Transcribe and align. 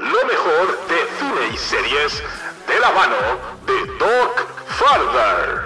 lo 0.00 0.26
mejor 0.26 0.78
de 0.88 0.96
cine 1.18 1.48
y 1.52 1.56
series 1.56 2.22
de 2.66 2.80
la 2.80 2.90
mano 2.92 3.16
de 3.66 3.86
Doc 3.98 4.46
Farther. 4.68 5.65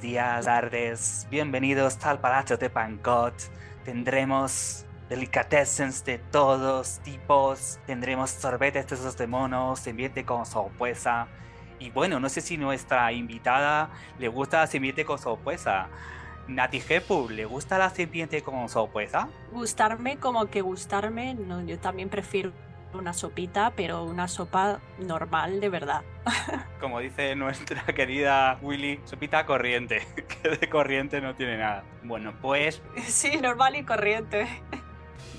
Días, 0.00 0.44
tardes, 0.44 1.26
bienvenidos 1.30 2.04
al 2.04 2.18
Palacio 2.18 2.56
de 2.56 2.68
Pancot. 2.68 3.34
Tendremos 3.84 4.84
delicatessens 5.08 6.04
de 6.04 6.18
todos 6.18 7.00
tipos, 7.00 7.78
tendremos 7.86 8.30
sorbetes 8.30 8.86
de 8.88 8.96
esos 8.96 9.28
monos, 9.28 9.86
ambiente 9.86 10.24
con 10.24 10.46
sorpresa. 10.46 11.28
Y 11.78 11.90
bueno, 11.90 12.18
no 12.20 12.28
sé 12.28 12.40
si 12.40 12.56
nuestra 12.56 13.12
invitada 13.12 13.90
le 14.18 14.28
gusta 14.28 14.60
la 14.60 14.66
serpiente 14.66 15.04
con 15.04 15.18
sorpresa. 15.18 15.88
Nati 16.48 16.80
Jepu, 16.80 17.28
¿le 17.28 17.44
gusta 17.44 17.78
la 17.78 17.90
serpiente 17.90 18.42
con 18.42 18.68
sorpresa? 18.68 19.28
Gustarme 19.52 20.18
como 20.18 20.46
que 20.46 20.60
gustarme, 20.60 21.34
no, 21.34 21.62
yo 21.62 21.78
también 21.78 22.08
prefiero 22.08 22.52
una 22.96 23.12
sopita, 23.12 23.72
pero 23.76 24.04
una 24.04 24.28
sopa 24.28 24.80
normal 24.98 25.60
de 25.60 25.68
verdad. 25.68 26.02
Como 26.80 27.00
dice 27.00 27.34
nuestra 27.34 27.82
querida 27.94 28.58
Willy, 28.62 29.00
sopita 29.04 29.46
corriente, 29.46 30.06
que 30.42 30.48
de 30.50 30.68
corriente 30.68 31.20
no 31.20 31.34
tiene 31.34 31.58
nada. 31.58 31.84
Bueno, 32.02 32.34
pues... 32.40 32.82
Sí, 33.04 33.36
normal 33.36 33.76
y 33.76 33.84
corriente. 33.84 34.46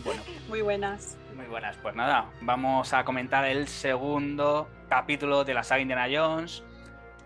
Bueno. 0.03 0.21
Muy 0.47 0.61
buenas. 0.61 1.17
Muy 1.35 1.45
buenas, 1.47 1.75
pues 1.77 1.95
nada, 1.95 2.29
vamos 2.41 2.93
a 2.93 3.03
comentar 3.03 3.43
el 3.45 3.67
segundo 3.67 4.69
capítulo 4.87 5.43
de 5.43 5.53
la 5.53 5.63
saga 5.63 5.81
Indiana 5.81 6.07
Jones. 6.09 6.63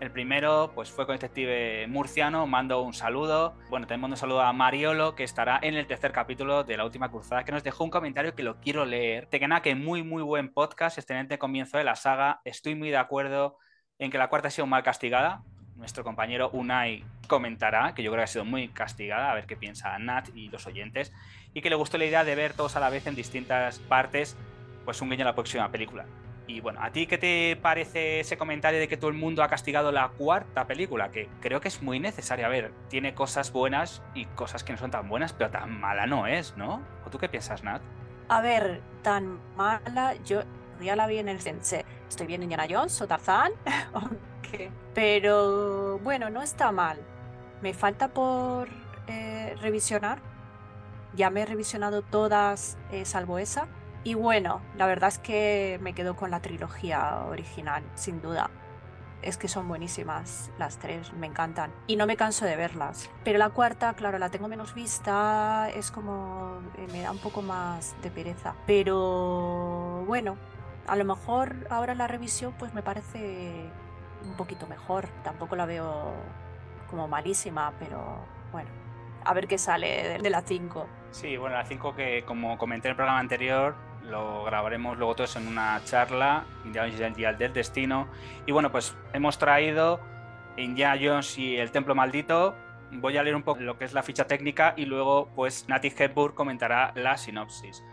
El 0.00 0.10
primero, 0.10 0.72
pues 0.74 0.90
fue 0.90 1.04
con 1.04 1.12
el 1.12 1.20
detective 1.20 1.86
murciano, 1.86 2.46
mando 2.46 2.80
un 2.80 2.94
saludo. 2.94 3.54
Bueno, 3.68 3.86
tenemos 3.86 4.08
un 4.08 4.16
saludo 4.16 4.40
a 4.40 4.50
Mariolo, 4.54 5.14
que 5.14 5.24
estará 5.24 5.58
en 5.60 5.74
el 5.74 5.86
tercer 5.86 6.10
capítulo 6.10 6.64
de 6.64 6.78
La 6.78 6.86
Última 6.86 7.10
Cruzada, 7.10 7.44
que 7.44 7.52
nos 7.52 7.62
dejó 7.62 7.84
un 7.84 7.90
comentario 7.90 8.34
que 8.34 8.42
lo 8.42 8.58
quiero 8.60 8.86
leer. 8.86 9.26
Te 9.26 9.38
queda 9.38 9.60
que 9.60 9.74
muy, 9.74 10.02
muy 10.02 10.22
buen 10.22 10.54
podcast, 10.54 10.96
excelente 10.96 11.38
comienzo 11.38 11.76
de 11.76 11.84
la 11.84 11.96
saga. 11.96 12.40
Estoy 12.46 12.76
muy 12.76 12.88
de 12.88 12.96
acuerdo 12.96 13.58
en 13.98 14.10
que 14.10 14.16
la 14.16 14.28
cuarta 14.28 14.48
ha 14.48 14.50
sido 14.50 14.66
mal 14.66 14.82
castigada. 14.82 15.42
Nuestro 15.76 16.02
compañero 16.02 16.48
Unai 16.48 17.04
comentará, 17.28 17.94
que 17.94 18.02
yo 18.02 18.10
creo 18.10 18.20
que 18.20 18.24
ha 18.24 18.26
sido 18.26 18.46
muy 18.46 18.68
castigada, 18.68 19.30
a 19.30 19.34
ver 19.34 19.44
qué 19.44 19.56
piensa 19.56 19.98
Nat 19.98 20.30
y 20.34 20.48
los 20.48 20.66
oyentes, 20.66 21.12
y 21.52 21.60
que 21.60 21.68
le 21.68 21.76
gustó 21.76 21.98
la 21.98 22.06
idea 22.06 22.24
de 22.24 22.34
ver 22.34 22.54
todos 22.54 22.74
a 22.74 22.80
la 22.80 22.88
vez 22.88 23.06
en 23.06 23.14
distintas 23.14 23.80
partes, 23.80 24.34
pues 24.86 25.02
un 25.02 25.10
guiño 25.10 25.24
a 25.24 25.26
la 25.26 25.34
próxima 25.34 25.70
película. 25.70 26.06
Y 26.50 26.60
bueno, 26.60 26.80
¿a 26.82 26.90
ti 26.90 27.06
qué 27.06 27.16
te 27.16 27.56
parece 27.62 28.18
ese 28.18 28.36
comentario 28.36 28.80
de 28.80 28.88
que 28.88 28.96
todo 28.96 29.08
el 29.08 29.16
mundo 29.16 29.44
ha 29.44 29.48
castigado 29.48 29.92
la 29.92 30.08
cuarta 30.08 30.66
película? 30.66 31.12
Que 31.12 31.28
creo 31.40 31.60
que 31.60 31.68
es 31.68 31.80
muy 31.80 32.00
necesaria. 32.00 32.46
A 32.46 32.48
ver, 32.48 32.72
tiene 32.88 33.14
cosas 33.14 33.52
buenas 33.52 34.02
y 34.14 34.24
cosas 34.24 34.64
que 34.64 34.72
no 34.72 34.78
son 34.78 34.90
tan 34.90 35.08
buenas, 35.08 35.32
pero 35.32 35.50
tan 35.50 35.78
mala 35.78 36.06
no 36.06 36.26
es, 36.26 36.56
¿no? 36.56 36.82
¿O 37.06 37.10
tú 37.10 37.18
qué 37.18 37.28
piensas, 37.28 37.62
Nat? 37.62 37.80
A 38.28 38.40
ver, 38.40 38.82
tan 39.02 39.38
mala, 39.56 40.16
yo 40.24 40.42
ya 40.80 40.96
la 40.96 41.06
vi 41.06 41.18
en 41.18 41.28
el 41.28 41.40
Sensei. 41.40 41.84
¿Estoy 42.08 42.26
viendo 42.26 42.42
Indiana 42.42 42.66
Jones 42.68 43.00
o 43.00 43.06
Tarzán? 43.06 43.52
¿O 43.94 44.00
qué? 44.42 44.72
Pero 44.92 46.00
bueno, 46.00 46.30
no 46.30 46.42
está 46.42 46.72
mal. 46.72 46.98
Me 47.62 47.74
falta 47.74 48.08
por 48.08 48.68
eh, 49.06 49.54
revisionar. 49.60 50.18
Ya 51.14 51.30
me 51.30 51.42
he 51.42 51.46
revisionado 51.46 52.02
todas, 52.02 52.76
eh, 52.90 53.04
salvo 53.04 53.38
esa. 53.38 53.68
Y 54.02 54.14
bueno, 54.14 54.62
la 54.76 54.86
verdad 54.86 55.08
es 55.08 55.18
que 55.18 55.78
me 55.82 55.92
quedo 55.92 56.16
con 56.16 56.30
la 56.30 56.40
trilogía 56.40 57.24
original, 57.26 57.82
sin 57.94 58.22
duda. 58.22 58.50
Es 59.20 59.36
que 59.36 59.48
son 59.48 59.68
buenísimas 59.68 60.50
las 60.58 60.78
tres, 60.78 61.12
me 61.12 61.26
encantan. 61.26 61.70
Y 61.86 61.96
no 61.96 62.06
me 62.06 62.16
canso 62.16 62.46
de 62.46 62.56
verlas. 62.56 63.10
Pero 63.22 63.38
la 63.38 63.50
cuarta, 63.50 63.92
claro, 63.92 64.18
la 64.18 64.30
tengo 64.30 64.48
menos 64.48 64.74
vista, 64.74 65.68
es 65.74 65.90
como... 65.90 66.60
eh, 66.78 66.86
me 66.90 67.02
da 67.02 67.10
un 67.10 67.18
poco 67.18 67.42
más 67.42 67.94
de 68.00 68.10
pereza. 68.10 68.54
Pero 68.66 70.04
bueno, 70.06 70.38
a 70.86 70.96
lo 70.96 71.04
mejor 71.04 71.66
ahora 71.68 71.94
la 71.94 72.06
revisión 72.06 72.54
pues 72.58 72.72
me 72.72 72.82
parece 72.82 73.68
un 74.24 74.34
poquito 74.36 74.66
mejor. 74.66 75.08
Tampoco 75.22 75.54
la 75.54 75.66
veo 75.66 76.14
como 76.88 77.06
malísima, 77.06 77.72
pero 77.78 78.18
bueno, 78.52 78.70
a 79.24 79.34
ver 79.34 79.46
qué 79.46 79.58
sale 79.58 80.18
de, 80.18 80.30
la 80.30 80.42
5. 80.42 80.86
Sí, 81.10 81.36
bueno, 81.36 81.56
la 81.56 81.64
5 81.64 81.94
que 81.94 82.24
como 82.24 82.58
comenté 82.58 82.88
en 82.88 82.92
el 82.92 82.96
programa 82.96 83.20
anterior, 83.20 83.74
lo 84.10 84.44
grabaremos 84.44 84.98
luego 84.98 85.14
todos 85.14 85.36
en 85.36 85.46
una 85.46 85.80
charla, 85.84 86.44
Indiana 86.64 86.92
Jones 86.96 87.18
y 87.18 87.24
el 87.24 87.38
del 87.38 87.52
Destino. 87.52 88.08
Y 88.46 88.52
bueno, 88.52 88.70
pues 88.70 88.96
hemos 89.12 89.38
traído 89.38 90.00
Indiana 90.56 90.98
Jones 91.00 91.38
y 91.38 91.56
el 91.56 91.70
Templo 91.70 91.94
Maldito. 91.94 92.54
Voy 92.92 93.16
a 93.16 93.22
leer 93.22 93.36
un 93.36 93.42
poco 93.42 93.60
lo 93.60 93.78
que 93.78 93.84
es 93.84 93.92
la 93.92 94.02
ficha 94.02 94.26
técnica 94.26 94.74
y 94.76 94.84
luego 94.84 95.28
pues 95.34 95.68
Nati 95.68 95.92
Hepburn 95.96 96.34
comentará 96.34 96.92
la 96.96 97.16
sinopsis. 97.16 97.84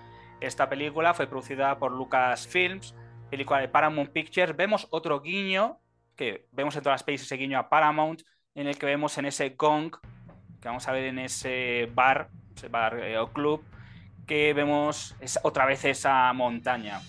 Esta 0.42 0.70
película 0.70 1.14
fue 1.14 1.28
producida 1.28 1.78
por 1.78 1.92
Lucasfilms, 1.92 2.96
película 3.30 3.60
de 3.60 3.68
Paramount 3.68 4.12
Pictures. 4.12 4.56
Vemos 4.56 4.88
otro 4.90 5.22
guiño, 5.22 5.80
que 6.16 6.48
vemos 6.52 6.76
en 6.76 6.84
todas 6.84 6.96
las 6.96 7.04
pelis 7.04 7.22
ese 7.22 7.38
guiño 7.38 7.60
a 7.60 7.70
Paramount, 7.70 8.22
en 8.56 8.68
el 8.68 8.78
que 8.78 8.88
vemos 8.88 9.18
en 9.18 9.26
ese 9.26 9.50
gong, 9.52 9.92
que 10.62 10.68
vamos 10.68 10.88
a 10.88 10.92
ver 10.92 11.06
en 11.06 11.20
ese 11.20 11.90
bar, 11.94 12.30
ese 12.56 12.70
bar 12.70 13.00
eh, 13.00 13.18
o 13.20 13.32
club, 13.32 13.64
que 14.28 14.54
vemos 14.54 15.16
es, 15.22 15.40
otra 15.44 15.66
vez 15.66 15.86
esa 15.86 16.32
montaña. 16.34 17.02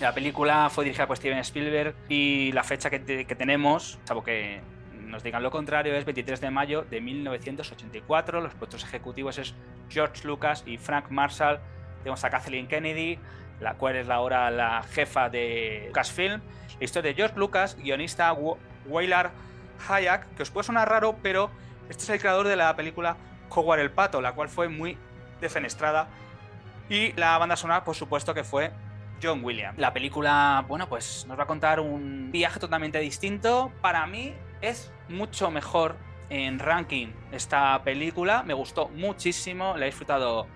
La 0.00 0.14
película 0.14 0.70
fue 0.70 0.84
dirigida 0.84 1.06
por 1.06 1.16
Steven 1.18 1.38
Spielberg 1.38 1.94
y 2.08 2.52
la 2.52 2.64
fecha 2.64 2.88
que, 2.88 2.98
te- 2.98 3.26
que 3.26 3.34
tenemos, 3.34 3.98
salvo 4.04 4.24
que 4.24 4.60
nos 4.94 5.22
digan 5.22 5.42
lo 5.42 5.50
contrario, 5.50 5.94
es 5.94 6.04
23 6.06 6.40
de 6.40 6.50
mayo 6.50 6.82
de 6.88 7.00
1984. 7.00 8.40
Los 8.40 8.54
productores 8.54 8.84
ejecutivos 8.86 9.38
es 9.38 9.54
George 9.90 10.26
Lucas 10.26 10.62
y 10.66 10.78
Frank 10.78 11.10
Marshall. 11.10 11.60
Tenemos 12.02 12.24
a 12.24 12.30
Kathleen 12.30 12.66
Kennedy, 12.66 13.18
la 13.60 13.74
cual 13.74 13.96
es 13.96 14.08
ahora 14.08 14.50
la 14.50 14.82
jefa 14.84 15.28
de 15.28 15.84
Lucasfilm. 15.88 16.40
La 16.78 16.84
historia 16.84 17.10
de 17.10 17.14
George 17.16 17.36
Lucas, 17.36 17.76
guionista 17.76 18.32
Waylar 18.86 19.32
Hayak, 19.86 20.34
que 20.34 20.42
os 20.44 20.50
puede 20.50 20.64
sonar 20.64 20.88
raro, 20.88 21.16
pero 21.22 21.50
este 21.90 22.04
es 22.04 22.08
el 22.10 22.20
creador 22.20 22.48
de 22.48 22.56
la 22.56 22.74
película 22.74 23.16
Howard 23.50 23.80
el 23.80 23.90
Pato, 23.90 24.22
la 24.22 24.32
cual 24.32 24.48
fue 24.48 24.68
muy 24.68 24.96
defenestrada. 25.42 26.08
Y 26.90 27.12
la 27.12 27.38
banda 27.38 27.56
sonora, 27.56 27.84
por 27.84 27.94
supuesto, 27.94 28.34
que 28.34 28.42
fue 28.42 28.72
John 29.22 29.44
Williams. 29.44 29.78
La 29.78 29.92
película, 29.92 30.64
bueno, 30.66 30.88
pues 30.88 31.24
nos 31.28 31.38
va 31.38 31.44
a 31.44 31.46
contar 31.46 31.78
un 31.78 32.32
viaje 32.32 32.58
totalmente 32.58 32.98
distinto. 32.98 33.70
Para 33.80 34.06
mí 34.08 34.34
es 34.60 34.92
mucho 35.08 35.52
mejor 35.52 35.96
en 36.30 36.58
ranking 36.58 37.12
esta 37.30 37.80
película. 37.84 38.42
Me 38.42 38.54
gustó 38.54 38.88
muchísimo, 38.88 39.76
la 39.76 39.84
he 39.84 39.86
disfrutado 39.86 40.48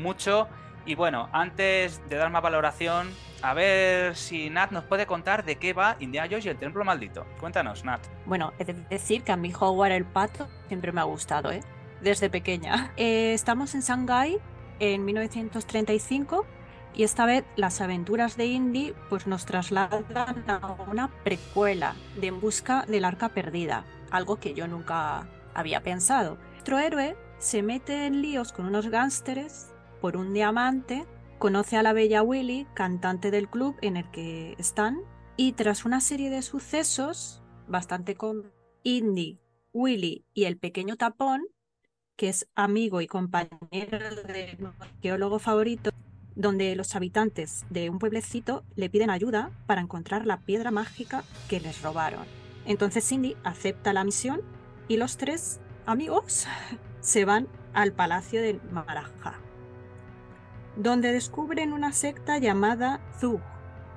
mucho. 0.00 0.48
Y 0.86 0.96
bueno, 0.96 1.28
antes 1.32 2.02
de 2.08 2.16
dar 2.16 2.30
más 2.30 2.42
valoración, 2.42 3.14
a 3.42 3.54
ver 3.54 4.16
si 4.16 4.50
Nat 4.50 4.72
nos 4.72 4.82
puede 4.82 5.06
contar 5.06 5.44
de 5.44 5.54
qué 5.54 5.72
va 5.72 5.96
Indiana 6.00 6.26
Jones 6.28 6.46
y 6.46 6.48
el 6.48 6.56
Templo 6.56 6.84
Maldito. 6.84 7.26
Cuéntanos, 7.38 7.84
Nat. 7.84 8.00
Bueno, 8.24 8.52
he 8.58 8.64
de 8.64 8.74
decir 8.90 9.22
que 9.22 9.30
a 9.30 9.36
mi 9.36 9.52
Howard 9.52 9.92
el 9.92 10.04
Pato 10.04 10.48
siempre 10.66 10.90
me 10.90 11.00
ha 11.00 11.04
gustado, 11.04 11.52
¿eh? 11.52 11.60
Desde 12.00 12.28
pequeña. 12.28 12.92
Eh, 12.96 13.34
estamos 13.34 13.74
en 13.76 13.82
Shanghái 13.82 14.40
en 14.80 15.04
1935 15.04 16.46
y 16.94 17.02
esta 17.02 17.26
vez 17.26 17.44
las 17.56 17.80
aventuras 17.80 18.36
de 18.36 18.46
Indy 18.46 18.94
pues 19.10 19.26
nos 19.26 19.44
trasladan 19.44 20.04
a 20.48 20.76
una 20.90 21.08
precuela 21.24 21.94
de 22.18 22.28
En 22.28 22.40
busca 22.40 22.86
del 22.86 23.04
arca 23.04 23.28
perdida, 23.28 23.84
algo 24.10 24.36
que 24.36 24.54
yo 24.54 24.66
nunca 24.66 25.28
había 25.54 25.82
pensado. 25.82 26.38
Nuestro 26.52 26.78
héroe 26.78 27.16
se 27.38 27.62
mete 27.62 28.06
en 28.06 28.22
líos 28.22 28.52
con 28.52 28.66
unos 28.66 28.88
gánsteres 28.88 29.72
por 30.00 30.16
un 30.16 30.32
diamante, 30.32 31.06
conoce 31.38 31.76
a 31.76 31.82
la 31.82 31.92
bella 31.92 32.22
Willy, 32.22 32.66
cantante 32.74 33.30
del 33.30 33.48
club 33.48 33.76
en 33.82 33.96
el 33.96 34.10
que 34.10 34.54
están, 34.58 35.00
y 35.36 35.52
tras 35.52 35.84
una 35.84 36.00
serie 36.00 36.30
de 36.30 36.42
sucesos 36.42 37.42
bastante 37.68 38.14
con 38.14 38.52
Indy, 38.82 39.38
Willy 39.72 40.24
y 40.32 40.44
el 40.44 40.58
pequeño 40.58 40.96
tapón, 40.96 41.42
que 42.16 42.28
es 42.28 42.48
amigo 42.54 43.00
y 43.00 43.06
compañero 43.06 43.98
de 44.26 44.58
arqueólogo 44.80 45.38
favorito, 45.38 45.90
donde 46.34 46.74
los 46.76 46.94
habitantes 46.96 47.64
de 47.70 47.90
un 47.90 47.98
pueblecito 47.98 48.64
le 48.74 48.90
piden 48.90 49.10
ayuda 49.10 49.50
para 49.66 49.80
encontrar 49.80 50.26
la 50.26 50.38
piedra 50.38 50.70
mágica 50.70 51.24
que 51.48 51.60
les 51.60 51.82
robaron. 51.82 52.24
Entonces 52.64 53.06
Cindy 53.06 53.36
acepta 53.44 53.92
la 53.92 54.04
misión 54.04 54.42
y 54.88 54.96
los 54.96 55.16
tres 55.16 55.60
amigos 55.84 56.46
se 57.00 57.24
van 57.24 57.48
al 57.74 57.92
Palacio 57.92 58.40
de 58.40 58.58
Maraja, 58.70 59.38
donde 60.76 61.12
descubren 61.12 61.72
una 61.72 61.92
secta 61.92 62.38
llamada 62.38 63.00
Zug, 63.20 63.40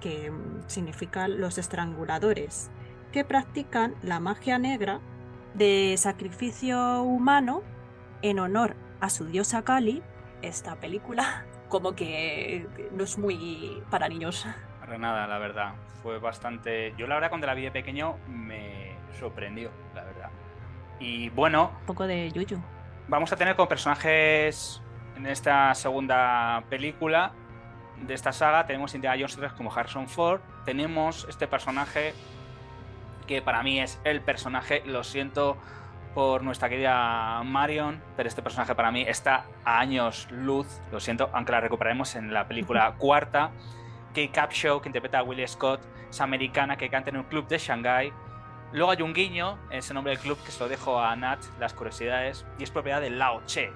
que 0.01 0.29
mm, 0.29 0.63
significa 0.67 1.27
los 1.27 1.57
estranguladores, 1.57 2.69
que 3.11 3.23
practican 3.23 3.95
la 4.03 4.19
magia 4.19 4.59
negra 4.59 4.99
de 5.55 5.95
sacrificio 5.97 7.01
humano 7.03 7.63
en 8.21 8.39
honor 8.39 8.75
a 8.99 9.09
su 9.09 9.25
diosa 9.25 9.63
Kali. 9.63 10.01
Esta 10.41 10.75
película 10.75 11.45
como 11.69 11.95
que 11.95 12.67
no 12.91 13.03
es 13.03 13.17
muy 13.17 13.83
para 13.89 14.07
niños. 14.07 14.45
Para 14.79 14.97
nada, 14.97 15.27
la 15.27 15.37
verdad. 15.37 15.73
Fue 16.01 16.19
bastante... 16.19 16.93
Yo 16.97 17.07
la 17.07 17.15
verdad 17.15 17.29
cuando 17.29 17.47
la 17.47 17.53
vi 17.53 17.63
de 17.63 17.71
pequeño 17.71 18.17
me 18.27 18.95
sorprendió, 19.19 19.71
la 19.93 20.03
verdad. 20.03 20.29
Y 20.99 21.29
bueno... 21.29 21.71
Un 21.81 21.85
poco 21.85 22.07
de 22.07 22.31
yuyu. 22.31 22.61
Vamos 23.07 23.31
a 23.33 23.35
tener 23.35 23.55
como 23.55 23.67
personajes 23.67 24.81
en 25.17 25.25
esta 25.25 25.73
segunda 25.75 26.63
película 26.69 27.33
de 28.01 28.13
esta 28.13 28.31
saga, 28.31 28.65
tenemos 28.65 28.95
Indiana 28.95 29.17
Jones 29.19 29.53
como 29.53 29.73
Harrison 29.73 30.07
Ford, 30.07 30.41
tenemos 30.65 31.25
este 31.29 31.47
personaje 31.47 32.13
que 33.27 33.41
para 33.41 33.61
mí 33.61 33.79
es 33.79 33.99
el 34.03 34.21
personaje, 34.21 34.83
lo 34.85 35.03
siento 35.03 35.57
por 36.19 36.43
nuestra 36.43 36.67
querida 36.67 37.41
Marion, 37.45 38.03
pero 38.17 38.27
este 38.27 38.41
personaje 38.41 38.75
para 38.75 38.91
mí 38.91 39.05
está 39.07 39.45
a 39.63 39.79
años 39.79 40.27
luz, 40.29 40.67
lo 40.91 40.99
siento, 40.99 41.29
aunque 41.31 41.53
la 41.53 41.61
recuperaremos 41.61 42.13
en 42.15 42.33
la 42.33 42.45
película 42.45 42.93
cuarta. 42.97 43.51
Kate 44.09 44.29
Capshaw, 44.29 44.81
que 44.81 44.89
interpreta 44.89 45.19
a 45.19 45.23
Willie 45.23 45.47
Scott, 45.47 45.79
es 46.09 46.19
americana 46.19 46.75
que 46.75 46.89
canta 46.89 47.09
en 47.09 47.15
un 47.15 47.23
club 47.23 47.47
de 47.47 47.57
Shanghai. 47.57 48.11
Luego 48.73 48.91
hay 48.91 49.01
un 49.01 49.13
guiño, 49.13 49.57
ese 49.71 49.93
nombre 49.93 50.11
del 50.11 50.21
club 50.21 50.37
que 50.43 50.51
se 50.51 50.59
lo 50.59 50.67
dejo 50.67 50.99
a 50.99 51.15
Nat, 51.15 51.39
las 51.57 51.73
curiosidades, 51.73 52.45
y 52.57 52.63
es 52.63 52.69
propiedad 52.69 52.99
de 52.99 53.11
Lao 53.11 53.41
Che. 53.45 53.71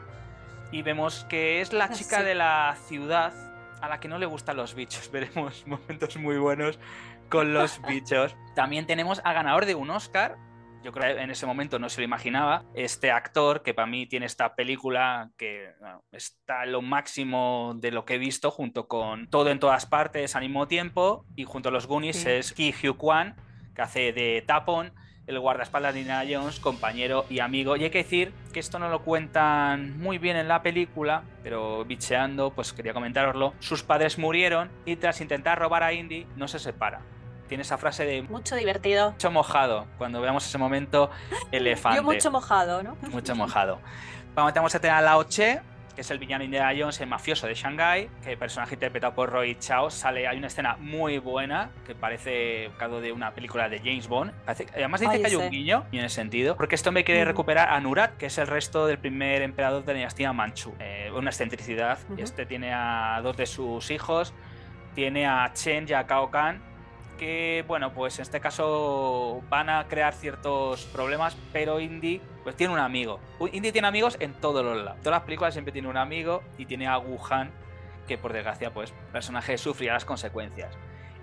Y 0.73 0.81
vemos 0.81 1.25
que 1.29 1.61
es 1.61 1.71
la 1.71 1.91
chica 1.91 2.23
de 2.23 2.35
la 2.35 2.75
ciudad 2.87 3.31
a 3.81 3.87
la 3.87 4.01
que 4.01 4.09
no 4.09 4.17
le 4.17 4.25
gustan 4.25 4.57
los 4.57 4.75
bichos. 4.75 5.09
Veremos 5.13 5.65
momentos 5.65 6.17
muy 6.17 6.37
buenos 6.37 6.77
con 7.29 7.53
los 7.53 7.81
bichos. 7.87 8.35
También 8.53 8.85
tenemos 8.85 9.21
al 9.23 9.33
ganador 9.33 9.65
de 9.65 9.75
un 9.75 9.89
Oscar, 9.91 10.35
yo 10.83 10.91
creo 10.91 11.15
que 11.15 11.21
en 11.21 11.31
ese 11.31 11.45
momento 11.45 11.79
no 11.79 11.89
se 11.89 12.01
lo 12.01 12.05
imaginaba. 12.05 12.63
Este 12.73 13.11
actor 13.11 13.63
que 13.63 13.73
para 13.73 13.87
mí 13.87 14.05
tiene 14.05 14.25
esta 14.25 14.55
película 14.55 15.31
que 15.37 15.71
está 16.11 16.65
lo 16.65 16.81
máximo 16.81 17.73
de 17.77 17.91
lo 17.91 18.05
que 18.05 18.15
he 18.15 18.17
visto 18.17 18.51
junto 18.51 18.87
con 18.87 19.27
Todo 19.27 19.49
en 19.49 19.59
todas 19.59 19.85
partes 19.85 20.35
al 20.35 20.43
mismo 20.43 20.67
tiempo 20.67 21.25
y 21.35 21.45
junto 21.45 21.69
a 21.69 21.71
los 21.71 21.87
Goonies 21.87 22.25
es 22.25 22.53
Ki 22.53 22.73
Hugh 22.73 22.97
Kwan 22.97 23.35
que 23.75 23.81
hace 23.81 24.13
de 24.13 24.43
Tapon 24.45 24.93
el 25.25 25.39
guardaespaldas 25.39 25.93
de 25.93 26.01
Indiana 26.01 26.29
Jones, 26.29 26.59
compañero 26.59 27.25
y 27.29 27.39
amigo. 27.39 27.77
Y 27.77 27.85
hay 27.85 27.89
que 27.89 27.99
decir 27.99 28.33
que 28.51 28.59
esto 28.59 28.77
no 28.77 28.89
lo 28.89 29.03
cuentan 29.03 29.97
muy 29.97 30.17
bien 30.17 30.35
en 30.35 30.49
la 30.49 30.61
película, 30.61 31.23
pero 31.43 31.85
bicheando, 31.85 32.51
pues 32.51 32.73
quería 32.73 32.93
comentaroslo. 32.93 33.53
Sus 33.59 33.83
padres 33.83 34.17
murieron 34.17 34.69
y 34.85 34.97
tras 34.97 35.21
intentar 35.21 35.59
robar 35.59 35.83
a 35.83 35.93
Indy, 35.93 36.27
no 36.35 36.49
se 36.49 36.59
separa 36.59 36.99
tiene 37.53 37.61
esa 37.61 37.77
frase 37.77 38.03
de 38.03 38.23
mucho 38.23 38.55
divertido. 38.55 39.11
Mucho 39.11 39.29
mojado, 39.29 39.85
cuando 39.99 40.19
veamos 40.19 40.43
ese 40.43 40.57
momento 40.57 41.11
elefante. 41.51 41.97
Yo 41.97 42.03
mucho 42.03 42.31
mojado, 42.31 42.81
¿no? 42.81 42.97
Mucho 43.11 43.35
mojado. 43.35 43.79
Vamos, 44.33 44.73
a 44.73 44.79
tener 44.79 44.97
a 44.97 45.01
Lao 45.01 45.23
Che, 45.25 45.61
que 45.93 46.01
es 46.01 46.09
el 46.09 46.17
villano 46.17 46.43
Indiana 46.43 46.73
Jones, 46.75 46.99
el 46.99 47.05
mafioso 47.05 47.45
de 47.45 47.53
Shanghai, 47.53 48.09
que 48.23 48.31
el 48.31 48.39
personaje 48.39 48.73
interpretado 48.73 49.13
por 49.13 49.29
Roy 49.29 49.55
Chao 49.59 49.91
sale, 49.91 50.27
hay 50.27 50.39
una 50.39 50.47
escena 50.47 50.77
muy 50.79 51.19
buena 51.19 51.69
que 51.85 51.93
parece 51.93 52.71
caso 52.79 52.99
de 53.01 53.11
una 53.11 53.35
película 53.35 53.69
de 53.69 53.77
James 53.77 54.07
Bond. 54.07 54.33
además 54.47 55.01
dice 55.01 55.21
que 55.21 55.27
hay 55.27 55.35
un 55.35 55.51
guiño, 55.51 55.85
y 55.91 55.99
en 55.99 56.05
ese 56.05 56.15
sentido, 56.15 56.57
porque 56.57 56.73
este 56.73 56.89
hombre 56.89 57.03
quiere 57.03 57.23
recuperar 57.23 57.69
a 57.69 57.79
Nurat, 57.79 58.17
que 58.17 58.25
es 58.25 58.37
el 58.39 58.47
resto 58.47 58.87
del 58.87 58.97
primer 58.97 59.43
emperador 59.43 59.85
de 59.85 59.93
la 59.93 59.97
dinastía 59.99 60.33
Manchu. 60.33 60.73
Eh, 60.79 61.11
una 61.15 61.29
excentricidad. 61.29 61.99
Este 62.17 62.47
tiene 62.47 62.73
a 62.73 63.19
dos 63.21 63.37
de 63.37 63.45
sus 63.45 63.91
hijos, 63.91 64.33
tiene 64.95 65.27
a 65.27 65.51
Chen 65.53 65.85
y 65.87 65.93
a 65.93 66.07
Kao 66.07 66.31
Kahn, 66.31 66.72
que, 67.17 67.63
bueno, 67.67 67.93
pues 67.93 68.19
en 68.19 68.23
este 68.23 68.39
caso 68.39 69.41
van 69.49 69.69
a 69.69 69.87
crear 69.87 70.13
ciertos 70.13 70.85
problemas, 70.85 71.37
pero 71.51 71.79
Indy 71.79 72.21
pues 72.43 72.55
tiene 72.55 72.73
un 72.73 72.79
amigo. 72.79 73.19
Indy 73.51 73.71
tiene 73.71 73.87
amigos 73.87 74.17
en 74.19 74.33
todos 74.33 74.63
los 74.63 74.77
lados. 74.83 74.99
Todas 75.01 75.19
las 75.19 75.25
películas 75.25 75.53
siempre 75.53 75.71
tiene 75.71 75.87
un 75.87 75.97
amigo 75.97 76.43
y 76.57 76.65
tiene 76.65 76.87
a 76.87 76.97
Wuhan, 76.97 77.51
que 78.07 78.17
por 78.17 78.33
desgracia, 78.33 78.73
pues, 78.73 78.91
el 78.91 79.11
personaje 79.11 79.57
sufrirá 79.57 79.93
las 79.93 80.05
consecuencias. 80.05 80.75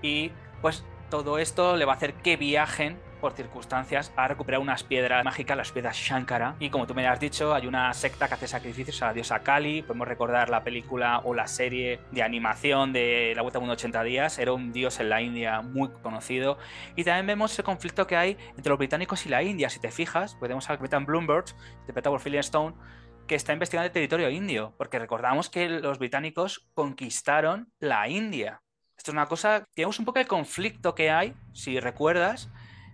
Y 0.03 0.33
pues 0.63 0.85
todo 1.11 1.39
esto 1.39 1.77
le 1.77 1.85
va 1.85 1.93
a 1.93 1.97
hacer 1.97 2.15
que 2.15 2.37
viajen 2.37 2.99
por 3.20 3.32
circunstancias 3.32 4.12
a 4.17 4.26
recuperar 4.28 4.61
unas 4.61 4.82
piedras 4.82 5.25
mágicas, 5.25 5.56
las 5.56 5.70
piedras 5.70 5.96
Shankara. 5.96 6.56
Y 6.58 6.70
como 6.70 6.87
tú 6.87 6.94
me 6.94 7.06
has 7.06 7.20
dicho, 7.20 7.55
hay 7.55 7.67
una 7.67 7.93
secta 7.94 8.28
que 8.28 8.34
hace 8.34 8.49
sacrificios 8.49 9.00
a 9.02 9.06
la 9.06 9.12
diosa 9.12 9.40
Kali. 9.40 9.82
Podemos 9.82 10.08
recordar 10.08 10.50
la 10.50 10.64
película 10.64 11.20
o 11.25 11.34
la 11.34 11.46
serie 11.46 12.00
de 12.11 12.22
animación 12.22 12.93
de 12.93 13.32
La 13.37 13.43
Vuelta 13.43 13.58
a 13.58 13.62
80 13.62 14.02
días. 14.02 14.38
Era 14.38 14.52
un 14.52 14.72
dios 14.72 14.99
en 15.00 15.11
la 15.11 15.22
India 15.22 15.61
muy 15.61 15.90
conocido. 16.02 16.58
Y 16.96 17.05
también 17.05 17.26
vemos 17.26 17.52
ese 17.52 17.62
conflicto 17.62 18.06
que 18.06 18.17
hay 18.17 18.37
entre 18.56 18.70
los 18.70 18.78
británicos 18.78 19.26
y 19.26 19.28
la 19.28 19.43
India. 19.43 19.70
Si 19.70 19.81
te 19.81 19.90
fijas, 19.90 20.34
podemos 20.34 20.69
al 20.70 20.78
Capitán 20.78 21.06
Bloomberg, 21.06 21.44
interpretado 21.81 22.14
por 22.14 22.22
Philip 22.22 22.40
Stone, 22.40 22.75
que 23.26 23.34
está 23.34 23.52
investigando 23.52 23.87
el 23.87 23.93
territorio 23.93 24.31
indio. 24.31 24.75
Porque 24.76 24.99
recordamos 24.99 25.50
que 25.50 25.69
los 25.69 25.99
británicos 25.99 26.69
conquistaron 26.75 27.72
la 27.78 28.08
India. 28.08 28.62
Esto 29.00 29.12
es 29.12 29.14
una 29.14 29.26
cosa, 29.26 29.64
tenemos 29.75 29.99
un 29.99 30.05
poco 30.05 30.19
el 30.19 30.26
conflicto 30.26 30.94
que 30.94 31.10
hay, 31.10 31.34
si 31.55 31.81
recuerdas, 31.81 32.50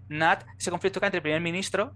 Nat, 0.09 0.45
ese 0.59 0.71
conflicto 0.71 1.01
que 1.01 1.07
hay 1.07 1.09
entre 1.09 1.19
el 1.19 1.23
primer 1.23 1.41
ministro 1.41 1.93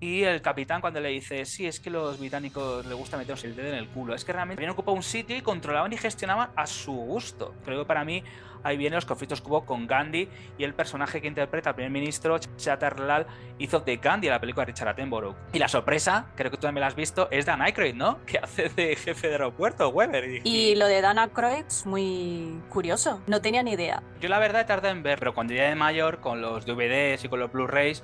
y 0.00 0.22
el 0.22 0.40
capitán 0.40 0.80
cuando 0.80 0.98
le 0.98 1.10
dice, 1.10 1.44
sí, 1.44 1.66
es 1.66 1.78
que 1.78 1.90
los 1.90 2.18
británicos 2.18 2.86
les 2.86 2.96
gusta 2.96 3.18
meterse 3.18 3.46
el 3.46 3.54
dedo 3.54 3.68
en 3.68 3.74
el 3.74 3.88
culo. 3.88 4.14
Es 4.14 4.24
que 4.24 4.32
realmente 4.32 4.60
habían 4.60 4.72
ocupado 4.72 4.96
un 4.96 5.02
sitio 5.02 5.36
y 5.36 5.42
controlaban 5.42 5.92
y 5.92 5.98
gestionaban 5.98 6.50
a 6.56 6.66
su 6.66 6.92
gusto. 6.92 7.54
Creo 7.66 7.80
que 7.80 7.84
para 7.84 8.02
mí 8.02 8.24
ahí 8.62 8.78
vienen 8.78 8.96
los 8.96 9.04
conflictos 9.04 9.42
que 9.42 9.48
hubo 9.48 9.66
con 9.66 9.86
Gandhi 9.86 10.26
y 10.56 10.64
el 10.64 10.72
personaje 10.72 11.20
que 11.20 11.28
interpreta 11.28 11.70
al 11.70 11.74
primer 11.74 11.92
ministro, 11.92 12.38
Chatterlal, 12.38 13.26
hizo 13.58 13.80
de 13.80 13.98
Gandhi 13.98 14.28
en 14.28 14.32
la 14.32 14.40
película 14.40 14.64
de 14.64 14.72
Richard 14.72 14.88
Attenborough. 14.88 15.36
Y 15.52 15.58
la 15.58 15.68
sorpresa, 15.68 16.30
creo 16.34 16.50
que 16.50 16.56
tú 16.56 16.62
también 16.62 16.80
la 16.80 16.86
has 16.86 16.96
visto, 16.96 17.28
es 17.30 17.44
Dan 17.44 17.60
Aykroyd, 17.60 17.94
¿no? 17.94 18.20
Que 18.26 18.38
hace 18.38 18.70
de 18.70 18.96
jefe 18.96 19.28
de 19.28 19.34
aeropuerto, 19.34 19.90
Weber. 19.90 20.40
Y 20.44 20.76
lo 20.76 20.86
de 20.86 21.02
Dan 21.02 21.18
Aykroyd 21.18 21.64
es 21.66 21.84
muy 21.84 22.58
curioso. 22.70 23.20
No 23.26 23.42
tenía 23.42 23.62
ni 23.62 23.72
idea. 23.72 24.02
Yo 24.18 24.30
la 24.30 24.38
verdad 24.38 24.66
tardé 24.66 24.88
en 24.88 25.02
ver, 25.02 25.18
pero 25.18 25.34
cuando 25.34 25.52
ya 25.52 25.68
de 25.68 25.74
mayor, 25.74 26.20
con 26.20 26.40
los 26.40 26.64
DVDs 26.64 27.24
y 27.24 27.28
con 27.28 27.40
los 27.40 27.52
Blu-rays, 27.52 28.02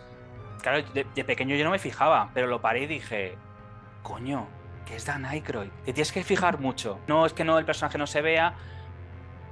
claro, 0.66 0.85
de, 0.92 1.25
pequeño 1.25 1.54
yo 1.54 1.64
no 1.64 1.70
me 1.70 1.78
fijaba, 1.78 2.30
pero 2.35 2.49
lo 2.49 2.61
paré 2.61 2.80
y 2.80 2.87
dije, 2.87 3.37
coño, 4.02 4.49
que 4.85 4.96
es 4.96 5.06
Dan 5.06 5.25
Aykroyd. 5.25 5.70
Te 5.85 5.92
tienes 5.92 6.11
que 6.11 6.25
fijar 6.25 6.58
mucho. 6.61 6.99
No 7.06 7.25
es 7.25 7.32
que 7.32 7.44
no 7.44 7.56
el 7.58 7.64
personaje 7.64 7.99
no 7.99 8.06
se 8.08 8.20
vea, 8.20 8.54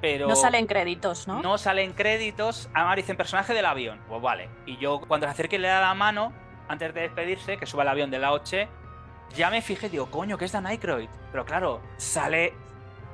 pero... 0.00 0.26
No 0.26 0.35
salen 0.35 0.66
créditos, 0.66 1.28
¿no? 1.28 1.40
No 1.40 1.56
salen 1.56 1.92
créditos. 1.92 2.68
Además 2.75 2.97
dicen 2.97 3.16
personaje 3.16 3.54
del 3.54 3.64
avión. 3.64 4.00
Pues 4.09 4.21
vale. 4.21 4.49
Y 4.66 4.76
yo 4.78 5.00
cuando 5.06 5.28
se 5.28 5.30
acerque 5.30 5.54
y 5.54 5.61
le 5.61 5.68
da 5.68 5.80
la 5.80 5.94
mano, 5.94 6.33
antes 6.66 6.92
de 6.92 7.02
despedirse, 7.02 7.59
que 7.59 7.66
suba 7.66 7.83
al 7.83 7.90
avión 7.90 8.11
de 8.11 8.18
la 8.18 8.33
8, 8.33 8.56
ya 9.37 9.50
me 9.50 9.62
fijé, 9.62 9.88
digo, 9.88 10.11
coño, 10.11 10.37
que 10.37 10.47
es 10.47 10.52
Dan 10.52 10.66
Aykroyd. 10.66 11.09
Pero 11.30 11.44
claro, 11.44 11.80
sale 11.97 12.54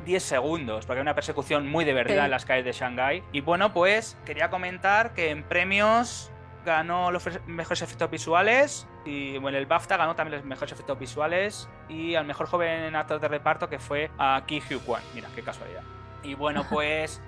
10 0.06 0.22
segundos, 0.22 0.86
porque 0.86 1.00
hay 1.00 1.02
una 1.02 1.14
persecución 1.14 1.68
muy 1.68 1.84
de 1.84 1.92
verdad 1.92 2.24
en 2.24 2.30
las 2.30 2.46
calles 2.46 2.64
de 2.64 2.72
Shanghái. 2.72 3.24
Y 3.32 3.42
bueno, 3.42 3.74
pues 3.74 4.16
quería 4.24 4.48
comentar 4.48 5.12
que 5.12 5.28
en 5.28 5.42
premios 5.42 6.32
ganó 6.64 7.10
los 7.10 7.26
mejores 7.46 7.82
efectos 7.82 8.10
visuales 8.10 8.86
y 9.04 9.38
bueno, 9.38 9.58
el 9.58 9.66
BAFTA 9.66 9.96
ganó 9.96 10.14
también 10.14 10.38
los 10.38 10.46
mejores 10.46 10.72
efectos 10.72 10.98
visuales 10.98 11.68
y 11.88 12.14
al 12.14 12.24
mejor 12.24 12.46
joven 12.46 12.94
actor 12.94 13.20
de 13.20 13.28
reparto 13.28 13.68
que 13.68 13.78
fue 13.78 14.10
a 14.18 14.42
Ki 14.46 14.58
Hugh 14.58 14.82
Kwan. 14.84 15.02
Mira, 15.14 15.28
qué 15.34 15.42
casualidad. 15.42 15.82
Y 16.22 16.34
bueno, 16.34 16.64
pues 16.70 17.22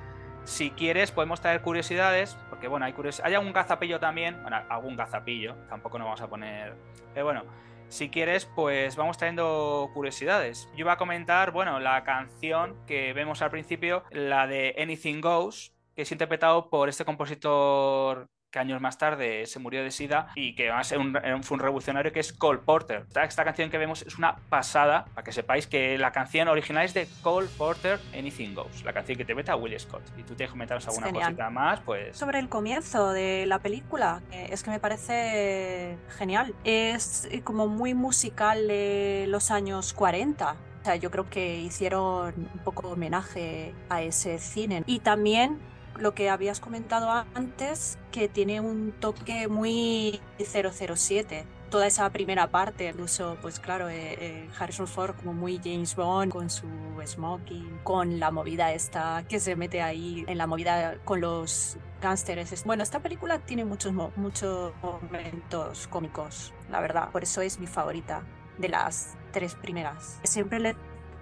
si 0.45 0.71
quieres 0.71 1.11
podemos 1.11 1.41
traer 1.41 1.63
curiosidades, 1.63 2.37
porque 2.51 2.69
bueno, 2.69 2.87
hay 2.87 2.95
hay 3.23 3.35
algún 3.35 3.53
gazapillo 3.53 4.01
también, 4.01 4.41
bueno, 4.43 4.61
algún 4.69 4.97
gazapillo, 4.97 5.55
tampoco 5.69 5.99
nos 5.99 6.07
vamos 6.07 6.21
a 6.21 6.29
poner, 6.29 6.75
pero 7.15 7.27
bueno, 7.27 7.45
si 7.93 8.09
quieres, 8.09 8.47
pues 8.47 8.97
vamos 8.97 9.19
trayendo 9.19 9.91
curiosidades. 9.93 10.67
Yo 10.73 10.81
iba 10.81 10.93
a 10.93 10.97
comentar, 10.97 11.51
bueno, 11.51 11.79
la 11.79 12.03
canción 12.05 12.75
que 12.87 13.13
vemos 13.13 13.43
al 13.43 13.51
principio, 13.51 14.05
la 14.11 14.47
de 14.47 14.75
Anything 14.81 15.21
Goes, 15.21 15.75
que 15.95 16.01
es 16.01 16.11
interpretado 16.11 16.71
por 16.71 16.89
este 16.89 17.05
compositor 17.05 18.31
que 18.53 18.59
años 18.59 18.81
más 18.81 18.99
tarde 18.99 19.47
se 19.47 19.59
murió 19.59 19.83
de 19.83 19.91
sida 19.91 20.29
y 20.37 20.55
que 20.55 20.69
va 20.69 20.79
a 20.79 20.85
ser 20.85 20.99
un, 20.99 21.19
fue 21.43 21.57
un 21.57 21.61
revolucionario 21.61 22.13
que 22.13 22.21
es 22.21 22.33
Cole 22.33 22.61
Porter. 22.61 23.05
Esta, 23.09 23.25
esta, 23.25 23.45
canción 23.45 23.71
que 23.71 23.79
vemos 23.79 24.03
es 24.03 24.19
una 24.19 24.37
pasada, 24.51 25.07
para 25.15 25.25
que 25.25 25.33
sepáis 25.33 25.67
que 25.67 25.97
la 25.99 26.13
canción 26.13 26.49
original 26.49 26.85
es 26.85 26.95
de 26.95 27.09
Cole 27.23 27.49
Porter, 27.57 27.99
Anything 28.17 28.55
Goes, 28.55 28.85
la 28.85 28.93
canción 28.93 29.17
que 29.17 29.25
te 29.25 29.35
mete 29.35 29.51
a 29.51 29.57
Will 29.57 29.79
Scott. 29.81 30.03
Y 30.19 30.23
tú 30.23 30.35
te 30.35 30.47
comentarnos 30.47 30.87
alguna 30.87 31.11
cosita 31.11 31.51
más, 31.51 31.81
pues... 31.81 32.17
Sobre 32.17 32.39
el 32.39 32.51
comienzo 32.51 33.13
de 33.13 33.47
la 33.47 33.59
película, 33.59 34.23
es 34.31 34.63
que 34.63 34.71
me 34.71 34.79
parece 34.79 35.97
genial. 36.19 36.55
Es 36.65 37.29
como 37.45 37.69
muy 37.69 37.95
musical 37.95 38.69
de 38.69 39.25
los 39.29 39.51
años 39.51 39.95
40. 39.95 40.53
O 40.53 40.85
sea, 40.85 40.97
yo 40.97 41.11
creo 41.11 41.31
que 41.31 41.59
hicieron 41.59 42.35
un 42.37 42.61
poco 42.65 42.89
homenaje 42.89 43.75
a 43.89 44.03
ese 44.03 44.39
cine. 44.39 44.83
Y 44.87 44.99
también 44.99 45.59
lo 45.99 46.15
que 46.15 46.31
habías 46.31 46.61
comentado 46.61 47.11
antes, 47.35 47.99
que 48.11 48.29
tiene 48.29 48.61
un 48.61 48.93
toque 48.93 49.49
muy 49.49 50.21
007. 50.39 51.47
Toda 51.71 51.87
esa 51.87 52.11
primera 52.11 52.51
parte, 52.51 52.89
incluso, 52.89 53.39
pues 53.41 53.59
claro, 53.59 53.89
eh, 53.89 54.17
eh, 54.21 54.51
Harrison 54.59 54.87
Ford 54.87 55.15
como 55.17 55.33
muy 55.33 55.59
James 55.63 55.97
Bond, 55.97 56.31
con 56.31 56.51
su 56.51 56.67
smoking, 57.05 57.81
con 57.83 58.21
la 58.21 58.31
movida 58.31 58.73
esta 58.73 59.25
que 59.27 59.41
se 59.41 59.57
mete 59.57 59.81
ahí 59.81 60.25
en 60.27 60.37
la 60.37 60.47
movida 60.47 60.99
con 61.05 61.23
los 61.23 61.79
gángsters. 62.03 62.65
Bueno, 62.65 62.83
esta 62.83 63.01
película 63.01 63.39
tiene 63.39 63.65
muchos, 63.65 63.93
muchos 64.17 64.73
momentos 64.83 65.87
cómicos, 65.87 66.53
la 66.71 66.81
verdad. 66.81 67.11
Por 67.11 67.23
eso 67.23 67.41
es 67.41 67.59
mi 67.59 67.67
favorita 67.67 68.23
de 68.59 68.69
las 68.69 69.17
tres 69.33 69.55
primeras. 69.55 70.21
Siempre 70.25 70.61
le 70.61 70.77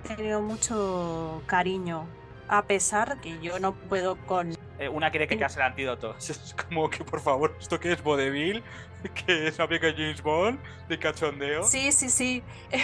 he 0.08 0.16
tenido 0.16 0.42
mucho 0.42 1.42
cariño 1.46 2.08
a 2.50 2.62
pesar 2.62 3.20
que 3.20 3.38
yo 3.40 3.60
no 3.60 3.72
puedo 3.72 4.16
con... 4.26 4.56
Eh, 4.80 4.88
una 4.88 5.10
quiere 5.10 5.28
que 5.28 5.36
case 5.36 5.60
el 5.60 5.66
antídoto. 5.66 6.16
Es 6.18 6.54
como 6.54 6.88
que, 6.88 7.04
por 7.04 7.20
favor, 7.20 7.54
¿esto 7.60 7.78
qué 7.78 7.92
es 7.92 8.02
vodevil? 8.02 8.64
¿Que 9.26 9.48
es 9.48 9.58
una 9.58 9.66
de 9.66 9.78
James 9.78 10.22
Bond? 10.22 10.58
¿De 10.88 10.98
cachondeo? 10.98 11.62
Sí, 11.64 11.92
sí, 11.92 12.08
sí. 12.08 12.42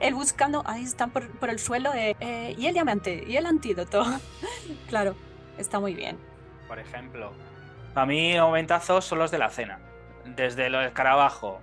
Él 0.00 0.14
buscando, 0.14 0.62
ahí 0.66 0.82
están 0.82 1.10
por, 1.10 1.48
el 1.48 1.58
suelo, 1.58 1.92
eh, 1.94 2.54
y 2.58 2.66
el 2.66 2.74
diamante, 2.74 3.22
y 3.26 3.36
el 3.36 3.44
antídoto. 3.44 4.04
claro, 4.88 5.14
está 5.58 5.78
muy 5.78 5.94
bien. 5.94 6.18
Por 6.68 6.78
ejemplo, 6.78 7.32
a 7.94 8.06
mí 8.06 8.34
momentazos 8.38 9.04
son 9.04 9.18
los 9.18 9.30
de 9.30 9.38
la 9.38 9.50
cena. 9.50 9.78
Desde 10.24 10.70
lo 10.70 10.78
del 10.78 10.88
escarabajo, 10.88 11.60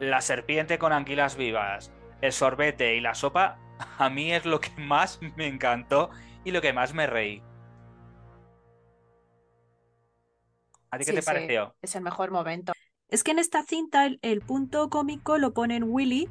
la 0.00 0.20
serpiente 0.20 0.78
con 0.78 0.92
anguilas 0.92 1.36
vivas, 1.36 1.90
el 2.20 2.32
sorbete 2.32 2.96
y 2.96 3.00
la 3.00 3.14
sopa, 3.14 3.56
a 3.98 4.10
mí 4.10 4.32
es 4.32 4.44
lo 4.44 4.60
que 4.60 4.70
más 4.76 5.20
me 5.36 5.46
encantó 5.46 6.10
y 6.44 6.50
lo 6.50 6.60
que 6.60 6.72
más 6.72 6.92
me 6.92 7.06
reí. 7.06 7.42
¿A 10.94 10.98
ti 10.98 11.04
qué 11.04 11.12
te 11.12 11.22
pareció? 11.22 11.74
Es 11.82 11.96
el 11.96 12.02
mejor 12.02 12.30
momento. 12.30 12.72
Es 13.08 13.24
que 13.24 13.32
en 13.32 13.40
esta 13.40 13.64
cinta 13.64 14.06
el, 14.06 14.40
punto 14.42 14.88
cómico 14.90 15.38
lo 15.38 15.52
ponen 15.52 15.82
Willy 15.84 16.28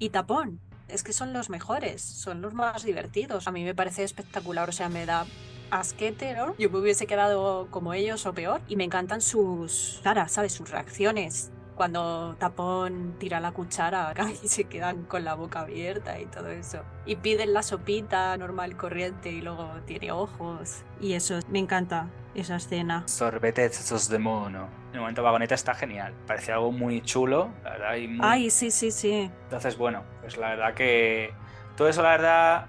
y 0.00 0.10
Tapón. 0.10 0.60
Es 0.88 1.04
que 1.04 1.12
son 1.12 1.32
los 1.32 1.50
mejores, 1.50 2.02
son 2.02 2.42
los 2.42 2.52
más 2.52 2.82
divertidos. 2.82 3.46
A 3.46 3.52
mí 3.52 3.62
me 3.62 3.74
parece 3.74 4.02
espectacular, 4.02 4.68
o 4.68 4.72
sea, 4.72 4.88
me 4.88 5.06
da 5.06 5.24
asquete, 5.70 6.34
¿no? 6.34 6.56
Yo 6.58 6.68
me 6.68 6.78
hubiese 6.78 7.06
quedado 7.06 7.68
como 7.70 7.94
ellos 7.94 8.26
o 8.26 8.34
peor. 8.34 8.60
Y 8.66 8.74
me 8.74 8.82
encantan 8.82 9.20
sus 9.20 10.00
caras, 10.02 10.32
¿sabes? 10.32 10.52
Sus 10.52 10.68
reacciones 10.70 11.52
cuando 11.82 12.36
Tapón 12.38 13.16
tira 13.18 13.40
la 13.40 13.50
cuchara 13.50 14.14
y 14.44 14.46
se 14.46 14.66
quedan 14.66 15.02
con 15.02 15.24
la 15.24 15.34
boca 15.34 15.62
abierta 15.62 16.20
y 16.20 16.26
todo 16.26 16.46
eso. 16.46 16.84
Y 17.06 17.16
piden 17.16 17.52
la 17.52 17.64
sopita 17.64 18.36
normal, 18.36 18.76
corriente 18.76 19.32
y 19.32 19.40
luego 19.40 19.68
tiene 19.84 20.12
ojos. 20.12 20.84
Y 21.00 21.14
eso, 21.14 21.40
me 21.48 21.58
encanta 21.58 22.08
esa 22.36 22.54
escena. 22.54 23.02
Sorbetes 23.08 24.08
de 24.08 24.18
mono. 24.20 24.68
El 24.92 25.00
momento 25.00 25.24
vagoneta 25.24 25.56
está 25.56 25.74
genial. 25.74 26.14
Parece 26.24 26.52
algo 26.52 26.70
muy 26.70 27.02
chulo, 27.02 27.50
la 27.64 27.70
verdad. 27.70 27.96
Y 27.96 28.06
muy... 28.06 28.20
Ay, 28.22 28.50
sí, 28.50 28.70
sí, 28.70 28.92
sí. 28.92 29.28
Entonces, 29.42 29.76
bueno, 29.76 30.04
pues 30.20 30.36
la 30.36 30.50
verdad 30.50 30.74
que 30.74 31.34
todo 31.76 31.88
eso, 31.88 32.00
la 32.04 32.10
verdad, 32.10 32.66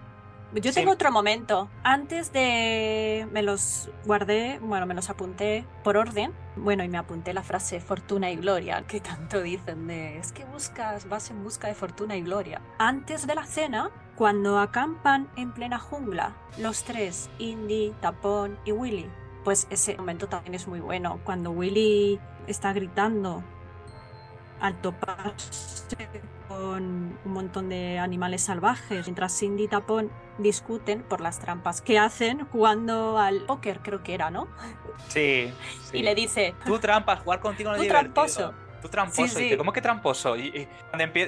yo 0.55 0.73
tengo 0.73 0.91
otro 0.91 1.11
momento. 1.11 1.69
Antes 1.83 2.31
de. 2.31 3.27
Me 3.31 3.41
los 3.41 3.89
guardé, 4.05 4.59
bueno, 4.59 4.85
me 4.85 4.93
los 4.93 5.09
apunté 5.09 5.65
por 5.83 5.97
orden. 5.97 6.33
Bueno, 6.55 6.83
y 6.83 6.89
me 6.89 6.97
apunté 6.97 7.33
la 7.33 7.43
frase 7.43 7.79
fortuna 7.79 8.29
y 8.29 8.35
gloria, 8.35 8.83
que 8.87 8.99
tanto 8.99 9.41
dicen 9.41 9.87
de. 9.87 10.17
Es 10.17 10.31
que 10.31 10.45
buscas, 10.45 11.07
vas 11.09 11.31
en 11.31 11.43
busca 11.43 11.67
de 11.67 11.75
fortuna 11.75 12.15
y 12.15 12.21
gloria. 12.21 12.61
Antes 12.77 13.25
de 13.25 13.35
la 13.35 13.45
cena, 13.45 13.89
cuando 14.15 14.59
acampan 14.59 15.29
en 15.35 15.53
plena 15.53 15.79
jungla, 15.79 16.35
los 16.57 16.83
tres, 16.83 17.29
Indy, 17.39 17.93
Tapón 18.01 18.59
y 18.65 18.71
Willy. 18.71 19.09
Pues 19.43 19.67
ese 19.69 19.97
momento 19.97 20.27
también 20.27 20.55
es 20.55 20.67
muy 20.67 20.79
bueno. 20.79 21.19
Cuando 21.25 21.51
Willy 21.51 22.19
está 22.47 22.71
gritando 22.73 23.43
al 24.61 24.79
toparse 24.81 26.07
con 26.53 27.17
un 27.25 27.31
montón 27.31 27.69
de 27.69 27.99
animales 27.99 28.43
salvajes, 28.43 29.05
mientras 29.05 29.37
Cindy 29.37 29.63
y 29.63 29.67
Tapón 29.67 30.11
discuten 30.37 31.03
por 31.03 31.21
las 31.21 31.39
trampas 31.39 31.81
que 31.81 31.97
hacen 31.97 32.45
jugando 32.47 33.17
al 33.17 33.41
póker, 33.41 33.79
creo 33.79 34.03
que 34.03 34.13
era, 34.13 34.29
¿no? 34.29 34.47
Sí. 35.07 35.51
Y 35.91 36.03
le 36.03 36.15
dice... 36.15 36.55
Tú 36.65 36.79
trampas, 36.79 37.21
jugar 37.21 37.39
contigo 37.39 37.71
no 37.71 37.81
es 37.81 37.87
tramposo. 37.87 38.53
Tú 38.81 38.89
tramposo. 38.89 39.39
Y 39.39 39.43
dice, 39.43 39.57
¿cómo 39.57 39.73
que 39.73 39.81
tramposo? 39.81 40.35
Y, 40.37 40.67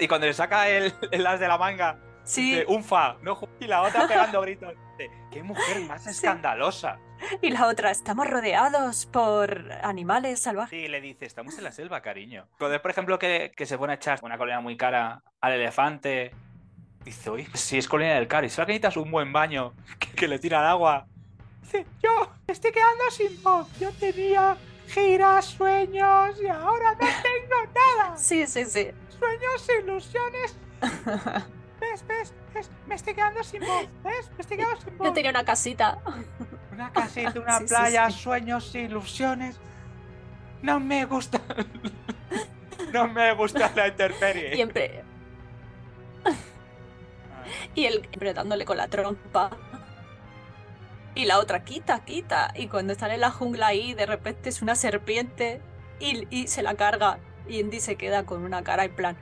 cuando, 0.07 0.27
le 0.27 0.33
saca 0.33 0.69
el, 0.69 0.93
el, 1.11 1.27
as 1.27 1.39
de 1.39 1.47
la 1.47 1.57
manga, 1.57 1.97
sí. 2.23 2.51
Dice, 2.51 2.65
un 2.67 2.83
fa, 2.83 3.17
¿no? 3.21 3.39
Y 3.59 3.67
la 3.67 3.81
otra 3.81 4.07
pegando 4.07 4.41
gritos. 4.41 4.73
¡Qué 5.31 5.43
mujer 5.43 5.81
más 5.81 6.07
escandalosa! 6.07 6.99
Y 7.41 7.49
la 7.49 7.67
otra, 7.67 7.91
estamos 7.91 8.27
rodeados 8.27 9.05
por 9.05 9.71
animales 9.83 10.39
salvajes. 10.41 10.79
Sí, 10.79 10.87
le 10.87 11.01
dice, 11.01 11.25
estamos 11.25 11.57
en 11.57 11.63
la 11.63 11.71
selva, 11.71 12.01
cariño. 12.01 12.47
Cuando 12.57 12.81
por 12.81 12.91
ejemplo, 12.91 13.19
que, 13.19 13.51
que 13.55 13.65
se 13.65 13.77
pone 13.77 13.93
a 13.93 13.95
echar 13.95 14.19
una 14.21 14.37
colina 14.37 14.61
muy 14.61 14.77
cara 14.77 15.23
al 15.41 15.53
elefante, 15.53 16.31
dice, 17.03 17.29
uy, 17.29 17.47
si 17.53 17.77
es 17.77 17.87
colina 17.87 18.15
del 18.15 18.27
cari, 18.27 18.49
solo 18.49 18.65
que 18.65 18.73
necesitas 18.73 18.97
un 18.97 19.11
buen 19.11 19.31
baño 19.31 19.73
que, 20.15 20.27
le 20.27 20.39
tira 20.39 20.59
el 20.59 20.65
agua. 20.65 21.07
Dice, 21.61 21.85
yo 22.01 22.31
estoy 22.47 22.71
quedando 22.71 23.03
sin 23.11 23.41
voz. 23.41 23.67
Yo 23.79 23.91
tenía 23.93 24.57
giras, 24.87 25.45
sueños 25.45 26.41
y 26.41 26.47
ahora 26.47 26.93
no 26.93 26.97
tengo 27.23 27.73
nada. 27.73 28.17
Sí, 28.17 28.45
sí, 28.47 28.65
sí. 28.65 28.89
Sueños, 29.17 29.69
ilusiones. 29.81 30.57
¿Ves, 31.95 32.07
ves? 32.07 32.33
¿Ves? 32.53 32.69
Me 32.87 32.95
estoy 32.95 33.13
quedando 33.13 33.41
sin 33.43 33.61
voz. 33.65 33.87
¿Ves? 34.03 34.29
Me 34.31 34.41
estoy 34.41 34.57
quedando 34.57 34.81
sin 34.81 34.97
voz. 34.97 35.07
Yo 35.07 35.13
tenía 35.13 35.31
una 35.31 35.45
casita. 35.45 35.99
Una 36.73 36.91
casita, 36.91 37.39
una 37.39 37.59
playa, 37.67 38.09
sueños, 38.09 38.75
ilusiones. 38.75 39.57
No 40.61 40.81
me 40.81 41.05
gusta. 41.05 41.39
no 42.93 43.07
me 43.07 43.33
gusta 43.33 43.71
la 43.75 43.87
intemperie. 43.87 44.55
Siempre. 44.55 45.03
y 47.75 47.85
él 47.85 48.09
apretándole 48.13 48.65
con 48.65 48.75
la 48.75 48.89
trompa. 48.89 49.51
Y 51.13 51.23
la 51.23 51.39
otra, 51.39 51.63
quita, 51.63 52.03
quita. 52.03 52.51
Y 52.55 52.67
cuando 52.67 52.91
están 52.91 53.11
en 53.11 53.21
la 53.21 53.31
jungla 53.31 53.67
ahí, 53.67 53.93
de 53.93 54.05
repente 54.05 54.49
es 54.49 54.61
una 54.61 54.75
serpiente 54.75 55.61
y, 56.01 56.27
y 56.29 56.47
se 56.47 56.61
la 56.61 56.75
carga. 56.75 57.19
Y 57.47 57.59
Indy 57.61 57.79
se 57.79 57.95
queda 57.95 58.25
con 58.25 58.43
una 58.43 58.63
cara 58.63 58.83
en 58.83 58.93
plan, 58.95 59.15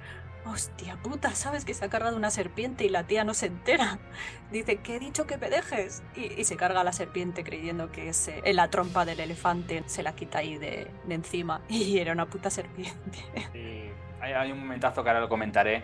Hostia 0.45 0.97
puta, 0.97 1.31
¿sabes 1.35 1.63
que 1.63 1.73
se 1.73 1.85
ha 1.85 1.89
cargado 1.89 2.17
una 2.17 2.29
serpiente 2.29 2.83
y 2.83 2.89
la 2.89 3.03
tía 3.03 3.23
no 3.23 3.33
se 3.33 3.47
entera? 3.47 3.99
Dice, 4.51 4.77
¿qué 4.77 4.97
he 4.97 4.99
dicho 4.99 5.25
que 5.25 5.37
me 5.37 5.49
dejes? 5.49 6.03
Y, 6.15 6.43
se 6.43 6.57
carga 6.57 6.83
la 6.83 6.91
serpiente 6.91 7.43
creyendo 7.43 7.91
que 7.91 8.09
es 8.09 8.27
eh, 8.27 8.53
la 8.53 8.69
trompa 8.69 9.05
del 9.05 9.19
elefante, 9.19 9.83
se 9.85 10.03
la 10.03 10.13
quita 10.13 10.39
ahí 10.39 10.57
de, 10.57 10.91
encima 11.07 11.61
y 11.69 11.97
era 11.97 12.11
una 12.11 12.25
puta 12.25 12.49
serpiente. 12.49 13.19
Sí, 13.53 13.89
hay, 14.19 14.51
un 14.51 14.59
momentazo 14.59 15.03
que 15.03 15.09
ahora 15.09 15.21
lo 15.21 15.29
comentaré, 15.29 15.83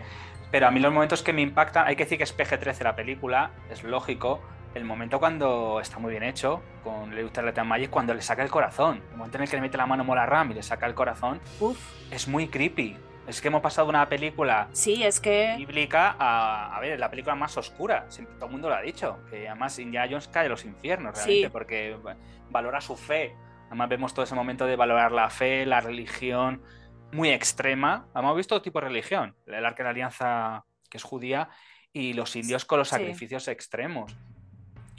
pero 0.50 0.66
a 0.66 0.70
mí 0.70 0.80
los 0.80 0.92
momentos 0.92 1.22
que 1.22 1.32
me 1.32 1.42
impactan, 1.42 1.86
hay 1.86 1.96
que 1.96 2.04
decir 2.04 2.18
que 2.18 2.24
es 2.24 2.36
PG-13 2.36 2.82
la 2.82 2.94
película, 2.94 3.50
es 3.70 3.82
lógico, 3.82 4.40
el 4.74 4.84
momento 4.84 5.18
cuando 5.18 5.80
está 5.80 5.98
muy 5.98 6.12
bien 6.12 6.22
hecho, 6.22 6.62
con 6.84 7.14
Lewis 7.14 7.32
Tarleton 7.32 7.66
Magic, 7.66 7.90
cuando 7.90 8.14
le 8.14 8.22
saca 8.22 8.42
el 8.42 8.50
corazón. 8.50 9.02
El 9.10 9.16
momento 9.16 9.38
en 9.38 9.42
el 9.42 9.50
que 9.50 9.56
le 9.56 9.62
mete 9.62 9.76
la 9.76 9.86
mano 9.86 10.04
Mola 10.04 10.26
Ram 10.26 10.52
y 10.52 10.54
le 10.54 10.62
saca 10.62 10.86
el 10.86 10.94
corazón, 10.94 11.40
Uf. 11.58 11.78
es 12.10 12.28
muy 12.28 12.48
creepy. 12.48 12.96
Es 13.30 13.40
que 13.40 13.46
hemos 13.46 13.62
pasado 13.62 13.86
de 13.86 13.90
una 13.90 14.08
película 14.08 14.68
sí, 14.72 15.04
es 15.04 15.20
que... 15.20 15.54
bíblica 15.56 16.16
a, 16.18 16.76
a 16.76 16.80
ver, 16.80 16.98
la 16.98 17.08
película 17.08 17.36
más 17.36 17.56
oscura. 17.56 18.08
todo 18.08 18.46
el 18.46 18.50
mundo 18.50 18.68
lo 18.68 18.74
ha 18.74 18.82
dicho. 18.82 19.20
Que 19.30 19.48
además 19.48 19.78
Indiana 19.78 20.08
Jones 20.10 20.26
cae 20.26 20.44
de 20.44 20.48
los 20.48 20.64
infiernos, 20.64 21.14
realmente, 21.14 21.48
porque 21.48 21.96
valora 22.50 22.80
su 22.80 22.96
fe. 22.96 23.36
Además 23.68 23.88
vemos 23.88 24.14
todo 24.14 24.24
ese 24.24 24.34
momento 24.34 24.66
de 24.66 24.74
valorar 24.74 25.12
la 25.12 25.30
fe, 25.30 25.64
la 25.64 25.80
religión, 25.80 26.60
muy 27.12 27.30
extrema. 27.30 28.08
Hemos 28.16 28.36
visto 28.36 28.56
todo 28.56 28.62
tipo 28.62 28.80
de 28.80 28.88
religión. 28.88 29.36
El 29.46 29.64
Arca 29.64 29.78
de 29.78 29.84
la 29.84 29.90
Alianza, 29.90 30.64
que 30.90 30.96
es 30.96 31.04
judía, 31.04 31.50
y 31.92 32.14
los 32.14 32.34
indios 32.34 32.64
con 32.64 32.80
los 32.80 32.88
sacrificios 32.88 33.46
extremos. 33.46 34.16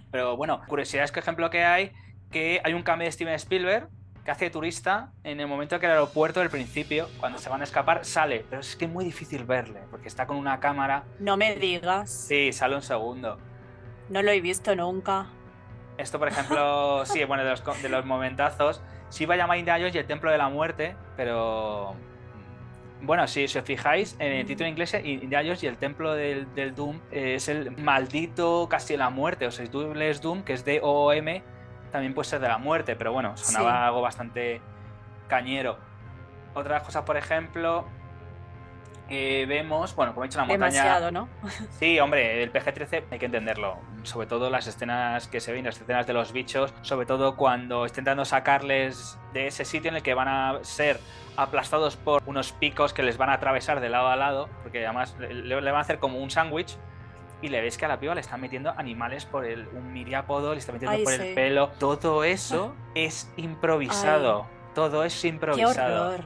Pero 0.10 0.38
bueno, 0.38 0.62
curiosidad 0.70 1.04
es 1.04 1.12
que 1.12 1.20
ejemplo 1.20 1.50
que 1.50 1.66
hay, 1.66 1.92
que 2.32 2.62
hay 2.64 2.72
un 2.72 2.84
cambio 2.84 3.08
de 3.08 3.12
Steven 3.12 3.34
Spielberg 3.34 3.90
que 4.24 4.32
hace 4.32 4.50
turista 4.50 5.12
en 5.24 5.40
el 5.40 5.48
momento 5.48 5.80
que 5.80 5.86
el 5.88 5.94
aeropuerto 5.94 6.40
del 6.40 6.50
principio, 6.50 7.10
cuando 7.20 7.40
se 7.40 7.50
van 7.50 7.62
a 7.62 7.64
escapar, 7.64 8.06
sale. 8.06 8.46
Pero 8.50 8.62
es 8.62 8.76
que 8.76 8.86
es 8.86 8.92
muy 8.92 9.04
difícil 9.04 9.46
verle, 9.46 9.82
porque 9.90 10.08
está 10.08 10.28
con 10.28 10.38
una 10.38 10.60
cámara. 10.60 11.04
No 11.20 11.38
me 11.38 11.56
digas. 11.56 12.10
Sí, 12.10 12.52
sale 12.54 12.76
un 12.76 12.82
segundo. 12.82 13.40
No 14.10 14.22
lo 14.22 14.32
he 14.32 14.42
visto 14.42 14.76
nunca. 14.76 15.28
Esto, 15.98 16.20
por 16.20 16.28
ejemplo, 16.28 17.04
sí, 17.06 17.24
bueno, 17.24 17.44
de 17.44 17.52
los, 17.52 17.82
de 17.82 17.90
los 17.90 18.06
momentazos. 18.06 18.82
sí 19.10 19.26
va 19.26 19.36
a 19.36 19.38
llamar 19.38 19.58
Indiana 19.58 19.80
Jones 19.80 19.96
y 19.96 19.98
el 19.98 20.06
Templo 20.06 20.32
de 20.32 20.38
la 20.38 20.50
Muerte, 20.50 20.96
pero 21.18 21.96
bueno, 23.04 23.28
si, 23.28 23.46
os 23.46 23.54
fijáis, 23.64 24.16
en 24.20 24.32
el 24.32 24.46
título 24.46 24.70
inglés, 24.70 24.94
Indiana 25.04 25.44
Jones 25.44 25.64
y 25.64 25.68
el 25.68 25.78
Templo 25.78 26.14
del, 26.14 26.54
del 26.54 26.76
Doom 26.76 27.00
es 27.12 27.48
el 27.48 27.72
maldito 27.78 28.68
casi 28.70 28.96
la 28.96 29.10
muerte. 29.10 29.48
O 29.48 29.52
sea, 29.52 29.66
si 29.66 29.72
tú 29.72 29.94
lees 29.96 30.22
Doom, 30.22 30.44
que 30.44 30.54
es 30.54 30.64
de 30.64 30.80
OOM, 30.82 31.42
también 31.92 32.14
puede 32.14 32.30
ser 32.30 32.40
de 32.40 32.48
la 32.48 32.58
muerte, 32.58 32.96
pero 32.96 33.12
bueno, 33.14 33.38
sonaba 33.38 33.86
algo 33.86 34.02
bastante 34.02 34.62
cañero. 35.28 35.78
Otras 36.54 36.84
cosas, 36.84 37.04
por 37.04 37.18
ejemplo, 37.18 37.88
vemos, 39.48 39.96
bueno, 39.96 40.14
como 40.14 40.24
he 40.24 40.28
dicho, 40.28 40.40
la 40.40 40.46
montaña. 40.46 40.72
Demasiado, 40.72 41.12
¿no? 41.12 41.30
Sí, 41.80 42.00
hombre, 42.00 42.44
el 42.44 42.52
PG-13 42.52 43.04
hay 43.12 43.20
que 43.20 43.26
entenderlo. 43.26 43.78
Sobre 44.04 44.28
todo 44.28 44.50
las 44.50 44.68
escenas 44.68 45.28
que 45.28 45.40
se 45.40 45.52
ven, 45.52 45.66
las 45.66 45.80
escenas 45.80 46.08
de 46.08 46.14
los 46.14 46.32
bichos, 46.32 46.74
sobre 46.82 47.06
todo 47.06 47.36
cuando 47.36 47.86
estén 47.86 48.02
intentando 48.02 48.26
sacarles 48.26 49.20
de 49.34 49.48
ese 49.48 49.66
sitio 49.66 49.90
en 49.90 49.98
el 49.98 50.04
que 50.04 50.14
van 50.14 50.28
a 50.28 50.60
ser 50.64 51.00
aplastados 51.38 51.98
por 51.98 52.22
unos 52.26 52.52
picos 52.52 52.94
que 52.94 53.04
les 53.04 53.18
van 53.18 53.30
a 53.30 53.34
atravesar 53.34 53.80
de 53.80 53.90
lado 53.90 54.08
a 54.08 54.16
lado, 54.16 54.50
porque 54.64 54.86
además 54.86 55.16
le, 55.20 55.56
van 55.56 55.76
a 55.76 55.80
hacer 55.80 56.00
como 56.00 56.20
un 56.20 56.32
sándwich. 56.32 56.78
Y 57.42 57.50
le 57.50 57.62
ves 57.62 57.78
que 57.78 57.86
a 57.86 57.88
la 57.88 58.00
piba 58.00 58.14
le 58.14 58.22
están 58.22 58.40
metiendo 58.40 58.74
animales 58.78 59.26
por 59.26 59.46
el, 59.46 59.68
un 59.70 59.92
miriápodo, 59.92 60.54
le 60.54 60.60
está 60.60 60.72
metiendo 60.72 61.04
por 61.04 61.14
el 61.14 61.34
pelo. 61.34 61.70
Todo 61.80 62.24
eso 62.24 62.76
es 62.96 63.32
improvisado. 63.38 64.48
Todo 64.76 65.04
es 65.04 65.26
improvisado. 65.26 66.18
Qué 66.18 66.24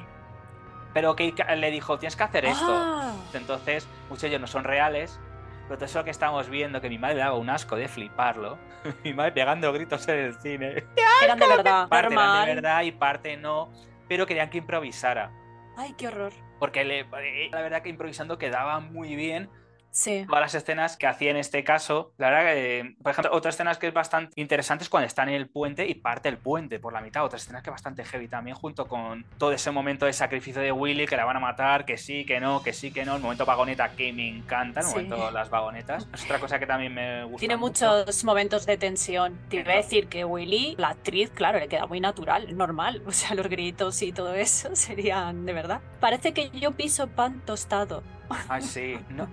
Pero 0.94 1.16
que 1.16 1.34
le 1.56 1.72
dijo, 1.72 1.98
tienes 1.98 2.16
que 2.16 2.24
hacer 2.24 2.46
esto. 2.46 2.68
Ah. 2.70 3.14
Entonces, 3.34 3.88
muchos 4.10 4.24
de 4.24 4.28
ellos 4.30 4.42
no 4.42 4.48
son 4.48 4.66
reales, 4.66 5.20
pero 5.68 5.78
todo 5.78 5.86
eso 5.86 6.04
que 6.04 6.12
estamos 6.12 6.50
viendo, 6.50 6.82
que 6.82 6.90
mi 6.90 6.98
madre 6.98 7.16
le 7.16 7.22
daba 7.22 7.38
un 7.38 7.50
asco 7.50 7.76
de 7.76 7.88
fliparlo. 7.88 8.58
mi 9.04 9.14
madre 9.14 9.32
pegando 9.32 9.72
gritos 9.72 10.08
en 10.10 10.20
el 10.20 10.36
cine. 10.36 10.84
Eran 11.24 11.40
de 11.40 11.48
verdad. 11.48 11.88
Parte 11.88 12.14
eran 12.14 12.46
de 12.46 12.56
verdad 12.56 12.82
y 12.84 12.92
parte 12.92 13.38
no 13.38 13.72
pero 14.08 14.26
querían 14.26 14.50
que 14.50 14.60
improvisara. 14.60 15.32
Ay, 15.78 15.94
qué 15.98 16.08
horror. 16.08 16.34
Porque 16.60 16.84
le, 16.84 17.02
eh, 17.02 17.50
la 17.52 17.62
verdad 17.62 17.82
que 17.82 17.90
improvisando 17.90 18.38
quedaba 18.38 18.80
muy 18.80 19.16
bien 19.16 19.50
Sí. 19.96 20.26
Todas 20.28 20.42
las 20.42 20.56
escenas 20.56 20.98
que 20.98 21.08
hacía 21.08 21.32
en 21.32 21.38
este 21.38 21.64
caso, 21.64 22.12
la 22.18 22.30
verdad 22.30 22.54
que, 22.54 22.96
por 23.02 23.14
ejemplo, 23.14 23.34
otra 23.34 23.50
escena 23.50 23.74
que 23.76 23.88
es 23.88 23.94
bastante 23.94 24.34
interesante 24.36 24.84
es 24.84 24.90
cuando 24.90 25.08
está 25.08 25.24
en 25.24 25.30
el 25.30 25.48
puente 25.48 25.88
y 25.88 25.96
parte 25.96 26.28
el 26.28 26.38
puente 26.38 26.80
por 26.80 26.92
la 26.92 27.00
mitad. 27.00 27.24
Otra 27.24 27.38
escena 27.38 27.62
que 27.62 27.70
es 27.70 27.72
bastante 27.72 28.04
heavy 28.04 28.28
también, 28.28 28.58
junto 28.58 28.90
con 28.90 29.24
todo 29.38 29.54
ese 29.54 29.72
momento 29.72 30.06
de 30.06 30.12
sacrificio 30.12 30.62
de 30.62 30.74
Willy, 30.74 31.08
que 31.08 31.16
la 31.16 31.24
van 31.24 31.38
a 31.38 31.40
matar, 31.40 31.86
que 31.86 31.96
sí, 31.96 32.26
que 32.26 32.42
no, 32.42 32.62
que 32.62 32.74
sí, 32.74 32.92
que 32.92 33.06
no. 33.06 33.16
El 33.16 33.22
momento 33.22 33.46
vagoneta 33.46 33.96
que 33.96 34.12
me 34.12 34.28
encanta, 34.28 34.82
el 34.82 34.88
momento 34.88 35.32
las 35.32 35.50
vagonetas. 35.50 36.10
Es 36.14 36.26
otra 36.26 36.40
cosa 36.40 36.60
que 36.60 36.68
también 36.68 36.94
me 36.94 37.24
gusta. 37.24 37.40
Tiene 37.40 37.56
muchos 37.56 38.26
momentos 38.26 38.66
de 38.66 38.78
tensión. 38.78 39.40
Te 39.48 39.62
iba 39.62 39.72
a 39.72 39.78
decir 39.78 40.08
que 40.08 40.26
Willy, 40.26 40.76
la 40.78 40.90
actriz, 40.90 41.30
claro, 41.30 41.58
le 41.58 41.70
queda 41.70 41.88
muy 41.88 42.02
natural, 42.02 42.56
normal. 42.58 43.02
O 43.16 43.18
sea, 43.18 43.34
los 43.34 43.48
gritos 43.48 44.02
y 44.02 44.12
todo 44.12 44.34
eso 44.34 44.70
serían 44.76 45.46
de 45.46 45.54
verdad. 45.54 45.80
Parece 46.02 46.34
que 46.34 46.50
yo 46.50 46.72
piso 46.72 47.08
pan 47.08 47.40
tostado. 47.46 48.04
Ay, 48.50 48.62
sí. 48.62 48.98
No, 49.10 49.30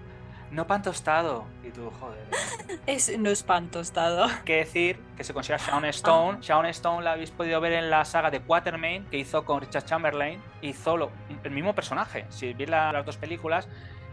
no 0.53 0.67
pan 0.67 0.83
tostado. 0.83 1.47
Y 1.65 1.71
tú, 1.71 1.91
joder. 1.99 2.23
Es, 2.87 3.17
no 3.19 3.31
es 3.31 3.43
pan 3.43 3.69
tostado. 3.69 4.29
Que 4.45 4.57
decir 4.57 5.01
que 5.17 5.25
se 5.25 5.33
considera 5.33 5.63
Shaun 5.65 5.85
Stone. 5.87 6.39
Ah. 6.39 6.43
Shaun 6.43 6.67
Stone 6.67 7.05
la 7.05 7.13
habéis 7.13 7.31
podido 7.31 7.61
ver 7.61 7.73
en 7.73 7.91
la 7.91 8.05
saga 8.05 8.31
de 8.31 8.41
Quatermain 8.41 9.05
que 9.07 9.19
hizo 9.19 9.45
con 9.45 9.61
Richard 9.61 9.85
Chamberlain. 9.85 10.41
Hizo 10.61 10.97
lo, 10.97 11.11
el 11.43 11.51
mismo 11.51 11.75
personaje. 11.75 12.27
Si 12.29 12.53
veis 12.53 12.69
las 12.69 13.05
dos 13.07 13.17
películas, 13.17 13.69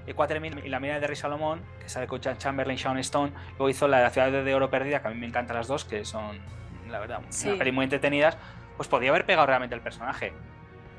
eh, 0.08 0.14
Quatermain 0.14 0.62
y 0.64 0.70
la 0.70 0.80
mirada 0.80 1.00
de 1.00 1.08
Rey 1.08 1.16
Salomón, 1.16 1.62
que 1.80 1.90
sale 1.90 2.08
con 2.08 2.20
Richard 2.20 2.38
Chamberlain, 2.38 2.78
Shaun 2.78 3.00
Stone. 3.00 3.34
Luego 3.52 3.70
hizo 3.70 3.88
la 3.88 3.98
de 3.98 4.04
la 4.04 4.10
ciudad 4.10 4.32
de 4.32 4.56
oro 4.56 4.70
perdida, 4.70 5.02
que 5.02 5.08
a 5.08 5.12
mí 5.12 5.20
me 5.20 5.28
encantan 5.28 5.58
las 5.58 5.68
dos, 5.68 5.84
que 5.84 6.06
son, 6.06 6.40
la 6.90 7.00
verdad, 7.00 7.22
muy 7.74 7.84
entretenidas. 7.84 8.38
Pues 8.78 8.88
podía 8.88 9.10
haber 9.10 9.26
pegado 9.26 9.48
realmente 9.48 9.76
el 9.76 9.82
personaje 9.82 10.34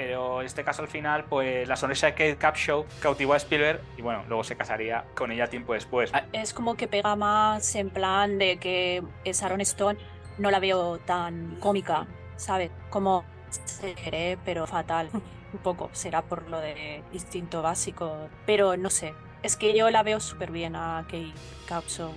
pero 0.01 0.41
en 0.41 0.47
este 0.47 0.65
caso 0.65 0.81
al 0.81 0.89
final, 0.89 1.25
pues 1.25 1.69
la 1.69 1.77
sonrisa 1.77 2.07
de 2.07 2.13
Kate 2.13 2.37
Capshaw 2.39 2.87
cautivó 3.01 3.35
a 3.35 3.37
Spielberg 3.37 3.83
y 3.99 4.03
bueno, 4.03 4.25
luego 4.29 4.43
se 4.45 4.57
casaría 4.57 5.05
con 5.15 5.31
ella 5.31 5.49
tiempo 5.49 5.75
después. 5.75 6.11
Ah, 6.15 6.25
es 6.33 6.55
como 6.55 6.75
que 6.75 6.89
pega 6.89 7.17
más 7.17 7.75
en 7.75 7.91
plan 7.91 8.39
de 8.39 8.57
que 8.57 9.03
Sharon 9.27 9.61
Stone 9.61 9.99
no 10.39 10.51
la 10.51 10.59
veo 10.59 10.97
tan 11.01 11.57
cómica, 11.57 12.07
¿sabes? 12.37 12.71
Como 12.89 13.27
seré, 13.51 14.39
pero 14.43 14.67
fatal. 14.67 15.11
Un 15.53 15.59
poco, 15.59 15.91
será 15.93 16.23
por 16.23 16.49
lo 16.49 16.61
de 16.61 17.03
instinto 17.13 17.61
básico, 17.61 18.31
pero 18.47 18.79
no 18.79 18.89
sé. 18.89 19.13
Es 19.43 19.57
que 19.57 19.77
yo 19.77 19.91
la 19.91 20.03
veo 20.03 20.19
súper 20.19 20.51
bien 20.51 20.77
a 20.77 21.05
Kate 21.09 21.35
Capshaw. 21.69 22.15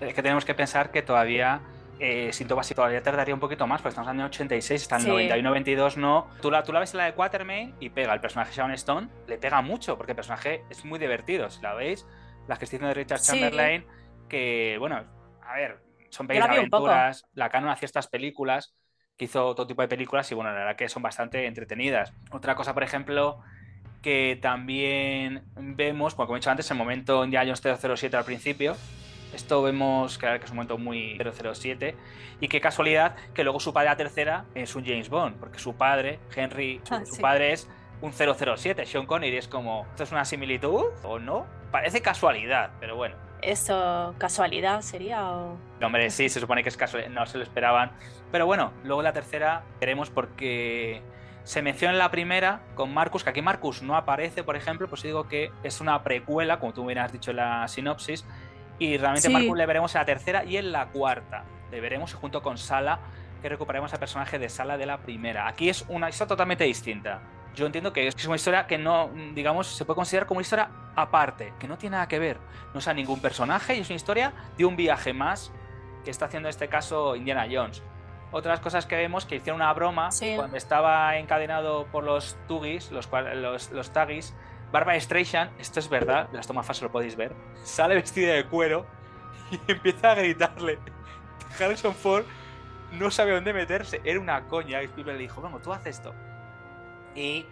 Es 0.00 0.14
que 0.14 0.22
tenemos 0.22 0.44
que 0.44 0.54
pensar 0.54 0.92
que 0.92 1.02
todavía 1.02 1.62
eh, 1.98 2.32
Sinto 2.32 2.56
básico 2.56 2.76
todavía 2.76 3.02
tardaría 3.02 3.34
un 3.34 3.40
poquito 3.40 3.66
más, 3.66 3.80
porque 3.80 3.90
estamos 3.90 4.10
en 4.10 4.16
el 4.16 4.20
año 4.22 4.28
86, 4.28 4.82
está 4.82 4.96
en 4.96 5.04
91-92 5.04 5.96
no. 5.96 6.28
Tú 6.40 6.50
la, 6.50 6.62
tú 6.62 6.72
la 6.72 6.80
ves 6.80 6.92
en 6.92 6.98
la 6.98 7.04
de 7.04 7.14
Quatermain 7.14 7.74
y 7.80 7.90
pega. 7.90 8.12
El 8.12 8.20
personaje 8.20 8.52
Shawn 8.54 8.72
Stone 8.72 9.08
le 9.26 9.38
pega 9.38 9.60
mucho, 9.62 9.96
porque 9.96 10.12
el 10.12 10.16
personaje 10.16 10.64
es 10.70 10.84
muy 10.84 10.98
divertido. 10.98 11.50
Si 11.50 11.62
la 11.62 11.74
veis, 11.74 12.06
las 12.48 12.58
que 12.58 12.66
de 12.66 12.94
Richard 12.94 13.20
Chamberlain, 13.20 13.86
que, 14.28 14.76
bueno, 14.78 15.04
a 15.42 15.54
ver, 15.54 15.80
son 16.10 16.26
pequeñas 16.26 16.50
aventuras. 16.50 17.24
La 17.34 17.48
Canon 17.48 17.70
hacía 17.70 17.86
estas 17.86 18.08
películas, 18.08 18.74
que 19.16 19.26
hizo 19.26 19.54
todo 19.54 19.66
tipo 19.66 19.82
de 19.82 19.88
películas, 19.88 20.30
y 20.32 20.34
bueno, 20.34 20.50
la 20.50 20.58
verdad 20.58 20.76
que 20.76 20.88
son 20.88 21.02
bastante 21.02 21.46
entretenidas. 21.46 22.12
Otra 22.30 22.54
cosa, 22.54 22.74
por 22.74 22.82
ejemplo, 22.82 23.40
que 24.02 24.38
también 24.42 25.44
vemos, 25.54 26.14
como 26.14 26.34
he 26.34 26.38
dicho 26.38 26.50
antes, 26.50 26.70
el 26.70 26.76
momento 26.76 27.24
en 27.24 27.32
Jones 27.32 27.62
007 27.62 28.16
al 28.16 28.24
principio, 28.24 28.76
esto 29.34 29.62
vemos 29.62 30.18
que 30.18 30.34
es 30.34 30.50
un 30.50 30.56
momento 30.56 30.78
muy 30.78 31.18
007. 31.18 31.96
Y 32.40 32.48
qué 32.48 32.60
casualidad 32.60 33.16
que 33.34 33.44
luego 33.44 33.60
su 33.60 33.72
padre, 33.72 33.90
la 33.90 33.96
tercera, 33.96 34.44
es 34.54 34.74
un 34.74 34.84
James 34.84 35.08
Bond, 35.08 35.38
porque 35.38 35.58
su 35.58 35.74
padre, 35.74 36.18
Henry, 36.34 36.80
su, 36.84 36.94
ah, 36.94 37.02
padre 37.20 37.52
es 37.52 37.68
un 38.00 38.12
007. 38.12 38.86
Sean 38.86 39.06
Connery 39.06 39.36
es 39.36 39.48
como, 39.48 39.86
¿esto 39.90 40.04
es 40.04 40.12
una 40.12 40.24
similitud 40.24 40.84
o 41.02 41.18
no? 41.18 41.46
Parece 41.70 42.00
casualidad, 42.00 42.70
pero 42.80 42.96
bueno. 42.96 43.16
¿Eso 43.42 44.14
casualidad 44.16 44.80
sería 44.80 45.30
o...? 45.30 45.58
hombre, 45.82 46.08
sí, 46.08 46.28
se 46.30 46.40
supone 46.40 46.62
que 46.62 46.70
es 46.70 46.76
casualidad, 46.76 47.10
no 47.10 47.26
se 47.26 47.36
lo 47.36 47.44
esperaban. 47.44 47.92
Pero 48.32 48.46
bueno, 48.46 48.72
luego 48.84 49.02
la 49.02 49.12
tercera 49.12 49.64
veremos 49.80 50.08
porque 50.08 51.02
se 51.44 51.60
menciona 51.60 51.92
en 51.92 51.98
la 51.98 52.10
primera 52.10 52.62
con 52.74 52.92
Marcus, 52.92 53.22
que 53.22 53.30
aquí 53.30 53.42
Marcus 53.42 53.82
no 53.82 53.96
aparece, 53.96 54.42
por 54.42 54.56
ejemplo, 54.56 54.88
pues 54.88 55.02
digo 55.02 55.28
que 55.28 55.50
es 55.62 55.80
una 55.82 56.02
precuela, 56.02 56.58
como 56.58 56.72
tú 56.72 56.86
bien 56.86 56.98
has 56.98 57.12
dicho 57.12 57.32
en 57.32 57.36
la 57.36 57.68
sinopsis, 57.68 58.24
y 58.78 58.96
realmente 58.96 59.28
Marcus 59.28 59.56
le 59.56 59.66
veremos 59.66 59.94
en 59.94 60.00
la 60.00 60.04
tercera 60.04 60.44
y 60.44 60.56
en 60.56 60.72
la 60.72 60.86
cuarta. 60.86 61.44
Le 61.70 61.80
veremos 61.80 62.14
junto 62.14 62.42
con 62.42 62.58
Sala, 62.58 63.00
que 63.42 63.48
recuperaremos 63.48 63.92
al 63.92 63.98
personaje 63.98 64.38
de 64.38 64.48
Sala 64.48 64.76
de 64.76 64.86
la 64.86 64.98
primera. 64.98 65.46
Aquí 65.46 65.68
es 65.68 65.84
una 65.88 66.08
historia 66.08 66.28
totalmente 66.28 66.64
distinta. 66.64 67.20
Yo 67.54 67.66
entiendo 67.66 67.92
que 67.92 68.06
es 68.06 68.26
una 68.26 68.36
historia 68.36 68.66
que 68.66 68.78
no, 68.78 69.10
digamos, 69.34 69.68
se 69.68 69.84
puede 69.84 69.96
considerar 69.96 70.26
como 70.26 70.38
una 70.38 70.42
historia 70.42 70.70
aparte, 70.96 71.52
que 71.58 71.68
no 71.68 71.78
tiene 71.78 71.94
nada 71.94 72.08
que 72.08 72.18
ver. 72.18 72.38
No 72.72 72.80
sea 72.80 72.94
ningún 72.94 73.20
personaje 73.20 73.76
y 73.76 73.80
es 73.80 73.88
una 73.88 73.96
historia 73.96 74.32
de 74.56 74.64
un 74.64 74.76
viaje 74.76 75.12
más 75.12 75.52
que 76.04 76.10
está 76.10 76.26
haciendo 76.26 76.48
en 76.48 76.50
este 76.50 76.68
caso 76.68 77.14
Indiana 77.16 77.46
Jones. 77.50 77.82
Otras 78.32 78.58
cosas 78.58 78.86
que 78.86 78.96
vemos 78.96 79.26
que 79.26 79.36
hicieron 79.36 79.60
una 79.60 79.72
broma 79.72 80.08
cuando 80.34 80.56
estaba 80.56 81.16
encadenado 81.18 81.86
por 81.92 82.02
los 82.02 82.36
Tugis, 82.48 82.90
los, 82.90 83.08
los, 83.36 83.70
los 83.70 83.92
Tagis, 83.92 84.34
Barbara 84.74 84.98
Streisand, 84.98 85.52
esto 85.60 85.78
es 85.78 85.88
verdad, 85.88 86.28
las 86.32 86.48
tomas 86.48 86.82
lo 86.82 86.90
podéis 86.90 87.14
ver, 87.14 87.32
sale 87.62 87.94
vestida 87.94 88.34
de 88.34 88.44
cuero 88.44 88.84
y 89.68 89.70
empieza 89.70 90.10
a 90.10 90.14
gritarle. 90.16 90.80
Harrison 91.60 91.94
Ford 91.94 92.24
no 92.90 93.08
sabe 93.12 93.30
dónde 93.30 93.52
meterse, 93.52 94.00
era 94.02 94.18
una 94.18 94.48
coña. 94.48 94.82
Y 94.82 94.86
Spielberg 94.86 95.16
le 95.16 95.22
dijo, 95.22 95.40
bueno, 95.40 95.60
tú 95.60 95.72
haces 95.72 95.98
esto. 95.98 96.12
Y 97.14 97.46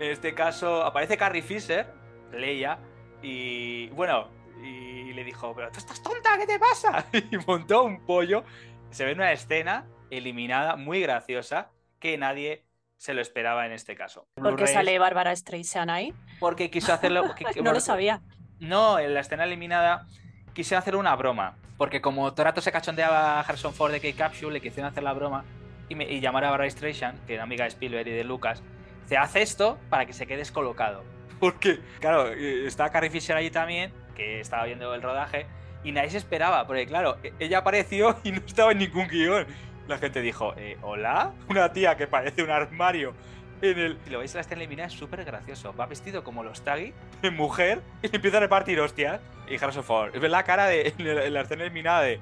en 0.00 0.12
este 0.12 0.32
caso 0.32 0.82
aparece 0.82 1.18
Carrie 1.18 1.42
Fisher, 1.42 1.92
Leia, 2.32 2.78
y 3.20 3.90
bueno, 3.90 4.30
y 4.62 5.12
le 5.12 5.24
dijo, 5.24 5.54
pero 5.54 5.70
tú 5.72 5.78
estás 5.78 6.02
tonta, 6.02 6.38
¿qué 6.38 6.46
te 6.46 6.58
pasa? 6.58 7.04
Y 7.12 7.36
montó 7.46 7.84
un 7.84 8.06
pollo. 8.06 8.44
Se 8.88 9.04
ve 9.04 9.12
una 9.12 9.30
escena 9.32 9.88
eliminada, 10.08 10.76
muy 10.76 11.02
graciosa, 11.02 11.70
que 11.98 12.16
nadie 12.16 12.64
se 13.02 13.14
lo 13.14 13.20
esperaba 13.20 13.66
en 13.66 13.72
este 13.72 13.96
caso. 13.96 14.28
¿Por 14.36 14.54
qué 14.54 14.68
sale 14.68 14.96
Bárbara 14.96 15.34
Streisand 15.34 15.90
ahí? 15.90 16.14
Porque 16.38 16.70
quiso 16.70 16.92
hacerlo. 16.92 17.24
no 17.64 17.72
lo 17.72 17.80
sabía. 17.80 18.22
No, 18.60 19.00
en 19.00 19.12
la 19.12 19.20
escena 19.20 19.42
eliminada 19.42 20.06
quise 20.54 20.76
hacer 20.76 20.94
una 20.94 21.16
broma. 21.16 21.56
Porque 21.76 22.00
como 22.00 22.32
todo 22.32 22.44
rato 22.44 22.60
se 22.60 22.70
cachondeaba 22.70 23.38
a 23.38 23.40
Harrison 23.40 23.74
Ford 23.74 23.90
de 23.90 23.98
Kate 23.98 24.14
Capsule, 24.14 24.52
le 24.52 24.60
quisieron 24.60 24.88
hacer 24.88 25.02
la 25.02 25.14
broma 25.14 25.44
y, 25.88 25.96
me, 25.96 26.20
llamar 26.20 26.44
a 26.44 26.50
Barbara 26.50 26.70
Streisand, 26.70 27.26
que 27.26 27.34
era 27.34 27.42
amiga 27.42 27.64
de 27.64 27.70
Spielberg 27.70 28.06
y 28.06 28.12
de 28.12 28.22
Lucas. 28.22 28.62
Se 29.06 29.16
hace 29.16 29.42
esto 29.42 29.80
para 29.90 30.06
que 30.06 30.12
se 30.12 30.28
quede 30.28 30.38
descolocado. 30.38 31.02
Porque, 31.40 31.80
claro, 31.98 32.28
está 32.28 32.88
Carrie 32.90 33.10
Fisher 33.10 33.36
allí 33.36 33.50
también, 33.50 33.92
que 34.14 34.38
estaba 34.38 34.64
viendo 34.64 34.94
el 34.94 35.02
rodaje, 35.02 35.48
y 35.82 35.90
nadie 35.90 36.10
se 36.10 36.18
esperaba, 36.18 36.68
porque 36.68 36.86
claro, 36.86 37.18
e, 37.24 37.32
ella 37.40 37.58
apareció 37.58 38.16
y 38.22 38.30
no 38.30 38.38
estaba 38.46 38.70
en 38.70 38.78
ningún 38.78 39.08
guion. 39.08 39.48
La 39.88 39.98
gente 39.98 40.20
dijo, 40.20 40.54
eh, 40.56 40.78
¿hola? 40.82 41.32
Una 41.48 41.72
tía 41.72 41.96
que 41.96 42.06
parece 42.06 42.42
un 42.42 42.50
armario 42.50 43.14
en 43.62 43.78
el... 43.78 43.98
Si 44.04 44.10
lo 44.10 44.18
veis 44.18 44.32
en 44.32 44.38
la 44.38 44.40
escena 44.42 44.60
eliminada 44.60 44.88
es 44.88 44.94
súper 44.94 45.24
gracioso. 45.24 45.74
Va 45.74 45.86
vestido 45.86 46.24
como 46.24 46.42
los 46.42 46.62
Taggy, 46.62 46.92
de 47.22 47.30
mujer, 47.30 47.80
y 48.02 48.14
empieza 48.14 48.38
a 48.38 48.40
repartir 48.40 48.80
hostias. 48.80 49.20
Y 49.48 49.56
Harrison 49.56 49.84
Ford, 49.84 50.18
ve 50.18 50.28
la 50.28 50.44
cara 50.44 50.66
de, 50.66 50.94
en 50.98 51.32
la 51.32 51.40
escena 51.40 51.64
eliminada 51.64 52.02
de... 52.02 52.20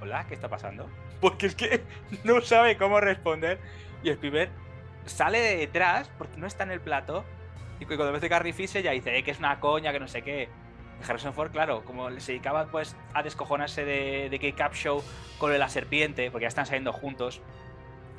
¿Hola? 0.00 0.24
¿Qué 0.28 0.34
está 0.34 0.48
pasando? 0.48 0.88
Porque 1.20 1.46
es 1.46 1.54
que 1.54 1.82
no 2.24 2.40
sabe 2.40 2.76
cómo 2.76 3.00
responder. 3.00 3.58
Y 4.02 4.10
Spielberg 4.10 4.50
sale 5.06 5.40
de 5.40 5.56
detrás 5.56 6.10
porque 6.18 6.36
no 6.36 6.46
está 6.46 6.64
en 6.64 6.70
el 6.70 6.80
plato. 6.80 7.24
Y 7.80 7.84
cuando 7.84 8.12
ves 8.12 8.20
de 8.20 8.28
Carrie 8.28 8.52
Fisher 8.52 8.82
ya 8.82 8.92
dice 8.92 9.16
eh, 9.16 9.22
que 9.22 9.30
es 9.30 9.38
una 9.38 9.60
coña, 9.60 9.92
que 9.92 10.00
no 10.00 10.08
sé 10.08 10.22
qué. 10.22 10.48
Harrison 11.06 11.32
Ford, 11.34 11.50
claro, 11.50 11.84
como 11.84 12.10
se 12.20 12.32
dedicaba 12.32 12.66
pues 12.66 12.96
a 13.14 13.22
descojonarse 13.22 13.84
de, 13.84 14.28
de 14.30 14.38
K-Cap 14.38 14.74
Show 14.74 15.02
con 15.38 15.56
la 15.58 15.68
serpiente, 15.68 16.30
porque 16.30 16.42
ya 16.44 16.48
están 16.48 16.66
saliendo 16.66 16.92
juntos, 16.92 17.40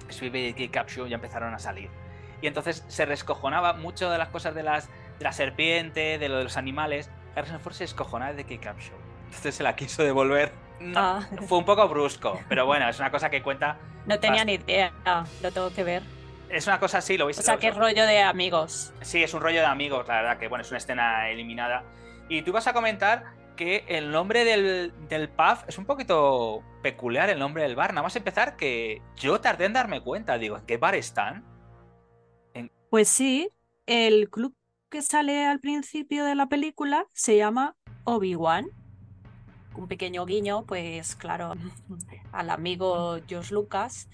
Spielberg 0.09 0.57
y 0.59 0.67
K-Cap 0.67 0.89
Show 0.89 1.07
ya 1.07 1.15
empezaron 1.15 1.53
a 1.53 1.59
salir. 1.59 1.89
Y 2.41 2.47
entonces 2.47 2.85
se 2.87 3.05
rescojonaba 3.05 3.73
mucho 3.73 4.09
de 4.09 4.17
las 4.17 4.29
cosas 4.29 4.55
de, 4.55 4.63
las, 4.63 4.87
de 5.17 5.23
la 5.25 5.33
serpiente, 5.33 6.17
de 6.17 6.29
lo 6.29 6.37
de 6.37 6.45
los 6.45 6.55
animales. 6.57 7.09
Harrison 7.35 7.59
Ford 7.59 7.73
se 7.73 7.83
descojonaba 7.83 8.33
de 8.33 8.45
K-Cap 8.45 8.79
Show. 8.79 8.97
Entonces 9.25 9.55
se 9.55 9.63
la 9.63 9.75
quiso 9.75 10.03
devolver. 10.03 10.51
No, 10.79 10.97
Ah. 10.99 11.27
Fue 11.47 11.57
un 11.57 11.65
poco 11.65 11.87
brusco, 11.89 12.39
pero 12.47 12.65
bueno, 12.65 12.87
es 12.87 12.97
una 12.99 13.11
cosa 13.11 13.29
que 13.29 13.43
cuenta. 13.43 13.77
No 14.05 14.17
tenía 14.19 14.45
ni 14.45 14.53
idea, 14.53 14.93
lo 15.43 15.51
tengo 15.51 15.71
que 15.73 15.83
ver. 15.83 16.03
Es 16.49 16.65
una 16.65 16.79
cosa 16.79 16.99
así, 16.99 17.17
lo 17.17 17.27
viste. 17.27 17.41
O 17.41 17.45
sea, 17.45 17.57
qué 17.57 17.69
rollo 17.71 18.05
de 18.07 18.21
amigos. 18.23 18.93
Sí, 19.01 19.21
es 19.21 19.33
un 19.33 19.41
rollo 19.41 19.59
de 19.59 19.65
amigos, 19.67 20.07
la 20.07 20.15
verdad, 20.15 20.37
que 20.39 20.47
bueno, 20.47 20.63
es 20.63 20.69
una 20.71 20.77
escena 20.77 21.29
eliminada. 21.29 21.83
Y 22.29 22.43
tú 22.43 22.51
vas 22.51 22.67
a 22.67 22.73
comentar 22.73 23.33
que 23.57 23.83
el 23.87 24.11
nombre 24.11 24.45
del, 24.45 24.93
del 25.09 25.27
pub 25.27 25.65
es 25.67 25.77
un 25.77 25.85
poquito 25.85 26.63
peculiar, 26.81 27.29
el 27.29 27.39
nombre 27.39 27.63
del 27.63 27.75
bar. 27.75 27.93
Nada 27.93 28.03
más 28.03 28.15
empezar 28.15 28.55
que 28.55 29.01
yo 29.17 29.41
tardé 29.41 29.65
en 29.65 29.73
darme 29.73 30.01
cuenta, 30.01 30.37
digo, 30.37 30.57
¿en 30.57 30.65
qué 30.65 30.77
bar 30.77 30.95
están? 30.95 31.43
Pues 32.89 33.09
sí, 33.09 33.49
el 33.85 34.29
club 34.29 34.55
que 34.89 35.01
sale 35.01 35.45
al 35.45 35.59
principio 35.59 36.25
de 36.25 36.35
la 36.35 36.47
película 36.47 37.05
se 37.13 37.37
llama 37.37 37.75
Obi-Wan. 38.05 38.67
Un 39.75 39.87
pequeño 39.87 40.25
guiño, 40.25 40.65
pues 40.65 41.15
claro, 41.15 41.53
al 42.31 42.49
amigo 42.49 43.19
George 43.27 43.53
Lucas, 43.53 44.07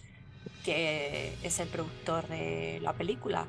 que 0.64 1.34
es 1.44 1.60
el 1.60 1.68
productor 1.70 2.28
de 2.28 2.80
la 2.82 2.94
película. 2.94 3.48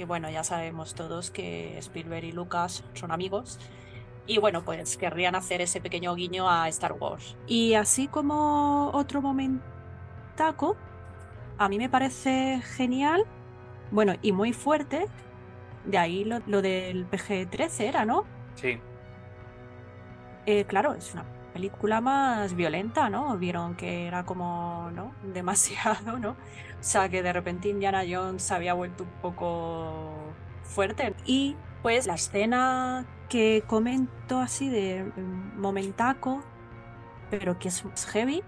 Y 0.00 0.04
bueno, 0.04 0.30
ya 0.30 0.44
sabemos 0.44 0.94
todos 0.94 1.30
que 1.30 1.76
Spielberg 1.78 2.24
y 2.24 2.32
Lucas 2.32 2.84
son 2.94 3.12
amigos. 3.12 3.60
Y 4.26 4.38
bueno, 4.38 4.64
pues 4.64 4.96
querrían 4.96 5.34
hacer 5.34 5.60
ese 5.60 5.82
pequeño 5.82 6.14
guiño 6.14 6.48
a 6.48 6.68
Star 6.70 6.94
Wars. 6.94 7.36
Y 7.46 7.74
así 7.74 8.08
como 8.08 8.90
otro 8.94 9.20
momentaco, 9.20 10.82
a 11.58 11.68
mí 11.68 11.78
me 11.78 11.90
parece 11.90 12.62
genial 12.62 13.26
bueno, 13.90 14.14
y 14.22 14.32
muy 14.32 14.52
fuerte. 14.54 15.12
De 15.84 15.98
ahí 15.98 16.24
lo, 16.24 16.40
lo 16.46 16.62
del 16.62 17.08
PG-13 17.10 17.80
era, 17.88 18.04
¿no? 18.06 18.30
Sí, 18.54 18.80
Eh, 20.46 20.64
claro, 20.66 20.94
es 20.94 21.12
una 21.14 21.24
película 21.52 22.00
más 22.00 22.54
violenta, 22.54 23.10
¿no? 23.10 23.36
Vieron 23.38 23.76
que 23.76 24.06
era 24.06 24.24
como, 24.24 24.90
¿no? 24.94 25.14
Demasiado, 25.22 26.18
¿no? 26.18 26.30
O 26.30 26.36
sea, 26.82 27.08
que 27.08 27.22
de 27.22 27.32
repente 27.32 27.68
Indiana 27.68 28.02
Jones 28.08 28.50
había 28.52 28.74
vuelto 28.74 29.04
un 29.04 29.10
poco 29.22 30.32
fuerte. 30.62 31.14
Y 31.26 31.56
pues 31.82 32.06
la 32.06 32.14
escena 32.14 33.06
que 33.28 33.64
comento 33.66 34.38
así 34.40 34.68
de 34.68 35.04
mm, 35.04 35.60
momentaco, 35.60 36.42
pero 37.30 37.58
que 37.58 37.68
es 37.68 37.84
más 37.84 38.06
heavy, 38.06 38.42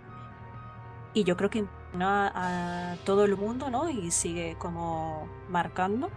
y 1.15 1.25
yo 1.25 1.37
creo 1.37 1.51
que 1.51 1.67
a, 2.01 2.93
a 2.93 2.97
todo 3.05 3.25
el 3.25 3.37
mundo, 3.37 3.71
¿no? 3.71 3.89
Y 3.91 4.11
sigue 4.11 4.57
como 4.59 5.29
marcando. 5.49 6.11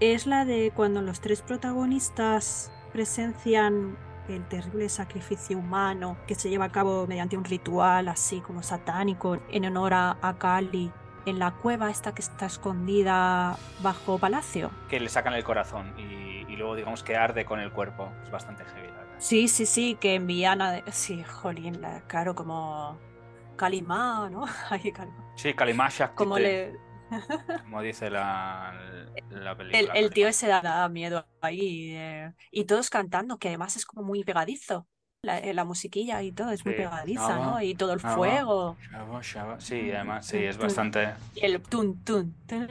Es 0.00 0.26
la 0.26 0.44
de 0.44 0.72
cuando 0.74 1.02
los 1.02 1.20
tres 1.20 1.42
protagonistas 1.42 2.70
presencian 2.92 3.96
el 4.28 4.44
terrible 4.48 4.88
sacrificio 4.88 5.58
humano 5.58 6.16
que 6.26 6.34
se 6.34 6.48
lleva 6.50 6.66
a 6.66 6.72
cabo 6.72 7.06
mediante 7.06 7.36
un 7.36 7.44
ritual 7.44 8.08
así 8.08 8.40
como 8.40 8.62
satánico 8.62 9.38
en 9.50 9.64
honor 9.66 9.94
a, 9.94 10.16
a 10.22 10.34
Kali 10.38 10.90
en 11.26 11.38
la 11.38 11.50
cueva 11.52 11.90
esta 11.90 12.14
que 12.14 12.22
está 12.22 12.46
escondida 12.46 13.56
bajo 13.82 14.18
palacio. 14.18 14.70
que 14.88 15.00
le 15.00 15.08
sacan 15.08 15.34
el 15.34 15.42
corazón 15.44 15.92
y, 15.98 16.02
y 16.52 16.56
luego 16.56 16.74
digamos 16.76 17.02
que 17.02 17.16
arde 17.16 17.44
con 17.44 17.58
el 17.60 17.72
cuerpo. 17.72 18.10
Es 18.24 18.30
bastante 18.30 18.64
heavy, 18.64 18.88
la 18.88 18.94
verdad. 18.98 19.14
Sí, 19.18 19.48
sí, 19.48 19.66
sí, 19.66 19.96
que 20.00 20.14
envían 20.14 20.60
a... 20.62 20.82
Sí, 20.92 21.24
jolín, 21.24 21.80
la- 21.80 22.02
claro, 22.02 22.34
como 22.34 22.98
Kalimá, 23.56 24.28
¿no? 24.30 24.44
Ay, 24.70 24.92
Kalimá. 24.92 25.32
Sí, 25.36 25.52
Kalimasha, 25.54 26.12
Como 26.14 26.38
le... 26.38 26.76
como 27.62 27.82
dice 27.82 28.10
la, 28.10 28.74
la 29.30 29.50
El, 29.52 29.56
película. 29.56 29.94
el 29.94 30.10
tío 30.10 30.28
ese 30.28 30.46
da, 30.48 30.60
da 30.60 30.88
miedo 30.88 31.26
ahí. 31.40 31.92
eh, 31.96 32.32
y 32.50 32.64
todos 32.64 32.90
cantando, 32.90 33.38
que 33.38 33.48
además 33.48 33.76
es 33.76 33.86
como 33.86 34.02
muy 34.02 34.24
pegadizo. 34.24 34.86
La, 35.22 35.38
eh, 35.38 35.54
la 35.54 35.64
musiquilla 35.64 36.22
y 36.22 36.30
todo 36.30 36.50
es 36.50 36.64
muy 36.64 36.74
Sí. 36.74 36.82
pegadiza, 36.82 37.34
Ah, 37.34 37.38
¿no? 37.54 37.62
Y 37.62 37.74
todo 37.74 37.94
el 37.94 38.00
fuego. 38.00 38.76
Shaba, 38.92 39.20
shaba. 39.22 39.60
Sí, 39.60 39.90
además, 39.90 40.26
sí, 40.26 40.36
es 40.38 40.56
Tun, 40.56 40.66
bastante... 40.66 41.14
El 41.34 41.60
tun, 41.62 42.04
tun, 42.04 42.32
tun, 42.46 42.68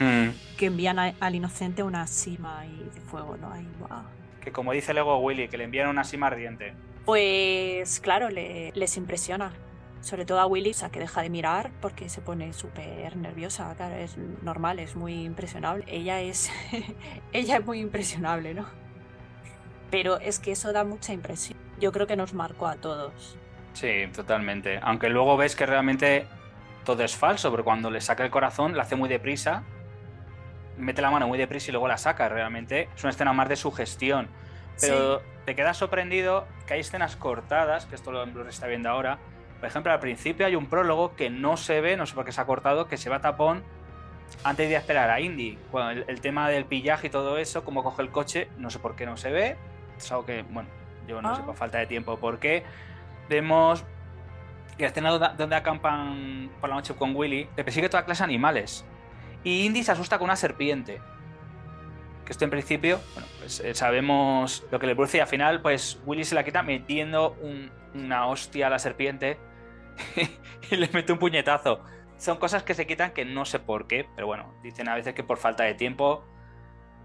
Mm. 0.00 0.30
que 0.56 0.66
envían 0.66 0.98
a- 0.98 1.14
al 1.20 1.34
inocente 1.34 1.82
una 1.82 2.06
cima 2.06 2.64
y 2.66 2.78
de 2.94 3.00
fuego, 3.02 3.36
¿no? 3.36 3.52
Ahí, 3.52 3.68
guau. 3.78 4.02
Que 4.40 4.50
como 4.50 4.72
dice 4.72 4.92
luego 4.94 5.18
Willy, 5.18 5.48
que 5.48 5.58
le 5.58 5.64
envían 5.64 5.88
una 5.88 6.02
cima 6.04 6.26
ardiente. 6.28 6.74
Pues 7.04 8.00
claro, 8.00 8.28
le- 8.30 8.72
les 8.74 8.96
impresiona. 8.96 9.52
Sobre 10.00 10.24
todo 10.24 10.40
a 10.40 10.74
sea, 10.74 10.90
que 10.90 11.00
deja 11.00 11.22
de 11.22 11.30
mirar 11.30 11.70
porque 11.80 12.08
se 12.08 12.20
pone 12.20 12.52
súper 12.52 13.16
nerviosa. 13.16 13.74
Claro, 13.76 13.96
es 13.96 14.16
normal, 14.42 14.78
es 14.78 14.94
muy 14.96 15.24
impresionable. 15.24 15.84
Ella 15.88 16.20
es, 16.20 16.50
ella 17.32 17.56
es 17.56 17.66
muy 17.66 17.80
impresionable, 17.80 18.54
¿no? 18.54 18.66
Pero 19.90 20.18
es 20.18 20.38
que 20.38 20.52
eso 20.52 20.72
da 20.72 20.84
mucha 20.84 21.12
impresión. 21.12 21.58
Yo 21.80 21.92
creo 21.92 22.06
que 22.06 22.16
nos 22.16 22.34
marcó 22.34 22.66
a 22.66 22.76
todos. 22.76 23.36
Sí, 23.72 24.08
totalmente. 24.14 24.80
Aunque 24.82 25.08
luego 25.08 25.36
ves 25.36 25.56
que 25.56 25.66
realmente 25.66 26.26
todo 26.84 27.02
es 27.02 27.16
falso, 27.16 27.50
porque 27.50 27.64
cuando 27.64 27.90
le 27.90 28.00
saca 28.00 28.24
el 28.24 28.30
corazón, 28.30 28.76
la 28.76 28.82
hace 28.82 28.96
muy 28.96 29.08
deprisa, 29.08 29.62
mete 30.76 31.02
la 31.02 31.10
mano 31.10 31.28
muy 31.28 31.38
deprisa 31.38 31.70
y 31.70 31.72
luego 31.72 31.88
la 31.88 31.98
saca. 31.98 32.28
Realmente 32.28 32.88
es 32.94 33.02
una 33.02 33.10
escena 33.10 33.32
más 33.32 33.48
de 33.48 33.56
sugestión. 33.56 34.28
Pero 34.80 35.22
te 35.44 35.56
quedas 35.56 35.76
sorprendido 35.76 36.46
que 36.66 36.74
hay 36.74 36.80
escenas 36.80 37.16
cortadas, 37.16 37.86
que 37.86 37.96
esto 37.96 38.12
lo 38.12 38.48
está 38.48 38.66
viendo 38.68 38.88
ahora. 38.88 39.18
Por 39.60 39.68
ejemplo, 39.68 39.92
al 39.92 40.00
principio 40.00 40.46
hay 40.46 40.54
un 40.56 40.66
prólogo 40.66 41.16
que 41.16 41.30
no 41.30 41.56
se 41.56 41.80
ve, 41.80 41.96
no 41.96 42.06
sé 42.06 42.14
por 42.14 42.24
qué 42.24 42.32
se 42.32 42.40
ha 42.40 42.46
cortado, 42.46 42.86
que 42.86 42.96
se 42.96 43.10
va 43.10 43.16
a 43.16 43.20
tapón 43.20 43.62
antes 44.44 44.68
de 44.68 44.76
esperar 44.76 45.10
a 45.10 45.20
Indy. 45.20 45.58
Bueno, 45.72 45.90
el, 45.90 46.04
el 46.06 46.20
tema 46.20 46.48
del 46.48 46.64
pillaje 46.64 47.08
y 47.08 47.10
todo 47.10 47.38
eso, 47.38 47.64
cómo 47.64 47.82
coge 47.82 48.02
el 48.02 48.10
coche, 48.10 48.48
no 48.58 48.70
sé 48.70 48.78
por 48.78 48.94
qué 48.94 49.04
no 49.06 49.16
se 49.16 49.30
ve. 49.32 49.56
Es 49.96 50.10
algo 50.12 50.24
que, 50.26 50.42
bueno, 50.42 50.68
yo 51.08 51.20
no 51.20 51.34
sé 51.34 51.42
Ah. 51.42 51.46
por 51.46 51.56
falta 51.56 51.78
de 51.78 51.86
tiempo 51.86 52.18
por 52.18 52.38
qué. 52.38 52.62
Vemos 53.28 53.84
que 54.76 54.84
la 54.84 54.88
escena 54.90 55.10
donde, 55.10 55.56
acampan 55.56 56.50
por 56.60 56.68
la 56.70 56.76
noche 56.76 56.94
con 56.94 57.16
Willy, 57.16 57.48
le 57.56 57.64
persigue 57.64 57.88
toda 57.88 58.04
clase 58.04 58.20
de 58.22 58.24
animales. 58.26 58.84
Y 59.42 59.64
Indy 59.66 59.82
se 59.82 59.90
asusta 59.92 60.18
con 60.18 60.26
una 60.26 60.36
serpiente. 60.36 61.00
Que 62.24 62.32
esto 62.32 62.44
en 62.44 62.50
principio, 62.50 63.00
bueno, 63.14 63.28
pues 63.40 63.58
eh, 63.60 63.74
sabemos 63.74 64.64
lo 64.70 64.78
que 64.78 64.86
le 64.86 64.94
produce 64.94 65.16
y 65.16 65.20
al 65.20 65.26
final, 65.26 65.62
pues 65.62 66.00
Willy 66.06 66.24
se 66.24 66.34
la 66.36 66.44
quita 66.44 66.62
metiendo 66.62 67.32
un- 67.40 67.70
una 67.94 68.26
hostia 68.26 68.66
a 68.66 68.70
la 68.70 68.78
serpiente 68.78 69.38
y 70.70 70.76
le 70.76 70.88
mete 70.92 71.12
un 71.12 71.18
puñetazo. 71.18 71.82
Son 72.16 72.38
cosas 72.38 72.62
que 72.62 72.74
se 72.74 72.86
quitan 72.86 73.12
que 73.12 73.24
no 73.24 73.44
sé 73.44 73.60
por 73.60 73.86
qué, 73.86 74.06
pero 74.14 74.26
bueno, 74.26 74.52
dicen 74.62 74.88
a 74.88 74.94
veces 74.94 75.14
que 75.14 75.22
por 75.22 75.38
falta 75.38 75.64
de 75.64 75.74
tiempo. 75.74 76.24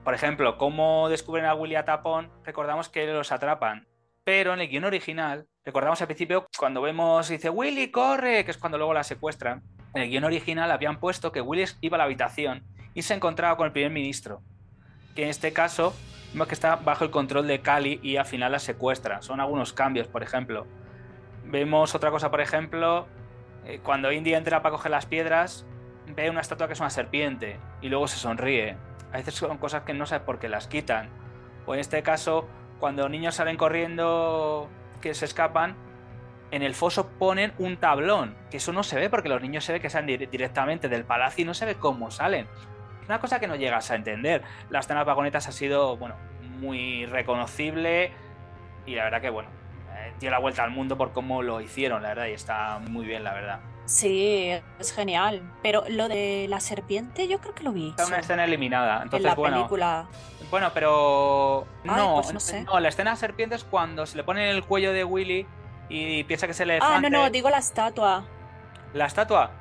Por 0.03 0.13
ejemplo, 0.13 0.58
cómo 0.58 1.08
descubren 1.08 1.45
a 1.45 1.53
Willy 1.53 1.75
a 1.75 1.86
Tapón, 1.86 2.32
recordamos 2.43 2.89
que 2.89 3.06
los 3.06 3.32
atrapan. 3.32 3.88
Pero 4.23 4.53
en 4.53 4.62
el 4.62 4.69
guion 4.69 4.86
original, 4.86 5.47
recordamos 5.63 6.01
al 6.01 6.08
principio 6.08 6.47
cuando 6.58 6.82
vemos, 6.82 7.29
dice 7.29 7.49
Willy, 7.49 7.91
corre, 7.91 8.43
que 8.43 8.51
es 8.51 8.58
cuando 8.58 8.77
luego 8.77 8.93
la 8.93 9.03
secuestran. 9.03 9.63
En 9.93 10.01
el 10.01 10.10
guion 10.10 10.23
original 10.23 10.71
habían 10.71 10.99
puesto 10.99 11.32
que 11.32 11.41
Willy 11.41 11.65
iba 11.82 11.97
a 11.97 11.99
la 11.99 12.03
habitación 12.06 12.63
y 12.93 13.03
se 13.03 13.13
encontraba 13.13 13.56
con 13.58 13.67
el 13.67 13.71
primer 13.71 13.91
ministro. 13.91 14.41
Que 15.15 15.23
en 15.23 15.29
este 15.29 15.53
caso, 15.53 15.93
vemos 16.34 16.47
que 16.47 16.56
está 16.56 16.77
bajo 16.77 17.03
el 17.03 17.12
control 17.12 17.47
de 17.47 17.62
Cali 17.62 17.99
y 18.01 18.17
al 18.17 18.25
final 18.25 18.51
la 18.51 18.60
secuestra. 18.60 19.21
Son 19.21 19.39
algunos 19.39 19.73
cambios, 19.73 20.08
por 20.08 20.23
ejemplo. 20.23 20.65
Vemos 21.54 21.94
otra 21.94 22.10
cosa, 22.10 22.32
por 22.32 22.42
ejemplo, 22.42 23.06
eh, 23.63 23.80
cuando 23.84 24.12
Indy 24.12 24.34
entra 24.34 24.63
para 24.63 24.72
coger 24.74 24.89
las 24.89 25.06
piedras, 25.06 25.68
ve 26.08 26.32
una 26.32 26.42
estatua 26.42 26.66
que 26.66 26.74
es 26.74 26.80
una 26.80 26.89
serpiente 26.89 27.60
y 27.80 27.89
luego 27.89 28.08
se 28.08 28.18
sonríe. 28.18 28.76
A 29.12 29.18
veces 29.18 29.36
son 29.36 29.60
cosas 29.60 29.84
que 29.84 29.94
no 29.94 30.08
sabes 30.08 30.24
por 30.26 30.39
qué 30.39 30.50
las 30.50 30.66
quitan. 30.66 31.10
O 31.68 31.76
en 31.76 31.80
este 31.80 32.02
caso, 32.02 32.50
cuando 32.80 33.08
niños 33.08 33.36
salen 33.36 33.56
corriendo 33.56 34.68
que 35.00 35.13
se 35.13 35.26
escapan, 35.26 35.76
en 36.50 36.63
el 36.63 36.74
foso 36.74 37.08
ponen 37.20 37.54
un 37.60 37.78
tablón, 37.78 38.36
que 38.50 38.58
eso 38.58 38.74
no 38.74 38.82
se 38.82 38.96
ve 39.00 39.12
porque 39.12 39.30
los 39.30 39.39
niños 39.39 39.63
se 39.63 39.74
ve 39.74 39.80
que 39.80 39.92
salen 39.92 40.08
dir- 40.22 40.30
directamente 40.32 40.89
del 40.89 41.04
palacio 41.06 41.44
y 41.44 41.46
no 41.46 41.54
se 41.54 41.68
ve 41.68 41.76
cómo 41.76 42.10
salen. 42.10 42.48
Una 43.06 43.20
cosa 43.20 43.39
que 43.39 43.46
no 43.46 43.56
llegas 43.58 43.92
a 43.92 43.96
entender. 43.96 44.42
La 44.72 44.80
escena 44.80 45.02
de 45.02 45.06
vagonetas 45.06 45.48
ha 45.48 45.52
sido, 45.52 45.98
bueno, 45.98 46.16
muy 46.60 47.06
reconocible 47.06 48.12
y 48.88 48.96
la 48.96 49.04
verdad 49.04 49.22
que, 49.22 49.30
bueno, 49.30 49.50
dio 50.19 50.30
la 50.32 50.39
vuelta 50.39 50.63
al 50.63 50.71
mundo 50.71 50.97
por 50.97 51.12
cómo 51.12 51.41
lo 51.41 51.62
hicieron, 51.62 52.02
la 52.04 52.10
verdad, 52.10 52.28
y 52.28 52.32
está 52.34 52.80
muy 52.80 53.06
bien, 53.06 53.23
la 53.23 53.34
verdad. 53.34 53.60
Sí, 53.86 54.49
es 54.80 54.93
genial. 54.93 55.41
Pero 55.62 55.84
lo 55.89 56.08
de 56.08 56.45
la 56.49 56.60
serpiente, 56.62 57.28
yo 57.28 57.39
creo 57.39 57.54
que 57.54 57.63
lo 57.63 57.73
vi. 57.73 57.89
Está 57.89 58.06
una 58.08 58.19
escena 58.19 58.45
eliminada, 58.45 58.97
en 58.97 59.04
entonces, 59.04 59.26
la 59.26 59.36
bueno. 59.36 59.58
película. 59.58 60.08
Bueno, 60.49 60.71
pero 60.73 61.67
Ay, 61.84 61.91
no, 61.97 62.15
pues 62.21 62.34
no 62.34 62.39
sé. 62.39 62.65
la 62.80 62.89
escena 62.89 63.12
de 63.12 63.17
serpiente 63.17 63.56
es 63.56 63.63
cuando 63.63 64.06
se 64.06 64.15
le 64.17 64.23
pone 64.23 64.49
en 64.49 64.56
el 64.56 64.63
cuello 64.63 64.93
de 64.93 65.04
Willy 65.04 65.45
y 65.89 66.23
piensa 66.23 66.47
que 66.47 66.54
se 66.54 66.65
le 66.65 66.80
Ah, 66.82 66.99
no, 67.02 67.10
no, 67.10 67.30
digo 67.30 67.49
la 67.49 67.58
estatua. 67.58 68.23
La 68.93 69.06
estatua. 69.06 69.52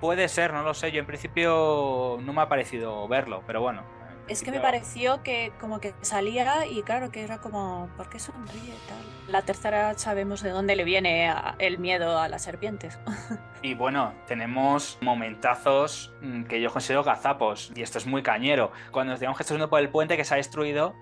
Puede 0.00 0.28
ser, 0.28 0.52
no 0.52 0.62
lo 0.62 0.74
sé. 0.74 0.90
Yo 0.92 0.98
en 1.00 1.06
principio 1.06 2.18
no 2.22 2.32
me 2.32 2.40
ha 2.42 2.48
parecido 2.48 3.06
verlo, 3.06 3.42
pero 3.46 3.60
bueno. 3.60 3.82
Es 4.30 4.44
que 4.44 4.52
me 4.52 4.60
pareció 4.60 5.24
que 5.24 5.52
como 5.58 5.80
que 5.80 5.92
salía 6.02 6.64
y 6.64 6.84
claro 6.84 7.10
que 7.10 7.24
era 7.24 7.40
como, 7.40 7.90
¿por 7.96 8.08
qué 8.08 8.20
sonríe 8.20 8.74
tal? 8.86 9.02
La 9.26 9.42
tercera 9.42 9.98
sabemos 9.98 10.40
de 10.40 10.50
dónde 10.50 10.76
le 10.76 10.84
viene 10.84 11.34
el 11.58 11.80
miedo 11.80 12.16
a 12.16 12.28
las 12.28 12.42
serpientes. 12.42 12.98
Y 13.62 13.74
bueno, 13.74 14.14
tenemos 14.26 14.96
momentazos 15.02 16.14
mm, 16.22 16.44
que 16.44 16.62
yo 16.62 16.72
considero 16.72 17.04
gazapos, 17.04 17.72
y 17.74 17.82
esto 17.82 17.98
es 17.98 18.06
muy 18.06 18.22
cañero. 18.22 18.72
Cuando 18.90 19.10
nos 19.10 19.20
digamos 19.20 19.36
que 19.36 19.42
estamos 19.42 19.68
por 19.68 19.80
el 19.80 19.90
puente 19.90 20.16
que 20.16 20.24
se 20.24 20.32
ha 20.32 20.38
destruido, 20.38 20.94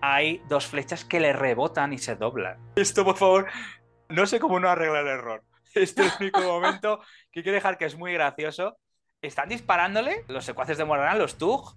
hay 0.00 0.40
dos 0.48 0.66
flechas 0.66 1.04
que 1.04 1.20
le 1.20 1.34
rebotan 1.34 1.92
y 1.92 1.98
se 1.98 2.16
doblan. 2.16 2.56
Esto, 2.76 3.04
por 3.04 3.16
favor, 3.18 3.48
no 4.08 4.24
sé 4.24 4.40
cómo 4.40 4.60
no 4.60 4.70
arreglar 4.70 5.02
el 5.02 5.08
error. 5.08 5.44
Este 5.74 6.06
es 6.06 6.14
el 6.18 6.22
único 6.22 6.40
momento 6.40 7.00
que 7.32 7.42
quiero 7.42 7.56
dejar 7.56 7.76
que 7.76 7.84
es 7.84 7.98
muy 7.98 8.14
gracioso. 8.14 8.78
Están 9.20 9.50
disparándole 9.50 10.24
los 10.28 10.46
secuaces 10.46 10.78
de 10.78 10.86
los 10.86 11.36
Tug, 11.36 11.76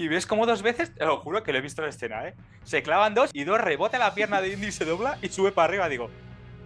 y 0.00 0.08
ves 0.08 0.26
como 0.26 0.46
dos 0.46 0.62
veces, 0.62 0.94
te 0.94 1.04
lo 1.04 1.18
juro 1.18 1.42
que 1.42 1.52
lo 1.52 1.58
he 1.58 1.60
visto 1.60 1.82
en 1.82 1.86
la 1.86 1.90
escena, 1.90 2.26
¿eh? 2.26 2.34
Se 2.64 2.82
clavan 2.82 3.14
dos 3.14 3.30
y 3.34 3.44
dos 3.44 3.60
rebota 3.60 3.98
la 3.98 4.14
pierna 4.14 4.40
de 4.40 4.54
Indy, 4.54 4.72
se 4.72 4.86
dobla 4.86 5.18
y 5.20 5.28
sube 5.28 5.52
para 5.52 5.66
arriba. 5.66 5.90
Digo, 5.90 6.08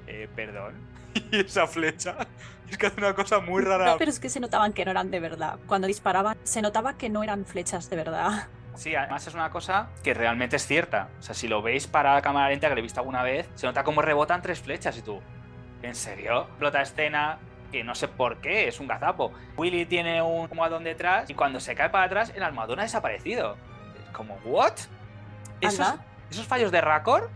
eh, 0.06 0.28
perdón. 0.36 0.74
y 1.32 1.40
esa 1.40 1.66
flecha 1.66 2.16
es 2.70 2.78
que 2.78 2.86
hace 2.86 3.00
una 3.00 3.12
cosa 3.12 3.40
muy 3.40 3.64
rara. 3.64 3.96
pero 3.98 4.08
es 4.08 4.20
que 4.20 4.28
se 4.28 4.38
notaban 4.38 4.72
que 4.72 4.84
no 4.84 4.92
eran 4.92 5.10
de 5.10 5.18
verdad. 5.18 5.58
Cuando 5.66 5.88
disparaban, 5.88 6.36
se 6.44 6.62
notaba 6.62 6.96
que 6.96 7.08
no 7.08 7.24
eran 7.24 7.44
flechas 7.44 7.90
de 7.90 7.96
verdad. 7.96 8.46
Sí, 8.76 8.94
además 8.94 9.26
es 9.26 9.34
una 9.34 9.50
cosa 9.50 9.88
que 10.04 10.14
realmente 10.14 10.54
es 10.54 10.64
cierta. 10.64 11.08
O 11.18 11.22
sea, 11.22 11.34
si 11.34 11.48
lo 11.48 11.60
veis 11.60 11.88
para 11.88 12.14
la 12.14 12.22
cámara 12.22 12.50
lenta 12.50 12.68
que 12.68 12.74
lo 12.74 12.78
he 12.78 12.82
visto 12.82 13.00
alguna 13.00 13.24
vez, 13.24 13.48
se 13.56 13.66
nota 13.66 13.82
como 13.82 14.00
rebotan 14.00 14.42
tres 14.42 14.60
flechas 14.60 14.96
y 14.96 15.02
tú. 15.02 15.20
¿En 15.82 15.96
serio? 15.96 16.42
Explota 16.42 16.82
escena, 16.82 17.38
que 17.74 17.82
no 17.82 17.96
sé 17.96 18.06
por 18.06 18.40
qué, 18.40 18.68
es 18.68 18.78
un 18.78 18.86
gazapo. 18.86 19.32
Willy 19.56 19.84
tiene 19.84 20.22
un 20.22 20.48
almohadón 20.48 20.84
detrás 20.84 21.28
y 21.28 21.34
cuando 21.34 21.58
se 21.58 21.74
cae 21.74 21.90
para 21.90 22.04
atrás, 22.04 22.32
el 22.32 22.44
almohadón 22.44 22.78
ha 22.78 22.82
desaparecido. 22.84 23.56
Es 24.00 24.10
como, 24.10 24.38
¿what? 24.44 24.74
Esos, 25.60 25.92
esos 26.30 26.46
fallos 26.46 26.70
de 26.70 26.80
Raccord, 26.80 27.30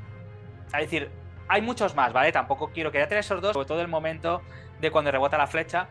es 0.66 0.72
decir, 0.72 1.10
hay 1.48 1.60
muchos 1.60 1.96
más, 1.96 2.12
¿vale? 2.12 2.30
Tampoco 2.30 2.70
quiero 2.72 2.92
que 2.92 3.00
tener 3.00 3.18
esos 3.18 3.42
dos, 3.42 3.52
sobre 3.52 3.66
todo 3.66 3.80
el 3.80 3.88
momento 3.88 4.40
de 4.80 4.92
cuando 4.92 5.10
rebota 5.10 5.36
la 5.36 5.48
flecha, 5.48 5.88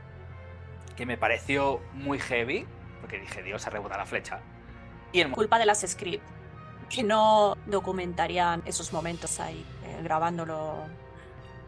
que 0.96 1.06
me 1.06 1.18
pareció 1.18 1.82
muy 1.92 2.18
heavy, 2.18 2.66
porque 3.02 3.20
dije, 3.20 3.44
Dios, 3.44 3.62
se 3.62 3.70
rebota 3.70 3.98
la 3.98 4.06
flecha. 4.06 4.40
Y 5.12 5.20
el... 5.20 5.32
Culpa 5.32 5.60
de 5.60 5.66
las 5.66 5.82
script, 5.86 6.24
que 6.90 7.04
no 7.04 7.58
documentarían 7.66 8.64
esos 8.66 8.94
momentos 8.94 9.42
ahí, 9.42 9.66
eh, 9.84 10.00
grabándolo 10.04 10.86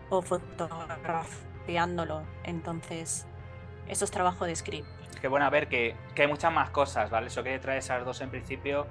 o 0.10 0.22
fotografiando 0.22 1.49
entonces, 2.44 3.28
eso 3.88 4.06
es 4.06 4.12
trabajo 4.12 4.46
de 4.46 4.56
script. 4.56 4.88
Es 5.12 5.20
que 5.20 5.28
bueno, 5.28 5.46
a 5.46 5.50
ver, 5.50 5.68
que, 5.68 5.96
hay 6.18 6.28
muchas 6.28 6.52
más 6.54 6.70
cosas, 6.70 7.10
¿vale? 7.10 7.28
Eso 7.28 7.44
quería 7.44 7.60
traer 7.60 7.80
esas 7.80 8.06
dos 8.06 8.22
en 8.22 8.30
principio 8.30 8.88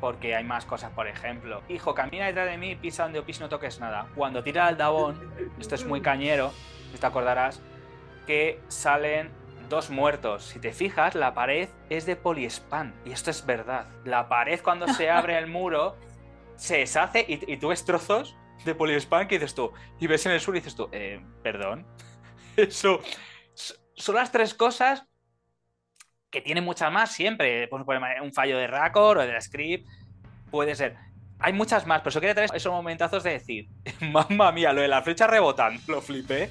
porque 0.00 0.36
hay 0.36 0.44
más 0.44 0.64
cosas, 0.64 0.92
por 0.92 1.08
ejemplo. 1.08 1.62
Hijo, 1.68 1.94
camina 1.94 2.26
detrás 2.26 2.46
de 2.46 2.56
mí, 2.56 2.76
pisa 2.76 3.04
donde 3.04 3.18
opis, 3.18 3.40
no 3.40 3.48
toques 3.48 3.80
nada. 3.80 4.08
Cuando 4.14 4.42
tira 4.42 4.66
al 4.66 4.76
Dabón, 4.76 5.32
esto 5.58 5.74
es 5.74 5.84
muy 5.84 6.00
cañero, 6.00 6.52
te 6.98 7.06
acordarás, 7.06 7.60
que 8.26 8.60
salen 8.68 9.30
dos 9.68 9.90
muertos. 9.90 10.44
Si 10.44 10.60
te 10.60 10.72
fijas, 10.72 11.14
la 11.14 11.34
pared 11.34 11.68
es 11.90 12.06
de 12.06 12.16
poliespan. 12.16 12.94
Y 13.04 13.12
esto 13.12 13.30
es 13.30 13.44
verdad. 13.44 13.86
La 14.04 14.28
pared 14.28 14.60
cuando 14.62 14.86
se 14.88 15.10
abre 15.10 15.38
el 15.38 15.46
muro 15.46 15.96
se 16.56 16.78
deshace 16.78 17.24
y, 17.28 17.56
tú 17.58 17.68
ves 17.68 17.84
trozos 17.84 18.36
de 18.64 18.74
poliespan 18.74 19.28
que 19.28 19.36
dices 19.36 19.54
tú. 19.54 19.72
Y 20.00 20.06
ves 20.06 20.26
en 20.26 20.32
el 20.32 20.40
sur 20.40 20.56
y 20.56 20.60
dices 20.60 20.74
tú, 20.74 20.88
eh, 20.92 21.24
perdón. 21.42 21.86
Eso. 22.66 23.00
Son 23.94 24.14
las 24.14 24.32
tres 24.32 24.54
cosas 24.54 25.04
que 26.30 26.40
tienen 26.40 26.64
muchas 26.64 26.92
más 26.92 27.12
siempre. 27.12 27.68
Un 27.70 28.32
fallo 28.32 28.58
de 28.58 28.66
Raccord 28.66 29.18
o 29.18 29.20
de 29.22 29.32
la 29.32 29.40
script. 29.40 29.86
Puede 30.50 30.74
ser. 30.74 30.96
Hay 31.40 31.52
muchas 31.52 31.86
más, 31.86 32.00
pero 32.00 32.10
eso 32.10 32.20
quería 32.20 32.34
traer 32.34 32.50
esos 32.52 32.72
momentazos 32.72 33.22
de 33.22 33.30
decir, 33.30 33.68
mamma 34.00 34.50
mía, 34.50 34.72
lo 34.72 34.80
de 34.80 34.88
la 34.88 35.02
flecha 35.02 35.28
rebotan, 35.28 35.80
lo 35.86 36.00
flipé. 36.00 36.50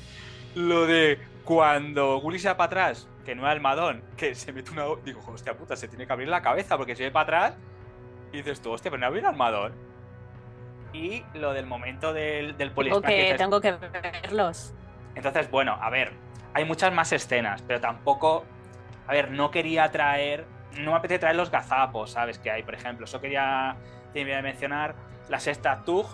Lo 0.55 0.85
de 0.85 1.19
cuando 1.43 2.19
Gulli 2.19 2.39
se 2.39 2.47
va 2.47 2.57
para 2.57 2.67
atrás, 2.67 3.09
que 3.25 3.35
no 3.35 3.43
es 3.43 3.49
Almadón, 3.51 4.01
que 4.15 4.33
se 4.33 4.53
mete 4.53 4.71
una. 4.71 4.85
Digo, 5.03 5.21
hostia 5.27 5.57
puta, 5.57 5.75
se 5.75 5.87
tiene 5.87 6.07
que 6.07 6.13
abrir 6.13 6.29
la 6.29 6.41
cabeza 6.41 6.77
porque 6.77 6.95
se 6.95 7.03
ve 7.03 7.11
para 7.11 7.47
atrás. 7.47 7.59
Y 8.31 8.37
dices 8.37 8.61
tú, 8.61 8.71
hostia, 8.71 8.89
pero 8.89 9.01
no 9.01 9.07
abrir 9.07 9.25
Almadón. 9.25 9.73
Y 10.93 11.23
lo 11.33 11.51
del 11.51 11.65
momento 11.65 12.13
del, 12.13 12.57
del 12.57 12.73
que 12.73 13.35
tengo 13.37 13.59
que 13.59 13.73
verlos. 13.73 14.73
Entonces, 15.17 15.49
bueno, 15.49 15.75
a 15.81 15.89
ver, 15.89 16.13
hay 16.53 16.63
muchas 16.63 16.93
más 16.93 17.11
escenas, 17.11 17.63
pero 17.63 17.81
tampoco, 17.81 18.45
a 19.07 19.11
ver, 19.13 19.31
no 19.31 19.49
quería 19.49 19.89
traer, 19.91 20.45
no 20.77 20.91
me 20.91 20.97
apetece 20.97 21.17
traer 21.19 21.35
los 21.35 21.49
gazapos, 21.49 22.11
¿sabes? 22.11 22.37
Que 22.37 22.51
hay, 22.51 22.61
por 22.61 22.75
ejemplo, 22.75 23.05
eso 23.05 23.19
quería, 23.19 23.77
quería 24.13 24.43
mencionar 24.43 24.93
la 25.27 25.39
sexta 25.39 25.83
Tug, 25.83 26.05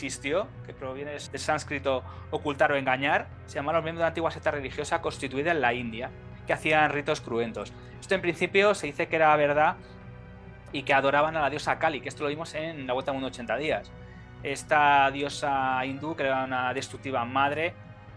que 0.00 0.72
proviene 0.72 1.12
del 1.12 1.40
sánscrito 1.40 2.02
ocultar 2.30 2.72
o 2.72 2.76
engañar, 2.76 3.28
se 3.46 3.56
llamaban 3.56 3.76
los 3.76 3.84
miembros 3.84 4.00
de 4.00 4.04
una 4.04 4.08
antigua 4.08 4.30
secta 4.30 4.50
religiosa 4.50 5.00
constituida 5.00 5.50
en 5.50 5.60
la 5.60 5.74
India, 5.74 6.10
que 6.46 6.52
hacían 6.52 6.90
ritos 6.90 7.20
cruentos. 7.20 7.72
Esto 8.00 8.14
en 8.14 8.20
principio 8.20 8.74
se 8.74 8.86
dice 8.86 9.08
que 9.08 9.16
era 9.16 9.34
verdad 9.36 9.76
y 10.72 10.82
que 10.82 10.94
adoraban 10.94 11.36
a 11.36 11.40
la 11.42 11.50
diosa 11.50 11.78
Kali, 11.78 12.00
que 12.00 12.08
esto 12.08 12.22
lo 12.22 12.28
vimos 12.28 12.54
en 12.54 12.86
la 12.86 12.92
Vuelta 12.92 13.10
al 13.10 13.16
Mundo 13.16 13.28
80 13.28 13.56
días. 13.56 13.92
Esta 14.42 15.10
diosa 15.10 15.84
hindú, 15.84 16.16
que 16.16 16.22
era 16.22 16.44
una 16.44 16.72
destructiva 16.72 17.24
madre, 17.24 17.74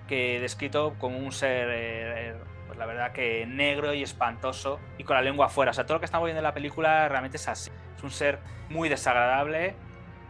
que 0.08 0.40
descrito 0.40 0.96
como 1.00 1.18
un 1.18 1.32
ser, 1.32 1.68
eh, 1.72 2.36
pues 2.68 2.78
la 2.78 2.86
verdad 2.86 3.12
que 3.12 3.46
negro 3.46 3.94
y 3.94 4.04
espantoso 4.04 4.80
y 4.98 5.04
con 5.04 5.16
la 5.16 5.22
lengua 5.22 5.48
afuera. 5.48 5.72
O 5.72 5.74
sea, 5.74 5.86
todo 5.86 5.96
lo 5.96 6.00
que 6.00 6.06
estamos 6.06 6.26
viendo 6.26 6.40
en 6.40 6.44
la 6.44 6.54
película 6.54 7.10
realmente 7.10 7.38
es 7.38 7.48
así. 7.48 7.72
Es 7.98 8.04
un 8.04 8.12
ser 8.12 8.40
muy 8.70 8.90
desagradable, 8.90 9.76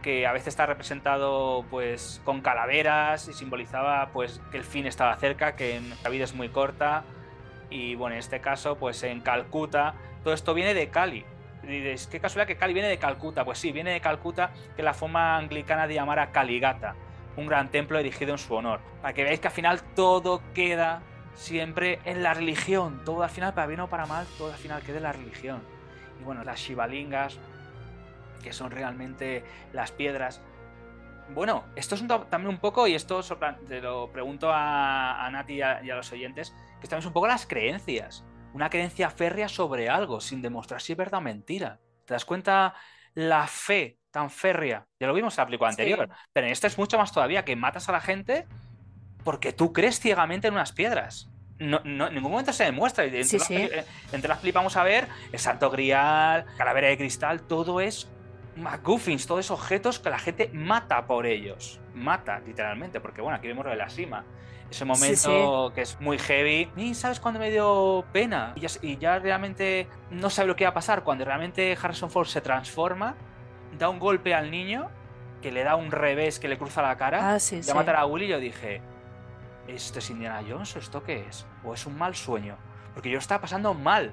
que 0.04 0.26
a 0.26 0.32
veces 0.32 0.48
está 0.48 0.66
representado 0.66 1.64
pues 1.70 2.20
con 2.24 2.42
calaveras 2.42 3.26
y 3.26 3.32
simbolizaba 3.32 4.10
pues 4.12 4.38
que 4.50 4.58
el 4.58 4.64
fin 4.64 4.86
estaba 4.86 5.16
cerca, 5.16 5.56
que 5.56 5.80
la 6.02 6.10
vida 6.10 6.24
es 6.24 6.34
muy 6.34 6.50
corta 6.50 7.04
y 7.70 7.94
bueno, 7.94 8.12
en 8.12 8.18
este 8.18 8.42
caso 8.42 8.76
pues 8.76 9.02
en 9.02 9.22
Calcuta, 9.22 9.94
todo 10.22 10.34
esto 10.34 10.52
viene 10.52 10.74
de 10.74 10.90
Cali. 10.90 11.24
Diréis, 11.62 12.06
qué 12.06 12.20
casualidad 12.20 12.46
que 12.46 12.56
Cali 12.56 12.74
viene 12.74 12.90
de 12.90 12.98
Calcuta. 12.98 13.46
Pues 13.46 13.56
sí, 13.56 13.72
viene 13.72 13.92
de 13.92 14.00
Calcuta, 14.02 14.50
que 14.76 14.82
la 14.82 14.92
forma 14.92 15.38
anglicana 15.38 15.86
de 15.86 15.94
llamar 15.94 16.18
a 16.18 16.32
Caligata, 16.32 16.94
un 17.38 17.46
gran 17.46 17.70
templo 17.70 17.98
erigido 17.98 18.32
en 18.32 18.38
su 18.38 18.54
honor. 18.54 18.80
Para 19.00 19.14
que 19.14 19.24
veáis 19.24 19.40
que 19.40 19.48
al 19.48 19.54
final 19.54 19.82
todo 19.94 20.42
queda 20.52 21.00
siempre 21.34 22.00
en 22.04 22.22
la 22.22 22.34
religión. 22.34 23.00
Todo 23.06 23.22
al 23.22 23.30
final, 23.30 23.54
para 23.54 23.66
bien 23.66 23.80
o 23.80 23.88
para 23.88 24.04
mal, 24.04 24.26
todo 24.36 24.52
al 24.52 24.58
final 24.58 24.82
queda 24.82 24.98
en 24.98 25.02
la 25.04 25.12
religión. 25.12 25.62
Y 26.20 26.24
bueno, 26.24 26.44
las 26.44 26.60
shivalingas, 26.60 27.38
que 28.44 28.52
son 28.52 28.70
realmente 28.70 29.42
las 29.72 29.90
piedras. 29.90 30.42
Bueno, 31.30 31.64
esto 31.74 31.94
es 31.94 32.06
también 32.06 32.48
un 32.48 32.58
poco, 32.58 32.86
y 32.86 32.94
esto 32.94 33.22
te 33.66 33.80
lo 33.80 34.12
pregunto 34.12 34.50
a, 34.52 35.26
Nati 35.32 35.54
y 35.54 35.62
a, 35.62 35.80
los 35.82 36.12
oyentes, 36.12 36.54
que 36.78 36.84
estamos 36.84 37.06
un 37.06 37.14
poco 37.14 37.26
las 37.26 37.46
creencias. 37.46 38.24
una 38.52 38.70
creencia 38.70 39.10
férrea 39.10 39.48
sobre 39.48 39.88
algo, 39.88 40.20
sin 40.20 40.42
demostrar 40.42 40.80
si 40.80 40.92
es 40.92 40.98
verdad 40.98 41.18
o 41.18 41.22
mentira. 41.22 41.80
¿Te 42.04 42.14
das 42.14 42.24
cuenta 42.24 42.74
la 43.14 43.46
fe 43.48 43.98
tan 44.12 44.30
férrea? 44.30 44.86
Ya 45.00 45.08
lo 45.08 45.14
vimos 45.14 45.36
en 45.36 45.42
la 45.42 45.46
película 45.46 45.70
anterior, 45.70 46.08
pero 46.32 46.46
en 46.46 46.52
esta 46.52 46.66
es 46.68 46.78
mucho 46.78 46.98
más 46.98 47.10
todavía, 47.10 47.44
que 47.44 47.56
matas 47.56 47.88
a 47.88 47.92
la 47.92 48.00
gente 48.00 48.46
porque 49.24 49.52
tú 49.52 49.72
crees 49.72 49.98
ciegamente 49.98 50.48
en 50.48 50.54
unas 50.54 50.72
piedras. 50.72 51.30
No, 51.58 51.80
no, 51.84 52.08
en 52.08 52.14
ningún 52.14 52.30
momento 52.30 52.52
se 52.52 52.64
demuestra. 52.64 53.04
Entre, 53.04 53.24
Sí, 53.24 53.38
las, 53.38 53.46
sí. 53.46 53.54
eh, 53.56 53.84
entre 54.12 54.28
las 54.28 54.52
vamos 54.52 54.76
a 54.76 54.84
ver 54.84 55.08
el 55.32 55.38
Santo 55.38 55.70
Grial, 55.70 56.44
Calavera 56.56 56.88
de 56.88 56.98
Cristal, 56.98 57.42
todo 57.42 57.80
es 57.80 58.08
MacGuffins, 58.56 59.26
todos 59.26 59.44
esos 59.44 59.60
objetos 59.60 59.98
que 59.98 60.10
la 60.10 60.18
gente 60.18 60.50
mata 60.52 61.06
por 61.06 61.26
ellos. 61.26 61.80
Mata, 61.94 62.40
literalmente, 62.40 63.00
porque 63.00 63.20
bueno, 63.20 63.36
aquí 63.36 63.48
vemos 63.48 63.64
lo 63.64 63.70
de 63.70 63.76
la 63.76 63.88
cima. 63.88 64.24
Ese 64.70 64.84
momento 64.84 65.72
que 65.74 65.82
es 65.82 66.00
muy 66.00 66.18
heavy. 66.18 66.70
Y 66.76 66.94
sabes 66.94 67.20
cuándo 67.20 67.38
me 67.38 67.50
dio 67.50 68.04
pena. 68.12 68.52
Y 68.56 68.60
ya, 68.60 68.68
y 68.82 68.96
ya 68.96 69.18
realmente 69.18 69.88
no 70.10 70.30
sabe 70.30 70.48
lo 70.48 70.56
que 70.56 70.64
va 70.64 70.70
a 70.70 70.74
pasar. 70.74 71.04
Cuando 71.04 71.24
realmente 71.24 71.76
Harrison 71.80 72.10
Ford 72.10 72.26
se 72.26 72.40
transforma, 72.40 73.14
da 73.78 73.88
un 73.88 73.98
golpe 73.98 74.34
al 74.34 74.50
niño, 74.50 74.88
que 75.42 75.52
le 75.52 75.62
da 75.62 75.76
un 75.76 75.90
revés 75.90 76.40
que 76.40 76.48
le 76.48 76.56
cruza 76.56 76.80
la 76.80 76.96
cara 76.96 77.34
Ah, 77.34 77.38
sí, 77.38 77.60
ya 77.60 77.74
a 77.74 78.06
Willy, 78.06 78.28
yo 78.28 78.38
dije, 78.38 78.80
¿esto 79.68 79.98
es 79.98 80.10
Indiana 80.10 80.42
Jones 80.48 80.74
o 80.74 80.78
esto 80.78 81.02
qué 81.02 81.26
es? 81.28 81.46
¿O 81.62 81.74
es 81.74 81.84
un 81.86 81.98
mal 81.98 82.14
sueño? 82.14 82.56
Porque 82.94 83.10
yo 83.10 83.18
estaba 83.18 83.42
pasando 83.42 83.74
mal. 83.74 84.12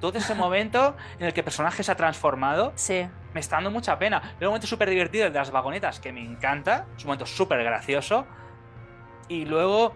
Todo 0.00 0.16
ese 0.18 0.34
momento 0.34 0.96
en 1.18 1.26
el 1.26 1.32
que 1.34 1.40
el 1.40 1.44
personaje 1.44 1.82
se 1.82 1.92
ha 1.92 1.96
transformado 1.96 2.72
Sí, 2.74 3.06
me 3.34 3.40
está 3.40 3.56
dando 3.56 3.70
mucha 3.70 3.98
pena. 3.98 4.20
Luego 4.20 4.36
un 4.40 4.46
momento 4.48 4.66
súper 4.66 4.88
divertido 4.88 5.26
el 5.26 5.32
de 5.32 5.38
las 5.38 5.50
vagonetas, 5.50 6.00
que 6.00 6.12
me 6.12 6.22
encanta. 6.24 6.86
Es 6.96 7.04
un 7.04 7.08
momento 7.08 7.26
súper 7.26 7.62
gracioso. 7.62 8.26
Y 9.28 9.44
luego 9.44 9.94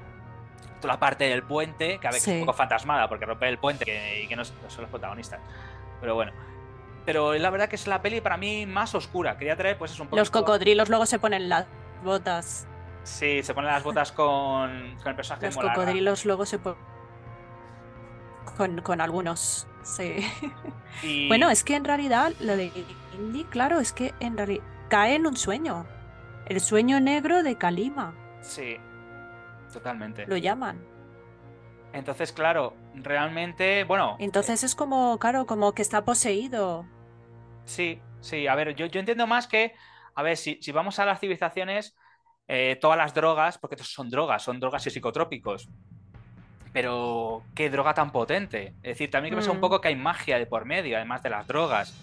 toda 0.81 0.95
la 0.95 1.01
parte 1.01 1.25
del 1.25 1.43
puente, 1.43 1.99
que 1.99 2.07
a 2.07 2.11
veces 2.11 2.29
es 2.29 2.35
un 2.35 2.41
poco 2.47 2.53
fantasmada, 2.53 3.09
porque 3.09 3.25
rompe 3.25 3.49
el 3.49 3.59
puente 3.59 3.85
que- 3.87 4.23
y 4.23 4.29
que 4.29 4.37
no, 4.37 4.45
son 4.45 4.57
los 4.79 4.91
protagonistas. 4.91 5.41
Pero 6.01 6.15
bueno. 6.15 6.33
Pero 7.07 7.35
la 7.35 7.51
verdad 7.51 7.69
que 7.69 7.77
es 7.77 7.87
la 7.87 8.01
peli 8.03 8.21
para 8.21 8.37
mí 8.37 8.67
más 8.67 8.95
oscura. 8.95 9.37
Quería 9.37 9.57
traer, 9.57 9.77
pues, 9.79 9.93
es 9.93 10.01
un 10.01 10.07
poco. 10.09 10.17
los 10.17 10.31
cocodrilos 10.31 10.89
luego 10.89 11.07
se 11.07 11.19
ponen 11.19 11.49
las 11.49 11.67
botas. 12.03 12.67
Sí, 13.03 13.43
se 13.43 13.53
ponen 13.55 13.71
las 13.71 13.83
botas 13.83 14.13
con, 14.13 14.97
con 14.97 15.09
el 15.09 15.17
personaje 15.17 15.47
Los 15.47 15.57
de 15.57 15.61
cocodrilos 15.63 16.25
luego 16.25 16.47
se 16.47 16.59
ponen 16.59 16.79
con, 18.57 18.81
con 18.83 19.01
algunos. 19.01 19.67
Sí. 19.85 20.17
Y- 21.03 21.29
Bueno, 21.29 21.51
es 21.51 21.63
que 21.65 21.77
en 21.77 21.85
realidad 21.85 22.33
lo 22.41 22.57
de 22.57 22.73
Indy, 23.19 23.45
claro, 23.45 23.81
es 23.81 23.93
que 23.93 24.13
en 24.21 24.37
realidad 24.37 24.65
cae 24.89 25.15
en 25.17 25.27
un 25.27 25.37
sueño. 25.37 25.87
El 26.47 26.61
sueño 26.61 27.01
negro 27.01 27.43
de 27.43 27.57
Kalima, 27.57 28.15
Sí, 28.43 28.77
totalmente. 29.73 30.27
lo 30.27 30.37
llaman. 30.37 30.85
Entonces, 31.93 32.33
claro, 32.33 32.75
realmente, 32.95 33.85
bueno, 33.85 34.17
Entonces 34.19 34.65
es 34.65 34.75
como, 34.75 35.19
claro, 35.19 35.47
como 35.47 35.73
que 35.73 35.83
está 35.83 36.05
poseído. 36.05 36.87
sí, 37.65 38.01
sí, 38.21 38.47
a 38.47 38.55
ver, 38.55 38.75
yo, 38.75 38.87
yo 38.87 39.01
entiendo 39.01 39.27
más 39.27 39.47
que, 39.47 39.73
a 40.15 40.23
ver, 40.23 40.37
si, 40.37 40.59
si 40.61 40.73
vamos 40.73 40.99
a 40.99 41.07
las 41.07 41.21
civilizaciones, 41.21 41.97
eh, 42.49 42.77
todas 42.81 42.99
las 42.99 43.15
drogas, 43.15 43.59
porque 43.59 43.77
son 43.79 44.11
drogas, 44.11 44.43
son 44.43 44.61
drogas 44.61 44.87
y 44.87 44.91
psicotrópicos. 44.91 45.69
Pero, 46.75 47.43
¿qué 47.55 47.71
droga 47.71 47.95
tan 47.95 48.11
potente? 48.13 48.75
Es 48.83 48.91
decir, 48.99 49.11
también 49.11 49.33
que 49.33 49.37
pensar 49.37 49.53
un 49.53 49.59
Mm. 49.59 49.61
poco 49.63 49.81
que 49.81 49.89
hay 49.89 49.97
magia 49.97 50.39
de 50.39 50.45
por 50.45 50.67
medio, 50.67 50.97
además 50.97 51.23
de 51.23 51.31
las 51.31 51.47
drogas. 51.47 51.95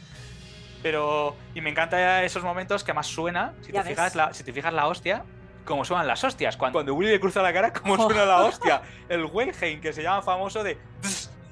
Pero, 0.81 1.35
y 1.53 1.61
me 1.61 1.69
encanta 1.69 2.23
esos 2.23 2.43
momentos 2.43 2.83
que 2.83 2.93
más 2.93 3.05
suena, 3.05 3.53
si, 3.61 3.71
te 3.71 3.83
fijas 3.83 4.15
la, 4.15 4.33
si 4.33 4.43
te 4.43 4.51
fijas 4.51 4.73
la 4.73 4.87
hostia, 4.87 5.23
como 5.65 5.85
suenan 5.85 6.07
las 6.07 6.23
hostias. 6.23 6.57
Cuando, 6.57 6.77
cuando 6.77 6.95
Willy 6.95 7.11
le 7.11 7.19
cruza 7.19 7.41
la 7.43 7.53
cara, 7.53 7.71
como 7.71 7.93
Oh. 7.93 7.97
suena 8.07 8.25
la 8.25 8.37
hostia. 8.45 8.81
El 9.07 9.25
Wellheim, 9.25 9.79
que 9.79 9.93
se 9.93 10.01
llama 10.01 10.21
famoso 10.23 10.63
de... 10.63 10.79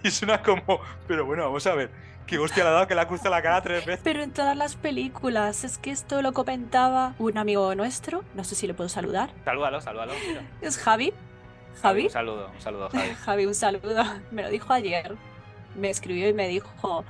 Y 0.01 0.09
suena 0.09 0.41
como... 0.41 0.79
Pero 1.07 1.25
bueno, 1.25 1.43
vamos 1.43 1.67
a 1.67 1.75
ver. 1.75 1.91
¿Qué 2.25 2.39
hostia 2.39 2.63
le 2.63 2.69
ha 2.69 2.73
dado 2.73 2.87
que 2.87 2.95
le 2.95 3.01
ha 3.01 3.07
cruzado 3.07 3.31
la 3.31 3.41
cara 3.41 3.61
tres 3.61 3.85
veces? 3.85 4.01
Pero 4.03 4.23
en 4.23 4.31
todas 4.31 4.55
las 4.55 4.75
películas, 4.75 5.63
es 5.63 5.77
que 5.77 5.91
esto 5.91 6.21
lo 6.21 6.31
comentaba 6.31 7.15
un 7.19 7.37
amigo 7.37 7.73
nuestro, 7.75 8.23
no 8.35 8.43
sé 8.43 8.55
si 8.55 8.65
le 8.67 8.73
puedo 8.75 8.87
saludar, 8.87 9.31
Salúdalo, 9.43 9.81
salúdalo. 9.81 10.13
mira. 10.27 10.41
es 10.61 10.77
Javi. 10.77 11.11
Javi, 11.81 12.05
Un 12.05 12.09
saludo, 12.09 12.51
un 12.53 12.61
saludo, 12.61 12.89
Javi. 12.89 13.09
Javi, 13.25 13.45
un 13.45 13.55
saludo. 13.55 14.03
Me 14.31 14.43
lo 14.43 14.49
dijo 14.49 14.73
ayer. 14.73 15.15
Me 15.75 15.89
escribió 15.89 16.27
y 16.27 16.33
me 16.33 16.47
dijo 16.47 17.05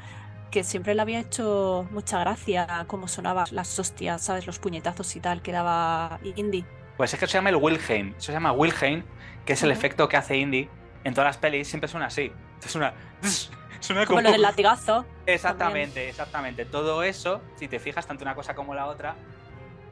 que 0.52 0.64
siempre 0.64 0.96
le 0.96 1.02
había 1.02 1.20
hecho 1.20 1.88
mucha 1.92 2.20
gracia 2.20 2.86
cómo 2.88 3.08
sonaban 3.08 3.48
las 3.52 3.78
hostias, 3.80 4.22
¿sabes? 4.24 4.46
Los 4.48 4.60
puñetazos 4.60 5.16
y 5.16 5.20
tal 5.20 5.42
que 5.42 5.52
daba 5.52 6.20
Indy. 6.24 6.66
Pues 6.98 7.14
es 7.14 7.20
que 7.20 7.28
se 7.28 7.34
llama 7.34 7.50
el 7.50 7.56
Wilhelm. 7.56 8.10
Eso 8.18 8.28
se 8.28 8.32
llama 8.34 8.52
Wilhelm, 8.52 9.04
que 9.46 9.54
es 9.54 9.64
el 9.64 9.72
efecto 9.72 10.10
que 10.10 10.18
hace 10.18 10.38
Indy. 10.38 10.70
En 11.04 11.14
todas 11.14 11.30
las 11.30 11.38
pelis 11.38 11.68
siempre 11.68 11.88
suena 11.88 12.08
así. 12.08 12.32
Suena... 12.66 12.94
Suena 13.80 14.06
Como 14.06 14.18
como... 14.18 14.22
lo 14.28 14.32
del 14.34 14.42
latigazo. 14.42 15.06
Exactamente, 15.26 16.10
exactamente. 16.10 16.66
Todo 16.66 17.02
eso, 17.02 17.42
si 17.56 17.70
te 17.70 17.80
fijas 17.80 18.06
tanto 18.06 18.26
una 18.26 18.36
cosa 18.36 18.54
como 18.54 18.76
la 18.76 18.88
otra, 18.88 19.16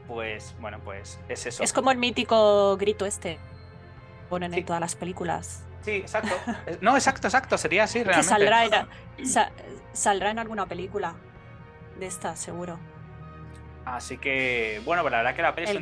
pues 0.06 0.54
bueno, 0.60 0.78
pues 0.84 1.18
es 1.30 1.46
eso. 1.46 1.62
Es 1.62 1.72
como 1.72 1.90
el 1.90 1.96
mítico 1.96 2.76
grito 2.76 3.06
este. 3.06 3.38
Ponen 4.28 4.52
Sí. 4.52 4.60
en 4.60 4.66
todas 4.66 4.80
las 4.80 4.94
películas. 4.94 5.64
Sí, 5.82 5.92
exacto. 5.92 6.34
Es- 6.66 6.82
No, 6.82 6.94
exacto, 6.96 7.26
exacto. 7.28 7.56
Sería 7.58 7.84
así 7.84 7.98
Que 8.04 8.04
realmente. 8.04 8.28
saldrá 8.28 8.64
en, 9.16 9.26
sa- 9.26 9.50
saldrá 9.92 10.30
en 10.30 10.38
alguna 10.38 10.66
película 10.66 11.14
de 11.98 12.06
esta, 12.06 12.36
seguro. 12.36 12.78
Así 13.84 14.18
que, 14.18 14.82
bueno, 14.84 15.02
pues 15.02 15.12
la 15.12 15.18
verdad 15.18 15.34
que 15.34 15.42
la 15.42 15.54
peli, 15.54 15.66
es 15.66 15.74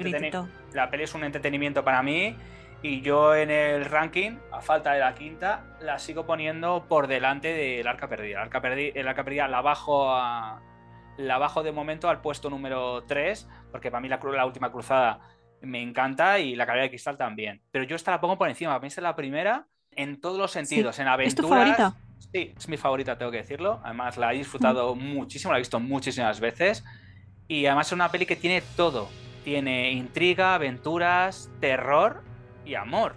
la 0.75 0.91
peli 0.91 1.03
es 1.05 1.15
un 1.15 1.25
entretenimiento 1.25 1.85
para 1.85 2.03
mí. 2.03 2.37
Y 2.83 3.01
yo 3.01 3.35
en 3.35 3.51
el 3.51 3.85
ranking, 3.87 4.39
a 4.53 4.61
falta 4.61 4.93
de 4.93 5.01
la 5.01 5.15
quinta, 5.15 5.65
la 5.81 5.99
sigo 5.99 6.25
poniendo 6.27 6.87
por 6.89 7.09
delante 7.09 7.53
del 7.53 7.87
Arca 7.89 8.07
Perdida. 8.09 8.37
El 8.37 8.43
Arca, 8.45 8.63
Perdi- 8.63 8.93
el 8.95 9.09
Arca 9.09 9.25
Perdida 9.25 9.49
la 9.49 9.61
bajo, 9.63 10.15
a- 10.15 10.61
la 11.17 11.39
bajo 11.39 11.63
de 11.65 11.73
momento 11.73 12.09
al 12.09 12.21
puesto 12.21 12.49
número 12.51 13.03
3, 13.05 13.49
porque 13.73 13.91
para 13.91 14.01
mí 14.03 14.09
la, 14.09 14.21
la 14.23 14.47
última 14.47 14.71
cruzada 14.71 15.19
me 15.63 15.83
encanta 15.83 16.39
y 16.39 16.55
la 16.55 16.67
calidad 16.67 16.85
de 16.85 16.91
cristal 16.91 17.17
también. 17.17 17.63
Pero 17.71 17.85
yo 17.85 17.97
esta 17.97 18.11
la 18.11 18.21
pongo 18.21 18.39
por 18.39 18.49
encima. 18.49 18.81
Es 18.83 18.97
la 18.99 19.17
primera 19.17 19.67
en 19.93 20.21
todos 20.21 20.39
los 20.39 20.51
sentidos. 20.51 20.99
En 20.99 21.07
¿Es 21.07 21.13
aventuras. 21.13 21.35
tu 21.37 21.49
favorita? 21.49 21.95
Sí, 22.33 22.55
es 22.57 22.69
mi 22.69 22.77
favorita, 22.77 23.19
tengo 23.19 23.31
que 23.31 23.39
decirlo. 23.39 23.81
Además, 23.85 24.17
la 24.17 24.33
he 24.33 24.39
disfrutado 24.39 24.95
muchísimo, 24.95 25.53
la 25.53 25.59
he 25.59 25.61
visto 25.61 25.81
muchísimas 25.81 26.41
veces. 26.41 26.85
Y 27.49 27.67
además 27.67 27.89
es 27.89 27.93
una 27.93 28.11
peli 28.11 28.27
que 28.27 28.37
tiene 28.37 28.63
todo. 28.77 29.09
Tiene 29.45 29.93
intriga, 29.93 30.55
aventuras, 30.55 31.51
terror 31.61 32.23
y 32.65 32.75
amor. 32.75 33.15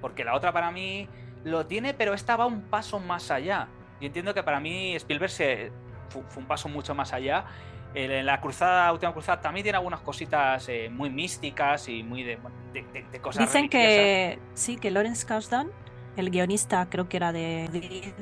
Porque 0.00 0.24
la 0.24 0.34
otra 0.34 0.52
para 0.52 0.70
mí 0.70 1.08
lo 1.44 1.66
tiene, 1.66 1.94
pero 1.94 2.14
esta 2.14 2.36
va 2.36 2.46
un 2.46 2.62
paso 2.62 2.98
más 2.98 3.30
allá. 3.30 3.68
Y 4.00 4.06
entiendo 4.06 4.34
que 4.34 4.42
para 4.42 4.60
mí 4.60 4.94
Spielberg 4.96 5.30
se, 5.30 5.72
fue 6.08 6.42
un 6.42 6.46
paso 6.46 6.68
mucho 6.68 6.94
más 6.94 7.12
allá. 7.12 7.44
En 7.94 8.24
la 8.24 8.40
cruzada, 8.40 8.92
última 8.92 9.12
cruzada, 9.12 9.40
también 9.40 9.64
tiene 9.64 9.76
algunas 9.76 10.00
cositas 10.00 10.68
eh, 10.68 10.88
muy 10.90 11.10
místicas 11.10 11.88
y 11.88 12.02
muy 12.04 12.22
de, 12.22 12.38
de- 12.72 12.82
de- 12.92 13.02
de 13.10 13.20
cosas 13.20 13.44
Dicen 13.46 13.68
que 13.68 14.38
sí, 14.54 14.76
que 14.76 14.90
Lawrence 14.92 15.26
Kasdan, 15.26 15.70
el 16.16 16.30
guionista, 16.30 16.86
creo 16.88 17.08
que 17.08 17.16
era 17.16 17.32
de 17.32 18.12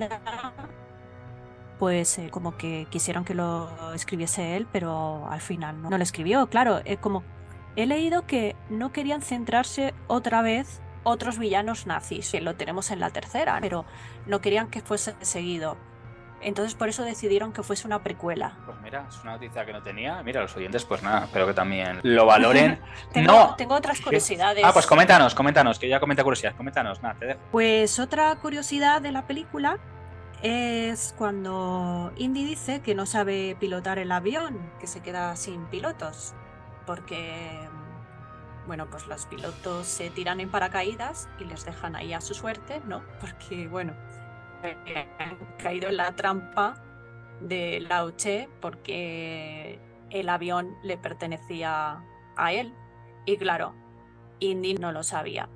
pues 1.79 2.19
eh, 2.19 2.29
como 2.31 2.57
que 2.57 2.87
quisieron 2.91 3.25
que 3.25 3.35
lo 3.35 3.93
escribiese 3.95 4.57
él, 4.57 4.67
pero 4.73 5.29
al 5.31 5.41
final 5.41 5.81
no, 5.81 5.91
no 5.91 5.97
lo 5.99 6.03
escribió. 6.03 6.49
Claro, 6.49 6.81
eh, 6.85 6.97
como 6.97 7.23
he 7.77 7.87
leído 7.87 8.27
que 8.27 8.57
no 8.69 8.91
querían 8.93 9.23
centrarse 9.23 9.95
otra 10.09 10.43
vez 10.43 10.81
otros 11.05 11.39
villanos 11.39 11.87
nazis, 11.87 12.33
que 12.33 12.41
lo 12.41 12.57
tenemos 12.57 12.91
en 12.91 12.99
la 13.01 13.11
tercera, 13.11 13.59
pero 13.61 13.85
no 14.27 14.41
querían 14.41 14.69
que 14.69 14.81
fuese 14.81 15.15
seguido. 15.21 15.77
Entonces 16.41 16.75
por 16.75 16.89
eso 16.89 17.05
decidieron 17.05 17.53
que 17.53 17.63
fuese 17.63 17.87
una 17.87 18.03
precuela. 18.03 18.57
Pues 18.65 18.81
mira, 18.81 19.07
es 19.09 19.21
una 19.23 19.33
noticia 19.33 19.65
que 19.67 19.73
no 19.73 19.83
tenía. 19.83 20.23
Mira, 20.23 20.41
los 20.41 20.57
oyentes, 20.57 20.85
pues 20.85 21.03
nada, 21.03 21.25
espero 21.25 21.47
que 21.47 21.55
también 21.55 22.01
lo 22.03 22.27
valoren. 22.27 22.81
Tengo, 23.13 23.33
no. 23.33 23.55
tengo 23.57 23.75
otras 23.75 24.01
curiosidades. 24.01 24.65
Ah, 24.65 24.73
pues 24.73 24.87
coméntanos, 24.87 25.35
coméntanos, 25.35 25.79
que 25.79 25.89
ya 25.89 25.99
comenté 25.99 26.23
curiosidad. 26.23 26.55
Coméntanos, 26.57 27.03
nada, 27.03 27.17
te 27.19 27.27
dejo. 27.27 27.41
Pues 27.51 27.99
otra 27.99 28.35
curiosidad 28.37 29.03
de 29.03 29.13
la 29.13 29.27
película 29.27 29.79
es 30.43 31.15
cuando 31.19 32.13
Indy 32.17 32.45
dice 32.45 32.81
que 32.81 32.95
no 32.95 33.07
sabe 33.07 33.57
pilotar 33.59 33.99
el 33.99 34.13
avión, 34.13 34.71
que 34.79 34.87
se 34.87 35.01
queda 35.01 35.35
sin 35.35 35.67
pilotos, 35.67 36.35
porque 36.87 37.69
bueno, 38.69 38.87
pues 38.91 39.07
los 39.07 39.25
pilotos 39.27 39.87
se 39.87 40.11
tiran 40.11 40.41
en 40.41 40.51
paracaídas 40.51 41.29
y 41.41 41.45
les 41.45 41.65
dejan 41.65 41.97
ahí 41.97 42.13
a 42.13 42.21
su 42.21 42.35
suerte, 42.35 42.83
¿no? 42.85 43.03
Porque 43.21 43.67
bueno, 43.67 43.95
caído 45.59 45.89
en 45.89 45.97
la 45.97 46.15
trampa 46.15 46.75
de 47.41 47.81
Lauche 47.81 48.49
porque 48.61 49.79
el 50.11 50.29
avión 50.29 50.77
le 50.83 50.99
pertenecía 50.99 52.03
a 52.37 52.53
él. 52.53 52.73
Y 53.27 53.37
claro, 53.37 53.75
Indy 54.41 54.75
no 54.75 54.93
lo 54.93 55.03
sabía. 55.03 55.49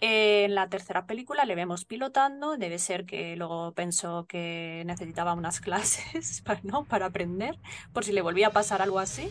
En 0.00 0.56
la 0.56 0.68
tercera 0.68 1.06
película 1.06 1.44
le 1.44 1.54
vemos 1.54 1.84
pilotando, 1.84 2.56
debe 2.56 2.80
ser 2.80 3.06
que 3.06 3.36
luego 3.36 3.72
pensó 3.72 4.26
que 4.26 4.82
necesitaba 4.84 5.32
unas 5.32 5.60
clases 5.62 6.42
para, 6.42 6.60
¿no? 6.64 6.84
para 6.84 7.06
aprender, 7.06 7.58
por 7.92 8.04
si 8.04 8.12
le 8.12 8.20
volvía 8.20 8.48
a 8.48 8.50
pasar 8.50 8.82
algo 8.82 8.98
así. 8.98 9.30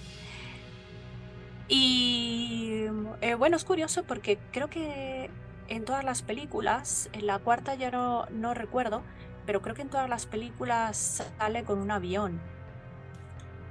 Y 1.68 2.86
eh, 3.22 3.36
bueno, 3.36 3.58
es 3.58 3.66
curioso 3.66 4.04
porque 4.04 4.40
creo 4.52 4.70
que 4.70 5.30
en 5.72 5.86
todas 5.86 6.04
las 6.04 6.22
películas, 6.22 7.10
en 7.14 7.26
la 7.28 7.40
cuarta 7.40 7.76
ya 7.76 7.92
no, 7.92 8.26
no 8.30 8.54
recuerdo, 8.54 9.02
pero 9.46 9.62
creo 9.62 9.74
que 9.76 9.82
en 9.82 9.90
todas 9.90 10.10
las 10.10 10.26
películas 10.26 11.26
sale 11.40 11.64
con 11.64 11.80
un 11.80 11.92
avión. 11.92 12.40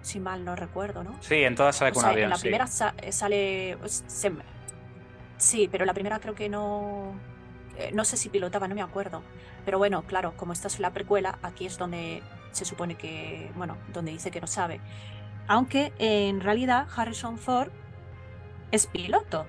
Si 0.03 0.18
mal 0.18 0.44
no 0.44 0.57
recuerdo, 0.57 1.05
¿no? 1.05 1.14
Sí, 1.20 1.36
en 1.44 1.55
todas 1.55 1.76
sale 1.76 1.90
O 1.90 1.94
con 1.94 2.01
sea, 2.03 2.11
un 2.11 2.14
avión. 2.14 2.24
en 2.24 2.30
la 2.30 2.36
sí. 2.36 2.42
primera 2.42 2.66
sa- 2.66 2.94
eh, 3.03 3.12
sale. 3.12 3.76
se- 3.86 4.32
sí, 5.36 5.68
pero 5.70 5.84
la 5.84 5.92
primera 5.94 6.18
creo 6.20 6.34
que 6.34 6.48
no. 6.48 7.12
eh, 7.76 7.90
No 7.92 8.05
sé 8.05 8.16
si 8.16 8.28
pilotaba, 8.30 8.66
no 8.66 8.74
me 8.74 8.82
acuerdo. 8.82 9.22
Pero 9.66 9.76
bueno, 9.78 10.03
claro, 10.03 10.32
como 10.38 10.55
esta 10.55 10.68
es 10.68 10.80
la 10.80 10.90
precuela, 10.92 11.38
aquí 11.42 11.66
es 11.66 11.76
donde 11.76 12.22
se 12.53 12.64
supone 12.64 12.94
que. 12.96 13.53
Bueno, 13.57 13.76
donde 13.92 14.11
dice 14.12 14.30
que 14.30 14.40
no 14.40 14.46
sabe. 14.46 14.80
Aunque 15.48 15.92
en 15.98 16.40
realidad 16.40 16.86
Harrison 16.96 17.36
Ford 17.36 17.68
es 18.70 18.86
piloto. 18.86 19.46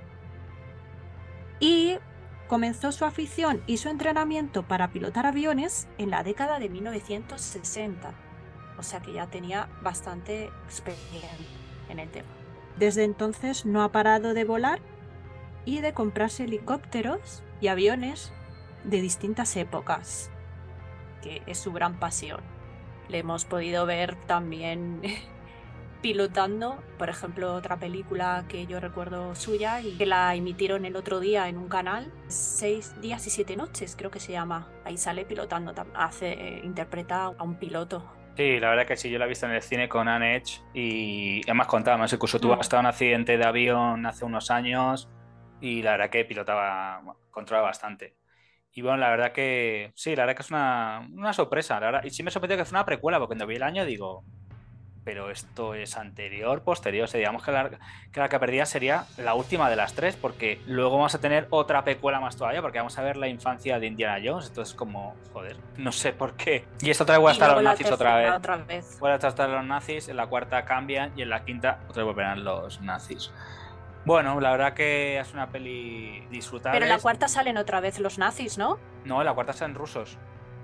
Y 1.62 1.98
comenzó 2.52 2.92
su 2.92 3.06
afición 3.06 3.64
y 3.66 3.78
su 3.78 3.88
entrenamiento 3.88 4.64
para 4.64 4.92
pilotar 4.92 5.26
aviones 5.26 5.88
en 5.98 6.10
la 6.10 6.22
década 6.22 6.60
de 6.60 6.68
1960. 6.68 8.12
O 8.78 8.84
sea 8.84 9.00
que 9.00 9.14
ya 9.14 9.28
tenía 9.28 9.70
bastante 9.82 10.50
experiencia 10.66 11.30
en 11.88 12.00
el 12.00 12.10
tema. 12.10 12.28
Desde 12.78 13.06
entonces 13.06 13.66
no 13.66 13.84
ha 13.84 13.94
parado 13.94 14.34
de 14.34 14.44
volar 14.44 14.82
y 15.64 15.80
de 15.80 15.94
comprarse 15.94 16.44
helicópteros 16.44 17.42
y 17.62 17.70
aviones 17.70 18.34
de 18.84 19.02
distintas 19.02 19.56
épocas, 19.56 20.30
que 21.22 21.44
es 21.48 21.58
su 21.58 21.72
gran 21.72 22.02
pasión. 22.02 22.42
Le 23.08 23.20
hemos 23.20 23.46
podido 23.46 23.86
ver 23.86 24.18
también 24.28 25.00
pilotando, 26.02 26.84
por 26.98 27.10
ejemplo, 27.10 27.54
otra 27.54 27.78
película 27.78 28.46
que 28.48 28.66
yo 28.66 28.80
recuerdo 28.80 29.36
suya 29.36 29.82
y 29.82 29.98
que 29.98 30.06
la 30.06 30.34
emitieron 30.36 30.86
el 30.86 30.96
otro 30.96 31.20
día 31.20 31.48
en 31.48 31.58
un 31.58 31.70
canal, 31.70 32.12
Seis 32.28 33.00
días 33.02 33.26
y 33.28 33.30
siete 33.30 33.56
noches 33.56 33.96
creo 33.98 34.10
que 34.12 34.20
se 34.20 34.32
llama. 34.32 34.68
Ahí 34.86 34.98
sale 34.98 35.26
pilotando, 35.26 35.74
hace, 35.96 36.32
eh, 36.34 36.62
interpreta 36.64 37.26
a 37.26 37.44
un 37.44 37.56
piloto. 37.56 38.04
Sí, 38.38 38.60
la 38.60 38.70
verdad 38.70 38.88
que 38.88 38.96
sí, 38.98 39.10
yo 39.10 39.20
la 39.20 39.26
he 39.26 39.28
visto 39.28 39.46
en 39.46 39.52
el 39.52 39.62
cine 39.62 39.90
con 39.90 40.08
Anne 40.08 40.38
Edge 40.38 40.62
y 40.74 41.42
además 41.44 41.68
contaba, 41.68 41.98
más 41.98 42.14
incluso 42.14 42.40
tuvo 42.40 42.56
Mm. 42.56 42.60
hasta 42.62 42.80
un 42.80 42.86
accidente 42.86 43.38
de 43.38 43.44
avión 43.46 44.06
hace 44.06 44.26
unos 44.26 44.50
años 44.52 45.10
y 45.60 45.82
la 45.84 45.92
verdad 45.92 46.10
que 46.10 46.26
pilotaba, 46.26 47.02
bueno, 47.04 47.20
controlaba 47.30 47.68
bastante. 47.68 48.16
Y 48.74 48.82
bueno, 48.82 48.98
la 48.98 49.10
verdad 49.10 49.34
que 49.34 49.92
sí, 49.96 50.16
la 50.16 50.24
verdad 50.24 50.36
que 50.38 50.44
es 50.44 50.50
una, 50.50 51.08
una 51.14 51.34
sorpresa, 51.34 51.80
la 51.80 51.88
verdad. 51.88 52.04
Y 52.06 52.10
sí 52.12 52.24
me 52.24 52.32
sorprendió 52.32 52.58
que 52.58 52.66
fue 52.66 52.78
una 52.78 52.86
precuela, 52.86 53.20
porque 53.20 53.30
cuando 53.32 53.48
vi 53.48 53.56
el 53.58 53.64
año 53.64 53.86
digo, 53.86 54.26
pero 55.04 55.32
esto 55.32 55.74
es 55.74 55.98
anterior, 55.98 56.62
posterior, 56.62 57.06
o 57.06 57.08
sea, 57.08 57.18
digamos 57.18 57.44
que 57.44 57.52
la, 57.52 57.70
que 58.12 58.20
la 58.20 58.30
que 58.30 58.40
perdía 58.40 58.66
sería 58.66 59.06
la 59.18 59.34
última 59.34 59.70
de 59.70 59.76
las 59.76 59.94
tres, 59.94 60.16
porque 60.16 60.62
luego 60.68 60.98
vamos 60.98 61.16
a 61.16 61.20
tener 61.20 61.48
otra 61.50 61.84
precuela 61.84 62.20
más 62.20 62.36
todavía, 62.36 62.62
porque 62.62 62.78
vamos 62.78 62.98
a 62.98 63.02
ver 63.02 63.18
la 63.18 63.28
infancia 63.28 63.80
de 63.80 63.88
Indiana 63.88 64.20
Jones, 64.24 64.50
entonces 64.50 64.76
como, 64.76 65.16
joder, 65.34 65.58
no 65.78 65.92
sé 65.92 66.14
por 66.14 66.34
qué. 66.36 66.66
Y 66.82 66.90
esta 66.90 67.04
otra 67.04 67.16
vez 67.16 67.22
voy 67.22 67.30
a 67.30 67.34
estar 67.34 67.50
a 67.50 67.56
los 67.56 67.64
nazis 67.64 67.92
otra 67.92 68.16
vez. 68.18 68.32
Otra 68.32 68.58
vez. 68.58 69.00
A 69.02 69.28
estar 69.28 69.50
los 69.50 69.66
nazis, 69.66 70.08
en 70.10 70.18
la 70.18 70.28
cuarta 70.28 70.66
cambian 70.66 71.12
y 71.16 71.22
en 71.22 71.30
la 71.30 71.44
quinta 71.44 71.80
otra 71.90 72.04
vez 72.04 72.14
volverán 72.14 72.44
los 72.44 72.82
nazis. 72.82 73.32
Bueno, 74.04 74.40
la 74.40 74.52
verdad 74.52 74.74
que 74.74 75.20
es 75.20 75.34
una 75.34 75.50
peli 75.50 76.26
disfrutable. 76.32 76.80
Pero 76.80 76.86
en 76.86 76.98
la 76.98 77.00
cuarta 77.00 77.28
salen 77.28 77.58
otra 77.58 77.82
vez 77.82 78.00
los 78.00 78.18
nazis, 78.18 78.58
¿no? 78.58 78.80
No, 79.06 79.20
en 79.22 79.26
la 79.26 79.34
cuarta 79.34 79.54
son 79.54 79.76
rusos. 79.76 80.18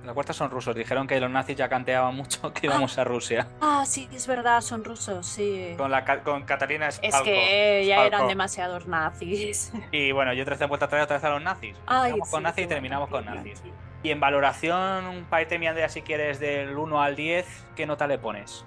La 0.08 0.14
cuarta 0.14 0.32
son 0.32 0.50
rusos. 0.50 0.74
Dijeron 0.74 1.06
que 1.06 1.20
los 1.20 1.30
nazis 1.30 1.58
ya 1.58 1.68
canteaban 1.68 2.16
mucho 2.16 2.54
que 2.54 2.68
íbamos 2.68 2.98
a 2.98 3.04
Rusia. 3.04 3.50
Ah, 3.60 3.84
sí, 3.86 4.08
es 4.14 4.26
verdad, 4.26 4.62
son 4.62 4.86
rusos, 4.86 5.26
sí. 5.28 5.74
Con, 5.78 5.92
la, 5.92 6.06
con 6.24 6.44
Catalina 6.44 6.88
Es 6.88 7.00
que 7.02 7.86
ya 7.86 7.98
Spalko. 7.98 8.16
eran 8.16 8.28
demasiados 8.30 8.88
nazis. 8.88 9.74
Y 9.92 10.14
bueno, 10.14 10.32
yo 10.32 10.44
otra 10.44 10.56
vez 10.56 10.70
vuelta 10.70 10.86
a 10.86 10.88
traer 10.88 11.04
otra 11.04 11.18
vez 11.18 11.26
a 11.26 11.30
los 11.30 11.42
nazis. 11.42 11.76
Ay, 11.86 12.12
Empezamos 12.12 12.30
con 12.30 12.40
sí, 12.40 12.44
nazis 12.44 12.64
y 12.64 12.68
terminamos 12.70 13.10
con 13.10 13.26
nazis. 13.26 13.62
Y 14.02 14.12
en 14.12 14.20
valoración, 14.22 15.26
paete 15.30 15.60
mi 15.60 15.68
Andrea, 15.68 15.90
si 15.90 16.02
quieres, 16.04 16.40
del 16.40 16.78
1 16.78 17.02
al 17.02 17.18
10, 17.18 17.66
¿qué 17.76 17.86
nota 17.86 18.08
le 18.08 18.18
pones? 18.18 18.64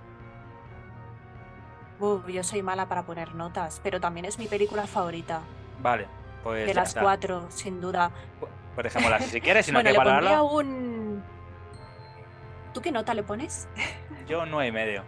Uf, 2.00 2.26
yo 2.28 2.42
soy 2.42 2.62
mala 2.62 2.86
para 2.86 3.04
poner 3.04 3.34
notas, 3.34 3.80
pero 3.82 3.98
también 3.98 4.26
es 4.26 4.38
mi 4.38 4.46
película 4.46 4.86
favorita. 4.86 5.40
Vale, 5.80 6.06
pues 6.42 6.66
de 6.66 6.74
las 6.74 6.88
está. 6.88 7.00
cuatro, 7.00 7.46
sin 7.50 7.80
duda. 7.80 8.10
Pues 8.74 8.84
dejémosla 8.84 9.16
así 9.16 9.30
si 9.30 9.40
quieres, 9.40 9.64
si 9.66 9.72
no 9.72 9.78
bueno, 9.82 9.90
quieres 9.90 10.04
le 10.06 10.10
pondría 10.12 10.42
valorarlo. 10.42 10.58
un... 10.58 10.99
¿Tú 12.72 12.80
qué 12.80 12.92
nota 12.92 13.14
le 13.14 13.22
pones? 13.22 13.68
Yo 14.26 14.46
nueve 14.46 14.68
y 14.68 14.72
medio. 14.72 15.04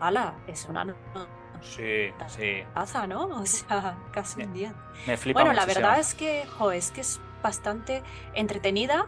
Ala, 0.00 0.34
es 0.46 0.66
una 0.66 0.84
Sí, 1.62 2.10
sí. 2.28 2.62
notaza, 2.68 3.06
¿no? 3.06 3.26
O 3.40 3.46
sea, 3.46 3.98
casi 4.12 4.42
un 4.42 4.52
10. 4.52 4.72
Me 5.06 5.16
flipa 5.16 5.40
Bueno, 5.40 5.54
la 5.54 5.66
verdad 5.66 5.98
es 5.98 6.14
que, 6.14 6.46
jo, 6.46 6.72
es 6.72 6.90
que 6.90 7.02
es 7.02 7.20
bastante 7.42 8.02
entretenida. 8.34 9.06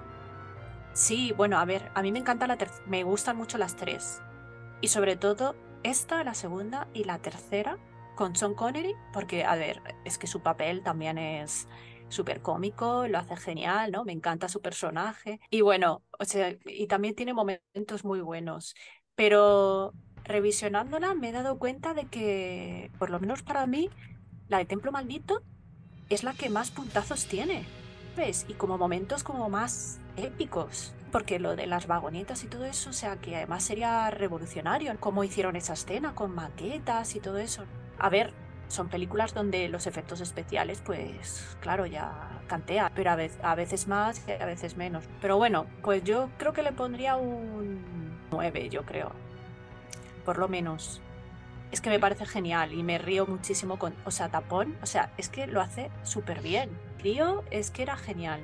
Sí, 0.92 1.32
bueno, 1.36 1.58
a 1.58 1.64
ver, 1.64 1.90
a 1.94 2.02
mí 2.02 2.12
me 2.12 2.18
encanta 2.18 2.46
la 2.46 2.56
tercera, 2.58 2.84
me 2.86 3.02
gustan 3.04 3.36
mucho 3.36 3.56
las 3.56 3.76
tres. 3.76 4.20
Y 4.82 4.88
sobre 4.88 5.16
todo 5.16 5.54
esta, 5.82 6.22
la 6.24 6.34
segunda 6.34 6.88
y 6.92 7.04
la 7.04 7.18
tercera 7.18 7.78
con 8.16 8.36
Sean 8.36 8.54
Connery, 8.54 8.94
porque, 9.14 9.44
a 9.46 9.54
ver, 9.54 9.80
es 10.04 10.18
que 10.18 10.26
su 10.26 10.40
papel 10.42 10.82
también 10.82 11.16
es 11.16 11.66
súper 12.12 12.40
cómico, 12.42 13.06
lo 13.08 13.18
hace 13.18 13.36
genial, 13.36 13.90
¿no? 13.92 14.04
Me 14.04 14.12
encanta 14.12 14.48
su 14.48 14.60
personaje. 14.60 15.40
Y 15.50 15.62
bueno, 15.62 16.02
o 16.18 16.24
sea, 16.24 16.54
y 16.66 16.86
también 16.86 17.14
tiene 17.14 17.34
momentos 17.34 18.04
muy 18.04 18.20
buenos. 18.20 18.74
Pero 19.14 19.92
revisionándola 20.24 21.14
me 21.14 21.30
he 21.30 21.32
dado 21.32 21.58
cuenta 21.58 21.94
de 21.94 22.06
que, 22.06 22.90
por 22.98 23.10
lo 23.10 23.20
menos 23.20 23.42
para 23.42 23.66
mí, 23.66 23.90
la 24.48 24.58
de 24.58 24.64
Templo 24.66 24.92
Maldito 24.92 25.42
es 26.08 26.24
la 26.24 26.34
que 26.34 26.50
más 26.50 26.70
puntazos 26.70 27.26
tiene, 27.26 27.64
¿ves? 28.16 28.44
Y 28.48 28.54
como 28.54 28.78
momentos 28.78 29.24
como 29.24 29.48
más 29.48 29.98
épicos. 30.16 30.94
Porque 31.10 31.38
lo 31.38 31.56
de 31.56 31.66
las 31.66 31.86
vagonetas 31.86 32.42
y 32.44 32.46
todo 32.46 32.64
eso, 32.64 32.90
o 32.90 32.94
sea, 32.94 33.16
que 33.16 33.36
además 33.36 33.64
sería 33.64 34.10
revolucionario. 34.10 34.94
Cómo 34.98 35.24
hicieron 35.24 35.56
esa 35.56 35.74
escena 35.74 36.14
con 36.14 36.34
maquetas 36.34 37.14
y 37.16 37.20
todo 37.20 37.36
eso. 37.38 37.64
A 37.98 38.08
ver, 38.08 38.32
son 38.72 38.88
películas 38.88 39.34
donde 39.34 39.68
los 39.68 39.86
efectos 39.86 40.20
especiales, 40.20 40.82
pues 40.84 41.56
claro, 41.60 41.86
ya 41.86 42.40
cantea, 42.46 42.90
pero 42.94 43.10
a 43.10 43.54
veces, 43.54 43.86
más 43.86 44.24
a 44.28 44.46
veces 44.46 44.76
menos. 44.76 45.04
Pero 45.20 45.36
bueno, 45.36 45.66
pues 45.82 46.02
yo 46.04 46.30
creo 46.38 46.52
que 46.52 46.62
le 46.62 46.72
pondría 46.72 47.16
un 47.16 47.82
9, 48.30 48.68
yo 48.70 48.84
creo. 48.84 49.12
Por 50.24 50.38
lo 50.38 50.48
menos. 50.48 51.00
Es 51.70 51.80
que 51.80 51.90
me 51.90 51.98
parece 51.98 52.26
genial 52.26 52.72
y 52.74 52.82
me 52.82 52.98
río 52.98 53.26
muchísimo 53.26 53.78
con, 53.78 53.94
o 54.04 54.10
sea, 54.10 54.28
Tapón, 54.28 54.76
o 54.82 54.86
sea, 54.86 55.10
es 55.16 55.28
que 55.28 55.46
lo 55.46 55.60
hace 55.60 55.90
súper 56.02 56.42
bien. 56.42 56.70
Tío, 57.02 57.44
es 57.50 57.70
que 57.70 57.82
era 57.82 57.96
genial. 57.96 58.40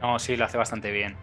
No, 0.00 0.18
sí, 0.18 0.36
lo 0.36 0.44
hace 0.44 0.58
bastante 0.58 0.90
bien. 0.90 1.16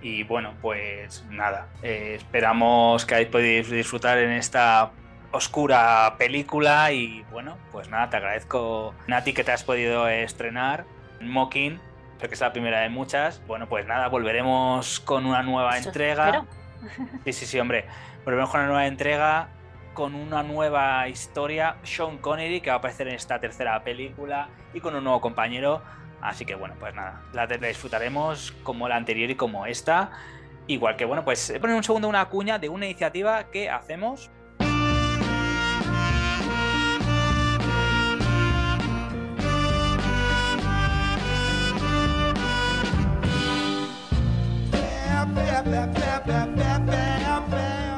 Y 0.00 0.22
bueno, 0.22 0.54
pues 0.62 1.24
nada, 1.30 1.68
eh, 1.82 2.14
esperamos 2.16 3.04
que 3.04 3.14
hayáis 3.14 3.30
podido 3.30 3.74
disfrutar 3.74 4.18
en 4.18 4.30
esta 4.30 4.92
oscura 5.32 6.14
película 6.18 6.92
y 6.92 7.24
bueno, 7.30 7.56
pues 7.70 7.88
nada, 7.88 8.08
te 8.10 8.16
agradezco 8.16 8.94
Nati 9.06 9.32
que 9.32 9.44
te 9.44 9.52
has 9.52 9.62
podido 9.62 10.08
estrenar 10.08 10.84
Mocking, 11.20 11.80
creo 12.18 12.28
que 12.28 12.34
es 12.34 12.40
la 12.40 12.52
primera 12.52 12.80
de 12.80 12.88
muchas. 12.88 13.44
Bueno, 13.46 13.68
pues 13.68 13.86
nada, 13.86 14.08
volveremos 14.08 15.00
con 15.00 15.26
una 15.26 15.42
nueva 15.42 15.76
Eso 15.76 15.88
entrega. 15.88 16.26
espero. 16.26 16.46
Sí, 17.24 17.32
sí, 17.32 17.46
sí, 17.46 17.58
hombre. 17.58 17.86
Volvemos 18.24 18.50
con 18.50 18.60
una 18.60 18.68
nueva 18.68 18.86
entrega, 18.86 19.48
con 19.94 20.14
una 20.14 20.42
nueva 20.42 21.08
historia. 21.08 21.76
Sean 21.82 22.18
Connery, 22.18 22.60
que 22.60 22.70
va 22.70 22.76
a 22.76 22.78
aparecer 22.78 23.08
en 23.08 23.14
esta 23.14 23.40
tercera 23.40 23.82
película, 23.82 24.48
y 24.72 24.80
con 24.80 24.94
un 24.94 25.02
nuevo 25.04 25.20
compañero. 25.20 25.82
Así 26.20 26.44
que 26.44 26.54
bueno, 26.54 26.74
pues 26.78 26.94
nada, 26.94 27.22
la, 27.32 27.46
la 27.46 27.68
disfrutaremos 27.68 28.52
como 28.62 28.88
la 28.88 28.96
anterior 28.96 29.30
y 29.30 29.34
como 29.34 29.66
esta. 29.66 30.10
Igual 30.66 30.96
que 30.96 31.04
bueno, 31.04 31.24
pues 31.24 31.48
he 31.50 31.58
poner 31.58 31.76
un 31.76 31.84
segundo 31.84 32.08
una 32.08 32.24
cuña 32.26 32.58
de 32.58 32.68
una 32.68 32.86
iniciativa 32.86 33.44
que 33.50 33.70
hacemos. 33.70 34.30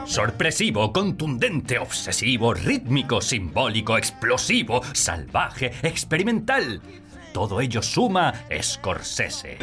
Sorpresivo, 0.06 0.92
contundente, 0.92 1.78
obsesivo, 1.78 2.52
rítmico, 2.52 3.20
simbólico, 3.20 3.96
explosivo, 3.96 4.82
salvaje, 4.92 5.72
experimental. 5.82 6.80
Todo 7.32 7.61
ello 7.61 7.80
suma 7.80 8.34
Scorsese. 8.61 9.58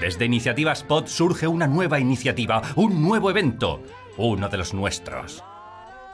Desde 0.00 0.24
Iniciativa 0.24 0.72
Spot 0.72 1.06
surge 1.06 1.46
una 1.46 1.66
nueva 1.66 1.98
iniciativa, 1.98 2.62
un 2.76 3.02
nuevo 3.02 3.30
evento, 3.30 3.82
uno 4.16 4.48
de 4.48 4.56
los 4.58 4.74
nuestros. 4.74 5.42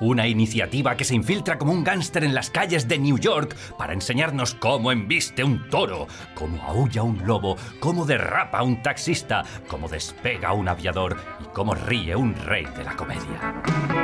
Una 0.01 0.28
iniciativa 0.28 0.96
que 0.96 1.05
se 1.05 1.14
infiltra 1.14 1.59
como 1.59 1.72
un 1.72 1.82
gángster 1.82 2.24
en 2.24 2.34
las 2.34 2.51
calles 2.51 2.86
de 2.86 2.99
New 2.99 3.18
York 3.18 3.57
para 3.76 3.92
enseñarnos 3.92 4.55
cómo 4.55 4.92
embiste 4.92 5.42
un 5.42 5.68
toro, 5.68 6.07
cómo 6.34 6.62
aúlla 6.62 7.03
un 7.03 7.26
lobo, 7.26 7.57
cómo 7.80 8.07
derrapa 8.07 8.62
un 8.62 8.82
taxista, 8.82 9.44
cómo 9.66 9.88
despega 9.88 10.53
un 10.53 10.68
aviador 10.68 11.16
y 11.40 11.46
cómo 11.53 11.74
ríe 11.74 12.14
un 12.14 12.34
rey 12.34 12.64
de 12.76 12.84
la 12.84 12.96
comedia. 12.96 13.97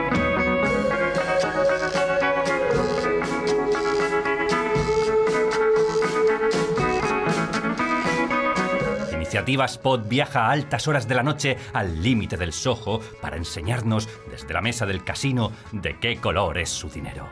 Iniciativa 9.35 9.65
Spot 9.65 10.09
viaja 10.09 10.47
a 10.47 10.53
altas 10.53 10.87
horas 10.87 11.09
de 11.09 11.17
la 11.17 11.25
noche 11.25 11.57
al 11.73 12.05
límite 12.05 12.37
del 12.37 12.53
Soho 12.53 13.01
para 13.21 13.37
enseñarnos 13.37 14.09
desde 14.31 14.55
la 14.55 14.61
mesa 14.61 14.87
del 14.87 15.03
casino 15.03 15.51
de 15.73 15.99
qué 15.99 16.19
color 16.19 16.57
es 16.57 16.69
su 16.69 16.89
dinero. 16.89 17.29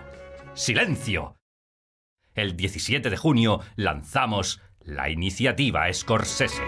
¡Silencio! 0.52 1.36
El 2.34 2.56
17 2.56 3.08
de 3.08 3.16
junio 3.16 3.60
lanzamos 3.76 4.60
la 4.80 5.10
iniciativa 5.10 5.92
Scorsese. 5.92 6.60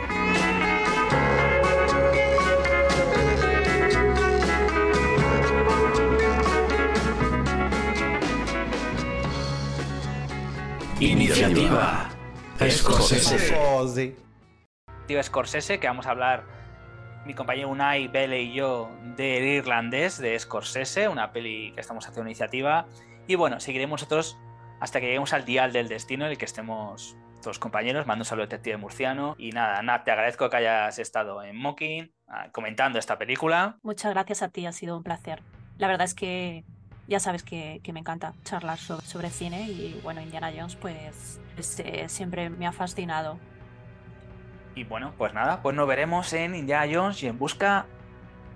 Iniciativa 11.00 12.08
Scorsese. 12.70 14.23
Tío 15.06 15.22
Scorsese, 15.22 15.78
que 15.78 15.86
vamos 15.86 16.06
a 16.06 16.10
hablar 16.10 16.44
mi 17.24 17.34
compañero 17.34 17.68
Unai, 17.68 18.08
Bele 18.08 18.42
y 18.42 18.54
yo 18.54 18.90
del 19.16 19.44
irlandés 19.44 20.18
de 20.18 20.38
Scorsese, 20.38 21.08
una 21.08 21.32
peli 21.32 21.72
que 21.72 21.80
estamos 21.80 22.06
haciendo 22.06 22.28
iniciativa. 22.28 22.86
Y 23.26 23.34
bueno, 23.34 23.60
seguiremos 23.60 24.00
nosotros 24.00 24.38
hasta 24.80 25.00
que 25.00 25.06
lleguemos 25.06 25.32
al 25.32 25.44
dial 25.44 25.72
del 25.72 25.88
destino 25.88 26.26
en 26.26 26.32
el 26.32 26.38
que 26.38 26.44
estemos 26.44 27.16
todos 27.42 27.58
compañeros. 27.58 28.06
Mando 28.06 28.22
un 28.22 28.26
saludo 28.26 28.46
detective 28.46 28.76
murciano. 28.76 29.34
Y 29.38 29.52
nada, 29.52 29.82
Nat, 29.82 30.04
te 30.04 30.10
agradezco 30.10 30.50
que 30.50 30.56
hayas 30.56 30.98
estado 30.98 31.42
en 31.42 31.56
Mocking 31.56 32.12
ah, 32.28 32.48
comentando 32.52 32.98
esta 32.98 33.18
película. 33.18 33.78
Muchas 33.82 34.12
gracias 34.12 34.42
a 34.42 34.48
ti, 34.48 34.66
ha 34.66 34.72
sido 34.72 34.96
un 34.96 35.02
placer. 35.02 35.42
La 35.78 35.88
verdad 35.88 36.04
es 36.04 36.14
que 36.14 36.64
ya 37.06 37.20
sabes 37.20 37.42
que, 37.42 37.80
que 37.82 37.92
me 37.92 38.00
encanta 38.00 38.32
charlar 38.44 38.78
sobre, 38.78 39.04
sobre, 39.06 39.30
cine 39.30 39.68
y 39.68 40.00
bueno, 40.02 40.22
Indiana 40.22 40.50
Jones 40.56 40.76
pues, 40.76 41.40
pues 41.54 41.78
eh, 41.80 42.08
siempre 42.08 42.50
me 42.50 42.66
ha 42.66 42.72
fascinado. 42.72 43.38
Y 44.74 44.84
bueno, 44.84 45.12
pues 45.16 45.32
nada, 45.34 45.62
pues 45.62 45.76
nos 45.76 45.86
veremos 45.86 46.32
en 46.32 46.54
Indiana 46.54 46.92
Jones 46.92 47.22
y 47.22 47.28
en 47.28 47.38
busca 47.38 47.86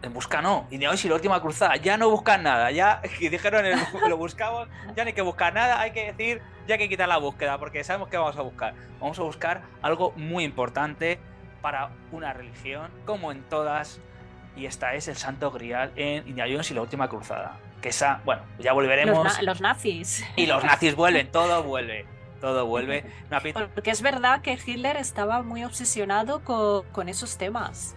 en 0.03 0.13
busca 0.13 0.41
no, 0.41 0.67
Indiana 0.71 0.93
Jones 0.93 1.05
y 1.05 1.09
la 1.09 1.15
última 1.17 1.41
cruzada, 1.41 1.77
ya 1.77 1.97
no 1.97 2.09
buscan 2.11 2.43
nada, 2.43 2.71
ya 2.71 3.03
que 3.19 3.31
dijeron 3.31 3.67
el, 3.67 3.79
lo 4.09 4.17
buscamos, 4.17 4.69
ya 4.95 5.05
no 5.05 5.09
hay 5.09 5.13
que 5.13 5.23
buscar 5.23 5.53
nada, 5.55 5.81
hay 5.81 5.91
que 5.91 6.13
decir, 6.13 6.41
ya 6.67 6.75
hay 6.75 6.79
que 6.79 6.89
quitar 6.89 7.09
la 7.09 7.19
búsqueda, 7.19 7.59
porque 7.59 7.83
sabemos 7.85 8.09
que 8.09 8.17
vamos 8.17 8.37
a 8.37 8.43
buscar. 8.43 8.75
Vamos 9.01 9.19
a 9.19 9.23
buscar 9.23 9.63
algo 9.83 10.13
muy 10.17 10.45
importante 10.45 11.19
para 11.61 11.91
una 12.13 12.33
religión, 12.33 12.91
como 13.05 13.33
en 13.33 13.43
todas, 13.43 14.01
y 14.57 14.67
esta 14.67 14.95
es 14.95 15.09
el 15.09 15.17
Santo 15.17 15.51
Grial 15.51 15.93
en 15.97 16.29
Indiana 16.29 16.51
Jones 16.51 16.71
y 16.71 16.75
la 16.75 16.83
última 16.83 17.09
cruzada. 17.09 17.57
Que 17.81 17.91
esa, 17.91 18.21
bueno, 18.25 18.43
ya 18.59 18.73
volveremos. 18.73 19.25
Los, 19.25 19.37
na 19.37 19.43
los 19.43 19.61
nazis. 19.61 20.25
Y 20.37 20.47
los 20.47 20.65
nazis 20.65 20.95
vuelven, 20.97 21.31
todo 21.31 21.63
vuelve. 21.63 22.07
Todo 22.41 22.67
vuelve. 22.67 23.05
Una 23.31 23.41
Porque 23.75 23.91
es 23.91 24.03
verdad 24.03 24.43
que 24.43 24.59
Hitler 24.65 24.97
estaba 24.97 25.43
muy 25.43 25.65
obsesionado 25.65 26.45
con, 26.45 26.85
con 26.91 27.09
esos 27.09 27.39
temas. 27.39 27.97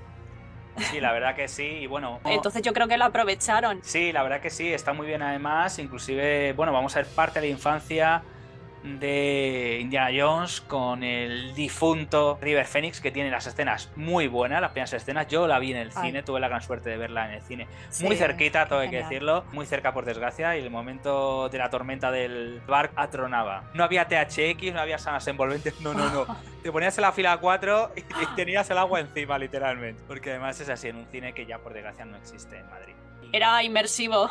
Sí, 0.77 0.99
la 0.99 1.11
verdad 1.11 1.35
que 1.35 1.47
sí. 1.47 1.63
Y 1.63 1.87
bueno. 1.87 2.19
Entonces 2.25 2.61
yo 2.61 2.73
creo 2.73 2.87
que 2.87 2.97
lo 2.97 3.05
aprovecharon. 3.05 3.79
Sí, 3.83 4.11
la 4.11 4.23
verdad 4.23 4.41
que 4.41 4.49
sí, 4.49 4.71
está 4.73 4.93
muy 4.93 5.07
bien 5.07 5.21
además. 5.21 5.79
Inclusive, 5.79 6.53
bueno, 6.53 6.71
vamos 6.71 6.95
a 6.95 6.99
ver 6.99 7.07
parte 7.07 7.39
de 7.39 7.47
la 7.47 7.51
infancia 7.51 8.23
de 8.83 9.79
Indiana 9.81 10.09
Jones 10.15 10.61
con 10.61 11.03
el 11.03 11.53
difunto 11.53 12.37
River 12.41 12.65
Phoenix 12.65 12.99
que 12.99 13.11
tiene 13.11 13.29
las 13.29 13.47
escenas 13.47 13.91
muy 13.95 14.27
buenas, 14.27 14.61
las 14.61 14.71
primeras 14.71 14.93
escenas. 14.93 15.27
Yo 15.27 15.47
la 15.47 15.59
vi 15.59 15.71
en 15.71 15.77
el 15.77 15.91
cine, 15.91 16.23
tuve 16.23 16.39
la 16.39 16.47
gran 16.47 16.61
suerte 16.61 16.89
de 16.89 16.97
verla 16.97 17.27
en 17.27 17.33
el 17.35 17.41
cine. 17.41 17.67
Sí, 17.89 18.05
muy 18.05 18.15
cerquita, 18.15 18.67
todo 18.67 18.79
hay 18.79 18.89
que 18.89 18.97
decirlo, 18.97 19.45
muy 19.51 19.65
cerca 19.65 19.93
por 19.93 20.05
desgracia. 20.05 20.57
Y 20.57 20.61
el 20.61 20.69
momento 20.69 21.49
de 21.49 21.57
la 21.57 21.69
tormenta 21.69 22.11
del 22.11 22.61
bar 22.67 22.91
atronaba. 22.95 23.63
No 23.73 23.83
había 23.83 24.07
THX, 24.07 24.73
no 24.73 24.79
había 24.79 24.97
sanas 24.97 25.27
envolventes, 25.27 25.79
no, 25.81 25.93
no, 25.93 26.09
no. 26.09 26.25
Te 26.63 26.71
ponías 26.71 26.97
en 26.97 27.01
la 27.03 27.11
fila 27.11 27.37
4 27.37 27.93
y 27.95 28.35
tenías 28.35 28.69
el 28.69 28.77
agua 28.77 28.99
encima, 28.99 29.37
literalmente. 29.37 30.03
Porque 30.07 30.31
además 30.31 30.59
es 30.59 30.69
así 30.69 30.89
en 30.89 30.97
un 30.97 31.07
cine 31.07 31.33
que 31.33 31.45
ya 31.45 31.59
por 31.59 31.73
desgracia 31.73 32.05
no 32.05 32.17
existe 32.17 32.57
en 32.57 32.69
Madrid. 32.69 32.93
Era 33.33 33.63
inmersivo. 33.63 34.29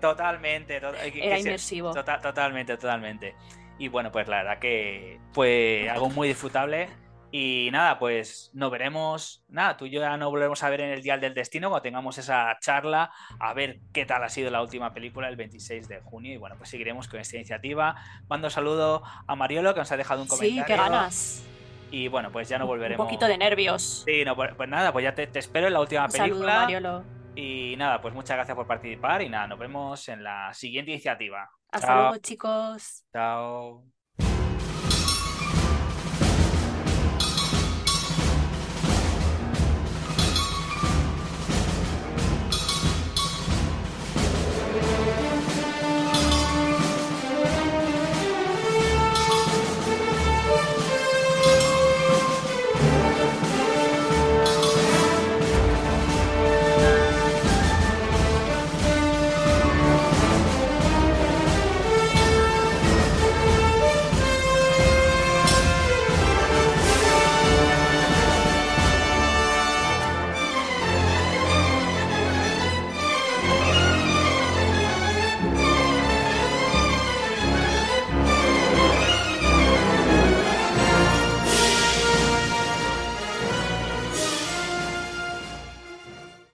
Totalmente, 0.00 0.80
to 0.80 0.88
era 0.94 1.38
inmersivo. 1.38 1.92
Tota 1.92 2.20
totalmente, 2.20 2.76
totalmente. 2.76 3.34
Y 3.80 3.88
bueno, 3.88 4.12
pues 4.12 4.28
la 4.28 4.36
verdad 4.36 4.58
que 4.58 5.18
fue 5.32 5.88
algo 5.90 6.10
muy 6.10 6.28
disfrutable. 6.28 6.90
Y 7.32 7.70
nada, 7.72 7.98
pues 7.98 8.50
nos 8.52 8.70
veremos. 8.70 9.42
Nada, 9.48 9.78
tú 9.78 9.86
y 9.86 9.90
yo 9.90 10.02
ya 10.02 10.18
nos 10.18 10.28
volveremos 10.28 10.62
a 10.62 10.68
ver 10.68 10.82
en 10.82 10.90
el 10.90 11.00
Dial 11.00 11.18
del 11.18 11.32
Destino 11.32 11.70
cuando 11.70 11.84
tengamos 11.84 12.18
esa 12.18 12.58
charla, 12.60 13.10
a 13.38 13.54
ver 13.54 13.78
qué 13.94 14.04
tal 14.04 14.22
ha 14.22 14.28
sido 14.28 14.50
la 14.50 14.60
última 14.60 14.92
película 14.92 15.28
el 15.28 15.36
26 15.36 15.88
de 15.88 16.00
junio. 16.02 16.34
Y 16.34 16.36
bueno, 16.36 16.56
pues 16.58 16.68
seguiremos 16.68 17.08
con 17.08 17.20
esta 17.20 17.36
iniciativa. 17.36 17.96
Mando 18.28 18.50
saludo 18.50 19.02
a 19.26 19.34
Mariolo 19.34 19.72
que 19.72 19.80
nos 19.80 19.90
ha 19.90 19.96
dejado 19.96 20.20
un 20.20 20.28
comentario. 20.28 20.62
Sí, 20.62 20.66
qué 20.66 20.76
ganas. 20.76 21.42
Y 21.90 22.08
bueno, 22.08 22.30
pues 22.30 22.50
ya 22.50 22.58
no 22.58 22.66
volveremos. 22.66 23.02
Un 23.02 23.06
poquito 23.06 23.28
de 23.28 23.38
nervios. 23.38 24.02
Sí, 24.04 24.26
no, 24.26 24.36
pues, 24.36 24.52
pues 24.54 24.68
nada, 24.68 24.92
pues 24.92 25.04
ya 25.04 25.14
te, 25.14 25.26
te, 25.26 25.38
espero 25.38 25.68
en 25.68 25.72
la 25.72 25.80
última 25.80 26.04
un 26.04 26.12
película. 26.12 26.52
Saludo, 26.52 26.60
Mariolo. 26.60 27.19
Y 27.34 27.74
nada, 27.76 28.00
pues 28.00 28.12
muchas 28.14 28.36
gracias 28.36 28.56
por 28.56 28.66
participar 28.66 29.22
y 29.22 29.28
nada, 29.28 29.46
nos 29.46 29.58
vemos 29.58 30.08
en 30.08 30.22
la 30.22 30.52
siguiente 30.52 30.90
iniciativa. 30.90 31.48
Hasta 31.70 31.86
Chao. 31.86 32.00
luego, 32.02 32.16
chicos. 32.18 33.04
Chao. 33.12 33.99